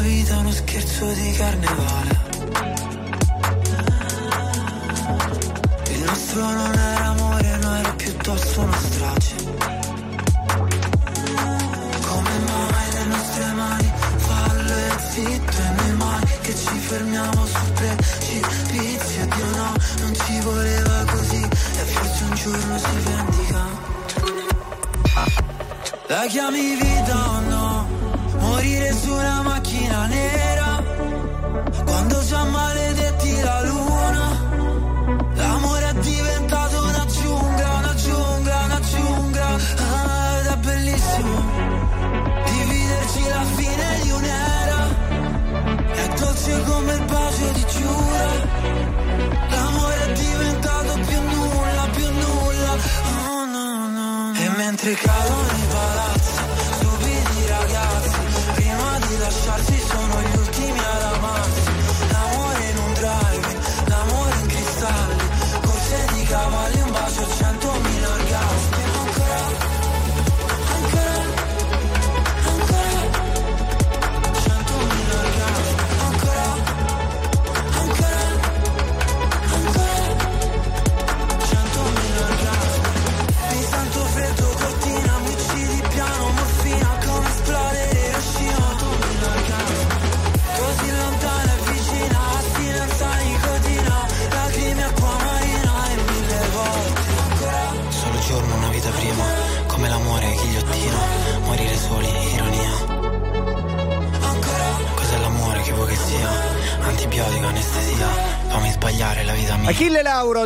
vita 0.00 0.36
uno 0.38 0.50
scherzo 0.50 1.06
di 1.12 1.32
carnevale 1.32 2.20
Il 5.90 6.02
nostro 6.02 6.40
non 6.42 6.72
era 6.74 7.04
amore, 7.06 7.56
no 7.58 7.74
era 7.76 7.92
piuttosto 7.92 8.60
una 8.62 8.76
strage 8.76 9.34
Come 12.06 12.30
mai 12.46 12.92
le 12.92 13.04
nostre 13.04 13.52
mani 13.52 13.92
fallo 14.16 14.72
e 14.72 14.90
zitto 15.10 15.56
e 15.56 15.70
noi 15.76 15.96
mai 15.96 16.24
che 16.42 16.54
ci 16.54 16.78
fermiamo 16.78 17.46
sul 17.46 17.72
precipizio 17.72 19.26
Dio 19.26 19.46
no, 19.56 19.72
non 20.00 20.14
ci 20.14 20.40
voleva 20.40 21.04
così 21.10 21.42
e 21.42 21.84
forse 21.84 22.24
un 22.24 22.34
giorno 22.34 22.78
si 22.78 22.96
vendica 23.04 23.64
La 26.08 26.26
chiami 26.28 26.76
vita? 26.76 27.25
Morire 28.76 28.92
su 28.92 29.10
una 29.10 29.40
macchina 29.42 30.06
nera. 30.06 30.82
Quando 31.86 32.20
già 32.24 32.44
maledetti 32.44 33.40
la 33.40 33.62
luna 33.62 33.85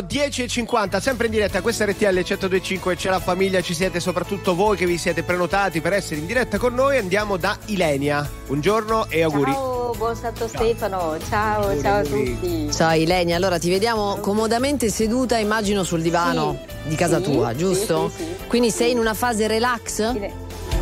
10.50 0.07 0.99
sempre 0.99 1.25
in 1.27 1.31
diretta 1.31 1.61
questa 1.61 1.85
RTL 1.85 2.05
1025 2.13 2.95
c'è 2.95 3.09
la 3.09 3.19
famiglia 3.19 3.61
ci 3.61 3.73
siete 3.73 3.99
soprattutto 3.99 4.55
voi 4.55 4.75
che 4.77 4.85
vi 4.85 4.97
siete 4.97 5.23
prenotati 5.23 5.81
per 5.81 5.93
essere 5.93 6.19
in 6.19 6.25
diretta 6.25 6.57
con 6.57 6.73
noi 6.73 6.97
andiamo 6.97 7.37
da 7.37 7.57
Ilenia 7.65 8.29
buongiorno 8.47 9.07
e 9.09 9.21
auguri 9.23 9.51
Ciao, 9.51 9.91
buon 9.97 10.15
Santo 10.15 10.47
Stefano, 10.47 11.17
ciao, 11.29 11.79
ciao 11.81 11.99
a 11.99 12.03
tutti. 12.03 12.71
Ciao 12.71 12.93
Ilenia, 12.95 13.35
allora 13.35 13.59
ti 13.59 13.69
vediamo 13.69 14.17
comodamente 14.21 14.89
seduta, 14.89 15.37
immagino 15.37 15.83
sul 15.83 16.01
divano 16.01 16.57
di 16.83 16.95
casa 16.95 17.17
Sì, 17.17 17.23
tua, 17.23 17.49
sì, 17.51 17.57
giusto? 17.57 18.09
sì, 18.09 18.23
sì. 18.23 18.47
Quindi 18.47 18.71
sei 18.71 18.91
in 18.91 18.99
una 18.99 19.13
fase 19.13 19.47
relax? 19.47 20.13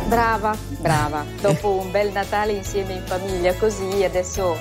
Brava, 0.06 0.56
brava. 0.78 1.24
Dopo 1.40 1.70
un 1.70 1.90
bel 1.90 2.10
Natale 2.12 2.52
insieme 2.52 2.94
in 2.94 3.02
famiglia 3.04 3.52
così, 3.54 4.02
adesso 4.04 4.56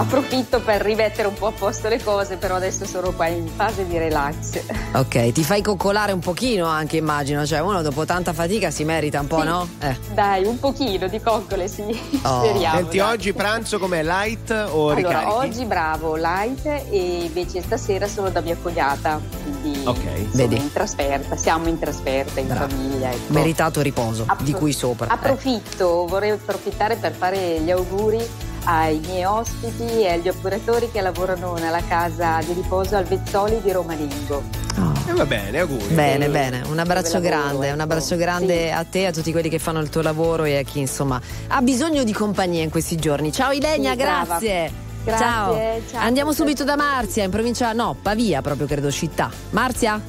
approfitto 0.00 0.60
per 0.60 0.80
rimettere 0.80 1.28
un 1.28 1.34
po' 1.34 1.48
a 1.48 1.52
posto 1.52 1.88
le 1.88 2.02
cose, 2.02 2.36
però 2.36 2.54
adesso 2.56 2.84
sono 2.86 3.12
qua 3.12 3.26
in 3.26 3.46
fase 3.54 3.86
di 3.86 3.98
relax. 3.98 4.60
Ok, 4.94 5.32
ti 5.32 5.44
fai 5.44 5.60
coccolare 5.62 6.12
un 6.12 6.20
pochino 6.20 6.66
anche 6.66 6.96
immagino, 6.96 7.44
cioè 7.44 7.60
uno 7.60 7.82
dopo 7.82 8.04
tanta 8.06 8.32
fatica 8.32 8.70
si 8.70 8.84
merita 8.84 9.20
un 9.20 9.26
po', 9.26 9.40
Sì. 9.40 9.46
no? 9.46 9.68
Eh. 9.80 9.96
Dai, 10.14 10.44
un 10.46 10.58
pochino 10.58 11.06
di 11.06 11.20
coccole, 11.20 11.68
sì. 11.68 11.82
Oh. 12.22 12.44
Speriamo. 12.44 12.76
Senti 12.78 12.96
dai. 12.96 13.12
oggi 13.12 13.32
pranzo 13.34 13.78
com'è 13.78 14.02
light 14.02 14.50
o 14.50 14.90
Allora, 14.90 14.94
ricarichi? 14.94 15.30
oggi 15.32 15.64
bravo, 15.66 16.16
light 16.16 16.64
e 16.66 17.24
invece 17.24 17.62
stasera 17.62 18.08
sono 18.08 18.30
da 18.30 18.40
mia 18.40 18.56
cognata, 18.60 19.20
quindi 19.52 19.82
Ok. 19.86 19.98
sono 20.02 20.28
Vedi. 20.32 20.56
in 20.56 20.72
trasferta, 20.72 21.36
siamo 21.36 21.68
in 21.68 21.78
trasferta 21.78 22.40
in 22.40 22.48
famiglia. 22.48 23.10
ecco. 23.10 23.32
Meritato 23.32 23.80
riposo, 23.82 24.24
Appro- 24.26 24.44
di 24.44 24.52
cui 24.52 24.72
sopra. 24.72 25.06
Eh. 25.06 25.12
Approfitto, 25.12 26.06
vorrei 26.06 26.30
approfittare 26.30 26.96
per 26.96 27.12
fare 27.12 27.60
gli 27.60 27.70
auguri 27.70 28.48
ai 28.64 28.98
miei 29.06 29.24
ospiti 29.24 29.84
e 30.02 30.10
agli 30.12 30.28
operatori 30.28 30.90
che 30.90 31.00
lavorano 31.00 31.54
nella 31.54 31.82
casa 31.86 32.38
di 32.44 32.52
riposo 32.52 32.96
al 32.96 33.04
Vezzoli 33.04 33.60
di 33.62 33.72
Romaningo. 33.72 34.42
Eh, 35.08 35.12
va 35.12 35.26
bene 35.26 35.58
auguri 35.58 35.92
Bene, 35.94 36.28
bene, 36.28 36.62
un 36.68 36.78
abbraccio 36.78 37.14
lavoro, 37.14 37.28
grande, 37.30 37.66
un 37.66 37.72
ecco. 37.72 37.82
abbraccio 37.82 38.16
grande 38.16 38.72
a 38.72 38.84
te, 38.84 39.06
a 39.06 39.10
tutti 39.12 39.32
quelli 39.32 39.48
che 39.48 39.58
fanno 39.58 39.80
il 39.80 39.88
tuo 39.88 40.02
lavoro 40.02 40.44
e 40.44 40.58
a 40.58 40.62
chi 40.62 40.78
insomma 40.78 41.20
ha 41.48 41.60
bisogno 41.62 42.04
di 42.04 42.12
compagnia 42.12 42.62
in 42.62 42.70
questi 42.70 42.96
giorni. 42.96 43.32
Ciao 43.32 43.50
Ilenia, 43.52 43.90
Sì, 43.92 43.96
grazie. 43.96 44.72
Grazie, 45.02 45.24
ciao. 45.26 45.56
ciao. 45.90 46.00
Andiamo 46.02 46.32
subito 46.32 46.62
da 46.62 46.76
Marzia, 46.76 47.24
in 47.24 47.30
provincia, 47.30 47.72
no, 47.72 47.96
Pavia 48.00 48.42
proprio 48.42 48.66
credo, 48.66 48.90
città. 48.90 49.30
Marzia? 49.50 50.00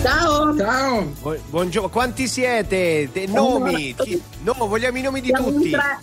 Ciao 0.00 0.56
ciao 0.56 1.12
buongiorno 1.50 1.88
quanti 1.88 2.28
siete 2.28 3.08
Te- 3.12 3.26
nomi 3.26 3.96
Chi- 3.98 4.22
no 4.44 4.54
vogliamo 4.56 4.96
i 4.96 5.02
nomi 5.02 5.20
di 5.20 5.26
Siamo 5.26 5.50
tutti 5.50 5.64
in 5.66 5.72
tre. 5.72 5.98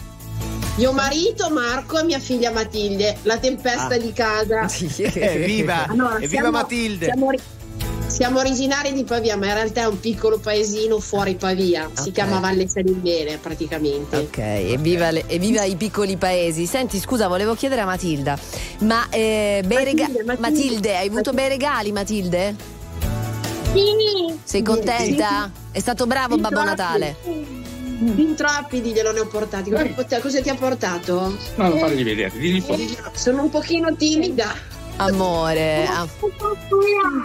Mio 0.78 0.92
marito 0.92 1.50
Marco 1.52 1.98
e 2.00 2.04
mia 2.04 2.20
figlia 2.20 2.52
Matilde, 2.52 3.18
la 3.24 3.38
tempesta 3.38 3.96
Ah. 3.96 3.98
di 3.98 4.12
casa. 4.12 4.68
Evviva, 5.14 5.86
Allora, 5.88 6.16
evviva 6.16 6.30
siamo- 6.42 6.52
Matilde. 6.52 7.06
Siamo, 7.06 7.30
siamo 8.08 8.40
originari 8.40 8.92
di 8.92 9.06
Pavia, 9.06 9.38
ma 9.38 9.48
in 9.48 9.54
realtà 9.54 9.82
è 9.82 9.86
un 9.88 9.98
piccolo 10.02 10.38
paesino 10.38 11.00
fuori 11.00 11.36
Pavia. 11.36 11.90
Si 11.94 12.10
Ok. 12.10 12.12
chiama 12.14 12.40
Valle 12.40 12.68
Salimbene 12.68 13.38
praticamente. 13.38 14.18
Ok, 14.18 14.38
evviva, 14.38 15.12
le- 15.12 15.24
evviva 15.28 15.64
i 15.64 15.78
piccoli 15.78 16.18
paesi. 16.18 16.66
Senti, 16.66 17.00
scusa, 17.00 17.30
volevo 17.30 17.56
chiedere 17.56 17.80
a 17.80 17.86
Matilda, 17.86 18.38
ma 18.80 19.08
eh, 19.10 19.64
bei 19.66 19.84
rega- 19.86 20.08
Matilde, 20.10 20.24
Matilde. 20.26 20.50
Matilde, 20.50 20.98
hai 20.98 21.08
avuto 21.08 21.32
bei 21.32 21.48
regali 21.48 21.92
Matilde? 21.94 22.56
Sì. 23.72 24.40
Sei 24.44 24.62
contenta? 24.62 25.50
È 25.72 25.80
stato 25.80 26.06
bravo 26.06 26.34
Fin 26.34 26.42
Babbo. 26.42 26.64
Natale. 26.64 27.16
Fin 27.24 27.64
troppi 28.36 28.80
glielo 28.82 29.12
ne 29.12 29.20
ho 29.20 29.28
portati. 29.28 29.72
Cosa, 29.72 30.20
cosa 30.20 30.42
ti 30.42 30.50
ha 30.50 30.56
portato? 30.56 31.38
No, 31.56 31.68
non 31.70 31.80
fargli 31.80 32.04
vedere, 32.04 32.38
digli 32.38 32.62
fuori. 32.62 32.96
Sono 33.14 33.44
un 33.44 33.50
pochino 33.50 33.96
timida. 33.96 34.74
Amore. 34.98 35.88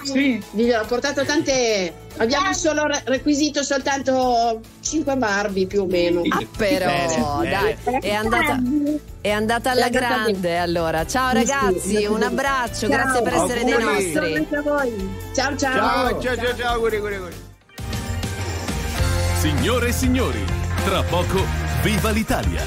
Sì. 0.04 0.42
Ho 0.80 0.84
portato 0.86 1.24
tante. 1.24 1.94
Abbiamo 2.16 2.52
solo 2.52 2.86
re- 2.86 3.02
requisito 3.04 3.62
soltanto 3.62 4.60
5 4.80 5.16
Barbie 5.16 5.66
più 5.66 5.82
o 5.82 5.86
meno. 5.86 6.22
Ah, 6.28 6.44
però, 6.56 7.42
dai, 7.42 7.76
è 8.00 8.12
andata, 8.12 8.60
è 9.20 9.30
andata 9.30 9.70
alla 9.70 9.86
È 9.86 9.86
andata 9.86 9.88
grande 9.88 10.58
allora. 10.58 11.06
Ciao 11.06 11.30
Sì, 11.30 11.38
sì, 11.38 11.52
ragazzi, 11.52 12.04
un 12.06 12.12
bene. 12.14 12.24
abbraccio, 12.24 12.88
Ciao. 12.88 12.96
grazie 12.96 13.22
per 13.22 13.34
essere 13.34 13.64
dei 13.64 13.72
Auguri. 13.72 14.12
nostri. 14.12 14.46
Ciao 14.50 14.58
a 14.58 14.62
voi. 14.62 15.10
Ciao 15.34 15.56
ciao. 15.56 15.74
Ciao, 15.74 16.20
ciao, 16.20 16.36
ciao, 16.36 16.56
ciao, 16.56 16.72
auguri, 16.72 16.96
auguri, 16.96 17.14
auguri. 17.14 17.34
Signore 19.40 19.88
e 19.88 19.92
signori, 19.92 20.44
tra 20.84 21.02
poco, 21.02 21.44
viva 21.82 22.10
l'Italia! 22.10 22.62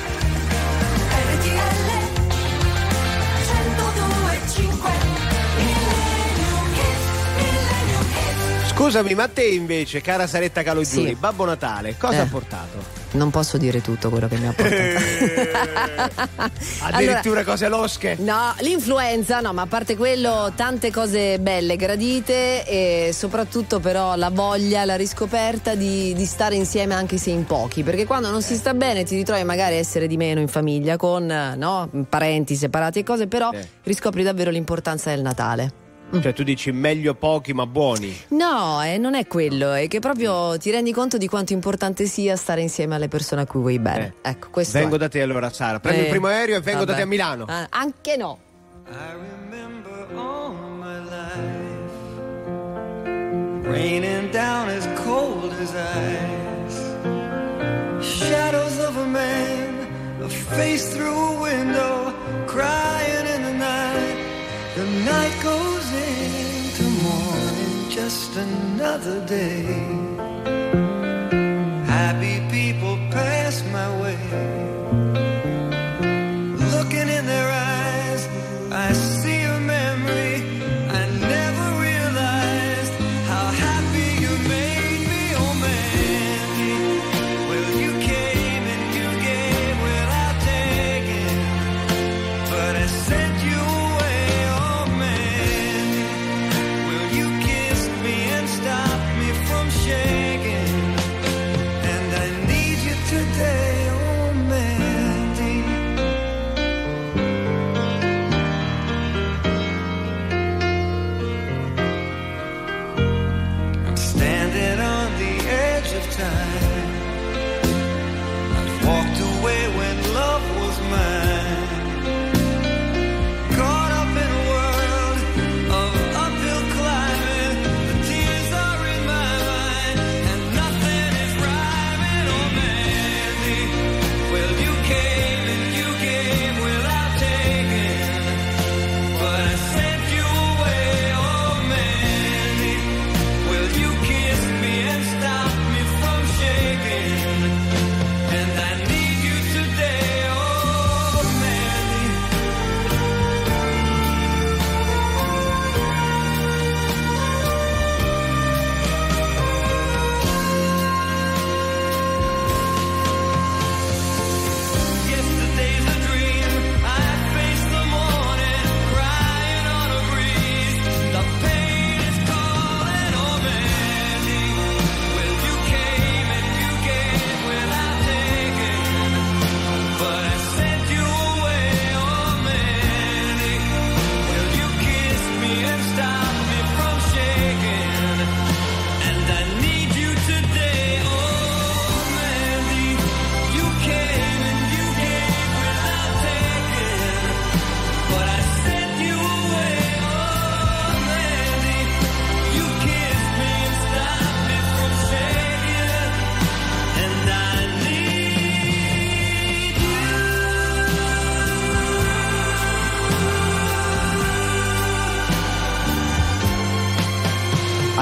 Scusami, 8.67 9.13
ma 9.13 9.27
te 9.27 9.43
invece, 9.45 10.01
cara 10.01 10.25
Saretta 10.27 10.63
Calogiuri, 10.63 11.09
Sì. 11.09 11.15
Babbo 11.15 11.45
Natale, 11.45 11.95
cosa 11.97 12.15
Eh. 12.15 12.19
ha 12.19 12.25
portato? 12.25 13.01
Non 13.13 13.29
posso 13.29 13.57
dire 13.57 13.81
tutto 13.81 14.09
quello 14.09 14.27
che 14.27 14.37
mi 14.37 14.47
ha 14.47 14.53
portato. 14.53 16.51
Addirittura 16.81 17.43
cose 17.43 17.67
losche? 17.67 18.15
No, 18.19 18.55
l'influenza, 18.59 19.39
no, 19.39 19.53
ma 19.53 19.63
a 19.63 19.65
parte 19.67 19.95
quello, 19.95 20.51
tante 20.55 20.91
cose 20.91 21.39
belle, 21.39 21.75
gradite 21.75 22.65
e 22.65 23.11
soprattutto 23.13 23.79
però 23.79 24.15
la 24.15 24.29
voglia, 24.29 24.83
la 24.85 24.95
riscoperta 24.95 25.75
di, 25.75 26.13
di 26.15 26.25
stare 26.25 26.55
insieme 26.55 26.95
anche 26.95 27.17
se 27.17 27.29
in 27.29 27.45
pochi, 27.45 27.83
perché 27.83 28.05
quando 28.05 28.31
non 28.31 28.41
si 28.41 28.55
sta 28.55 28.73
bene 28.73 29.03
ti 29.03 29.15
ritrovi 29.15 29.43
magari 29.43 29.75
a 29.75 29.77
essere 29.77 30.07
di 30.07 30.17
meno 30.17 30.39
in 30.39 30.47
famiglia 30.47 30.97
con 30.97 31.29
eh, 31.29 31.55
no, 31.55 31.89
parenti 32.09 32.55
separati 32.55 32.99
e 32.99 33.03
cose, 33.03 33.27
però 33.27 33.51
riscopri 33.83 34.23
davvero 34.23 34.49
l'importanza 34.49 35.11
del 35.11 35.21
Natale. 35.21 35.82
Cioè 36.21 36.31
tu 36.33 36.43
dici 36.43 36.71
meglio 36.71 37.15
pochi 37.15 37.53
ma 37.53 37.65
buoni. 37.65 38.15
No, 38.29 38.81
eh, 38.83 38.97
non 38.97 39.15
è 39.15 39.25
quello, 39.27 39.73
è 39.73 39.87
che 39.87 39.99
proprio 39.99 40.57
ti 40.57 40.69
rendi 40.71 40.93
conto 40.93 41.17
di 41.17 41.27
quanto 41.27 41.53
importante 41.53 42.05
sia 42.05 42.35
stare 42.35 42.61
insieme 42.61 42.95
alle 42.95 43.07
persone 43.07 43.41
a 43.41 43.45
cui 43.47 43.59
vuoi 43.61 43.79
bene. 43.79 44.15
Ecco, 44.21 44.49
questo 44.51 44.77
Vengo 44.77 44.95
è. 44.95 44.99
da 44.99 45.09
te 45.09 45.21
allora 45.21 45.49
Sara, 45.51 45.79
prendo 45.79 46.01
Eh, 46.01 46.03
il 46.05 46.09
primo 46.11 46.27
aereo 46.27 46.57
e 46.57 46.61
vengo 46.61 46.85
da 46.85 46.93
vabbè. 46.93 46.97
te 46.97 47.01
a 47.01 47.05
Milano. 47.07 47.45
Ah, 47.47 47.67
anche 47.71 48.15
no. 48.15 48.37
Raining 53.65 54.29
down 54.31 54.69
as 54.69 54.85
cold 55.03 55.51
as 55.53 55.73
ice. 55.73 56.77
Shadows 58.05 58.77
of 58.79 58.97
a 58.97 59.07
man, 59.07 60.21
a 60.21 60.29
face 60.29 60.93
through 60.93 61.17
a 61.29 61.41
window, 61.41 62.13
crying 62.45 63.25
in 63.35 63.41
the 63.43 63.53
night. 63.53 64.17
The 64.75 64.85
night 65.11 65.35
goes 65.41 65.82
just 67.93 68.35
another 68.35 69.23
day. 69.27 69.61
Happy 71.85 72.41
people 72.49 72.97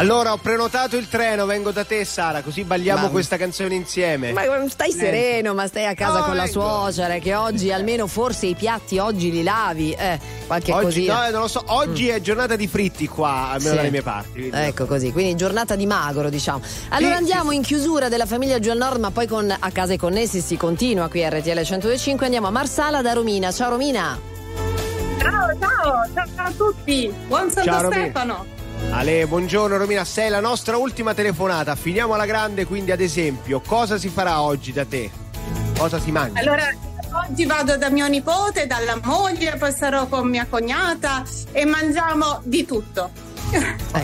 Allora 0.02 0.34
ho 0.34 0.38
prenotato 0.38 0.98
il 0.98 1.08
treno, 1.08 1.46
vengo 1.46 1.70
da 1.70 1.84
te 1.84 2.04
Sara, 2.06 2.42
così 2.42 2.64
balliamo 2.64 3.04
Ma- 3.04 3.10
questa 3.10 3.38
canzone 3.38 3.76
insieme. 3.76 4.32
Ma 4.34 4.42
stai 4.68 4.92
sereno, 4.92 5.54
ma 5.54 5.68
stai 5.68 5.86
a 5.86 5.94
casa 5.94 6.20
No, 6.20 6.24
con 6.26 6.36
la 6.36 6.46
vengo. 6.46 6.60
suocera 6.60 7.20
che 7.20 7.36
oggi 7.36 7.72
almeno 7.72 8.08
forse 8.08 8.48
i 8.48 8.56
piatti 8.56 8.98
oggi 8.98 9.30
li 9.30 9.44
lavi, 9.44 9.92
eh, 9.92 10.20
qualche 10.48 10.72
Oggi, 10.72 10.84
cosina. 10.86 11.14
no, 11.22 11.28
eh, 11.28 11.30
non 11.30 11.42
lo 11.42 11.48
so, 11.48 11.62
oggi 11.68 12.08
è 12.08 12.20
giornata 12.20 12.56
di 12.56 12.66
fritti 12.68 13.08
qua, 13.08 13.50
almeno 13.52 13.70
Sì. 13.70 13.76
dalle 13.76 13.92
mie 13.92 14.02
parti. 14.02 14.32
quindi- 14.40 14.58
Ecco 14.58 14.86
così, 14.88 15.12
quindi 15.12 15.36
giornata 15.36 15.76
di 15.76 15.86
magro 15.86 16.30
diciamo. 16.30 16.62
Allora 16.90 17.12
Sì, 17.14 17.18
andiamo 17.20 17.52
in 17.52 17.62
chiusura 17.62 18.10
della 18.10 18.26
famiglia 18.26 18.58
giù 18.60 18.72
al 18.72 18.78
nord, 18.78 19.00
ma 19.00 19.12
poi 19.12 19.28
con 19.28 19.56
A 19.58 19.70
Casa 19.72 19.94
e 19.94 19.98
Connessi 19.98 20.42
si 20.42 20.58
continua 20.58 21.10
qui 21.10 21.24
a 21.24 21.30
RTL 21.30 21.64
125. 21.64 22.26
Andiamo 22.26 22.48
a 22.48 22.52
Marsala 22.52 23.04
da 23.04 23.14
Romina. 23.14 23.52
Ciao 23.52 23.70
Romina. 23.70 24.20
Ciao, 25.20 25.48
ciao, 25.60 26.26
ciao 26.36 26.46
a 26.48 26.52
tutti. 26.58 27.14
Buon 27.28 27.52
Santo 27.52 27.70
Ciao. 27.70 27.92
Stefano. 27.92 28.46
Ale, 28.90 29.26
buongiorno 29.26 29.78
Romina, 29.78 30.04
sei 30.04 30.30
la 30.30 30.42
nostra 30.42 30.78
ultima 30.78 31.14
telefonata, 31.14 31.76
finiamo 31.76 32.14
alla 32.14 32.26
grande, 32.26 32.66
quindi 32.66 32.92
ad 32.92 33.00
esempio, 33.00 33.62
cosa 33.62 33.98
si 33.98 34.10
farà 34.10 34.42
oggi 34.42 34.74
da 34.74 34.86
te? 34.86 35.10
Cosa 35.78 36.00
si 36.00 36.12
mangia? 36.12 36.40
Allora, 36.40 36.68
oggi 37.28 37.46
vado 37.46 37.78
da 37.78 37.90
mio 37.90 38.08
nipote, 38.08 38.68
dalla 38.68 39.00
moglie, 39.02 39.56
poi 39.58 39.72
sarò 39.72 40.08
con 40.08 40.28
mia 40.28 40.46
cognata 40.50 41.24
e 41.52 41.64
mangiamo 41.66 42.42
di 42.44 42.66
tutto. 42.66 43.31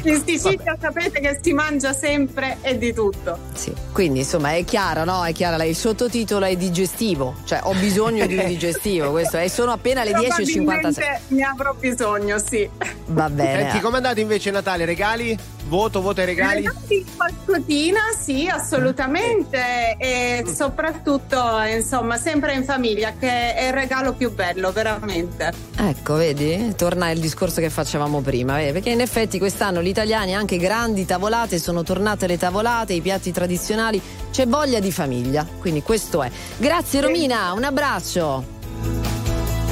In 0.03 0.23
Sicilia 0.25 0.77
sapete 0.79 1.19
che 1.19 1.39
si 1.41 1.53
mangia 1.53 1.93
sempre 1.93 2.57
e 2.61 2.77
di 2.77 2.93
tutto. 2.93 3.37
Sì. 3.53 3.73
Quindi 3.91 4.19
insomma 4.19 4.53
è 4.53 4.63
chiaro, 4.63 5.03
no? 5.05 5.23
È 5.23 5.31
chiara, 5.31 5.63
il 5.63 5.75
sottotitolo 5.75 6.45
è 6.45 6.55
digestivo, 6.55 7.35
cioè 7.45 7.61
ho 7.63 7.73
bisogno 7.73 8.25
di 8.25 8.37
un 8.37 8.45
digestivo, 8.47 9.11
questo 9.11 9.37
è, 9.37 9.47
sono 9.47 9.71
appena 9.71 10.03
le 10.03 10.11
10.56. 10.11 10.15
Probabilmente 10.15 11.21
ne 11.27 11.43
avrò 11.43 11.73
bisogno, 11.73 12.37
sì. 12.39 12.69
Va 13.07 13.29
bene. 13.29 13.63
Senti, 13.63 13.79
com'è 13.79 13.95
andato 13.97 14.19
invece 14.19 14.51
Natale? 14.51 14.85
Regali? 14.85 15.37
Voto, 15.67 16.01
voto 16.01 16.21
ai 16.21 16.25
regali? 16.25 16.65
Regali 16.65 17.05
qualcosina, 17.15 17.99
sì, 18.17 18.47
assolutamente. 18.47 19.95
E 19.97 20.43
soprattutto, 20.53 21.39
insomma, 21.73 22.17
sempre 22.17 22.53
in 22.53 22.63
famiglia, 22.63 23.13
che 23.19 23.53
è 23.53 23.67
il 23.67 23.73
regalo 23.73 24.13
più 24.13 24.33
bello, 24.33 24.71
veramente. 24.71 25.51
Ecco, 25.75 26.15
vedi? 26.15 26.73
Torna 26.75 27.11
il 27.11 27.19
discorso 27.19 27.59
che 27.59 27.69
facevamo 27.69 28.21
prima, 28.21 28.55
vedi? 28.55 28.71
perché 28.71 28.89
in 28.91 29.01
effetti 29.01 29.39
quest'anno 29.39 29.81
gli 29.81 29.87
italiani 29.87 30.35
anche 30.35 30.57
grandi 30.57 31.05
tavolate, 31.05 31.59
sono 31.59 31.83
tornate 31.83 32.27
le 32.27 32.37
tavolate, 32.37 32.93
i 32.93 33.01
piatti 33.01 33.31
tradizionali, 33.31 34.01
c'è 34.31 34.47
voglia 34.47 34.79
di 34.79 34.91
famiglia, 34.91 35.45
quindi 35.59 35.81
questo 35.81 36.23
è. 36.23 36.29
Grazie 36.57 37.01
Romina, 37.01 37.53
un 37.53 37.63
abbraccio. 37.63 38.56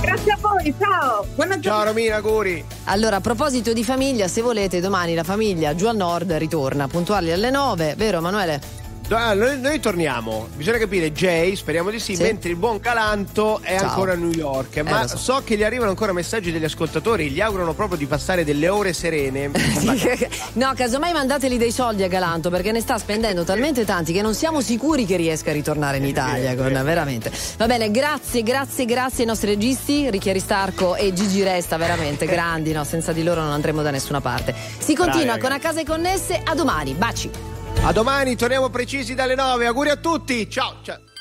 Grazie 0.01 0.31
a 0.31 0.37
voi, 0.39 0.73
ciao. 0.79 1.25
Buona 1.35 1.59
Ciao 1.59 1.83
Romina, 1.83 2.15
auguri. 2.17 2.63
Allora, 2.85 3.17
a 3.17 3.21
proposito 3.21 3.73
di 3.73 3.83
famiglia, 3.83 4.27
se 4.27 4.41
volete, 4.41 4.79
domani 4.79 5.13
la 5.13 5.23
famiglia 5.23 5.75
giù 5.75 5.87
al 5.87 5.95
nord 5.95 6.31
ritorna, 6.33 6.87
puntuali 6.87 7.31
alle 7.31 7.49
9, 7.49 7.95
vero 7.97 8.17
Emanuele? 8.17 8.84
Ah, 9.09 9.33
Noi, 9.35 9.59
noi 9.59 9.79
torniamo, 9.79 10.47
bisogna 10.55 10.79
capire 10.79 11.11
Jay, 11.11 11.55
speriamo 11.55 11.91
di 11.91 11.99
sì, 11.99 12.15
Sì. 12.15 12.23
mentre 12.23 12.49
il 12.49 12.55
buon 12.55 12.79
Calanto 12.79 13.59
è 13.61 13.77
Ciao. 13.77 13.89
ancora 13.89 14.13
a 14.13 14.15
New 14.15 14.31
York. 14.31 14.77
Ma 14.79 15.03
lo 15.03 15.07
so. 15.07 15.17
so. 15.17 15.41
che 15.43 15.55
gli 15.55 15.63
arrivano 15.63 15.91
ancora 15.91 16.11
messaggi 16.11 16.51
degli 16.51 16.63
ascoltatori, 16.63 17.29
gli 17.29 17.39
augurano 17.39 17.73
proprio 17.73 17.97
di 17.99 18.07
passare 18.07 18.43
delle 18.43 18.67
ore 18.67 18.93
serene. 18.93 19.51
no, 20.53 20.73
casomai 20.75 21.13
mandateli 21.13 21.57
dei 21.57 21.71
soldi 21.71 22.01
a 22.01 22.07
Galanto 22.07 22.49
perché 22.49 22.71
ne 22.71 22.81
sta 22.81 22.97
spendendo 22.97 23.43
talmente 23.43 23.85
tanti 23.85 24.11
che 24.11 24.23
non 24.23 24.33
siamo 24.33 24.59
sicuri 24.59 25.05
che 25.05 25.17
riesca 25.17 25.51
a 25.51 25.53
ritornare 25.53 25.97
in 25.97 26.05
Italia. 26.05 26.55
Con, 26.55 26.71
veramente. 26.83 27.31
Va 27.57 27.67
bene, 27.67 27.91
grazie, 27.91 28.41
grazie, 28.41 28.85
grazie 28.85 29.19
ai 29.21 29.27
nostri 29.27 29.49
registi, 29.49 30.09
Ricchi 30.09 30.29
Aristarco 30.31 30.95
e 30.95 31.13
Gigi 31.13 31.43
Resta, 31.43 31.77
veramente 31.77 32.25
grandi, 32.27 32.71
no? 32.71 32.83
senza 32.83 33.11
di 33.11 33.21
loro 33.23 33.41
non 33.41 33.51
andremo 33.51 33.83
da 33.83 33.91
nessuna 33.91 34.19
parte. 34.19 34.55
Si 34.79 34.95
continua 34.95 35.37
Bravi, 35.37 35.39
con 35.41 35.51
A 35.51 35.59
Casa 35.59 35.81
e 35.81 35.85
Connesse, 35.85 36.41
a 36.43 36.55
domani, 36.55 36.93
baci. 36.93 37.54
A 37.83 37.91
domani, 37.91 38.35
torniamo 38.35 38.69
precisi 38.69 39.13
dalle 39.13 39.35
9. 39.35 39.65
Auguri 39.67 39.89
a 39.89 39.95
tutti. 39.95 40.49
Ciao, 40.49 40.77
ciao. 40.81 41.04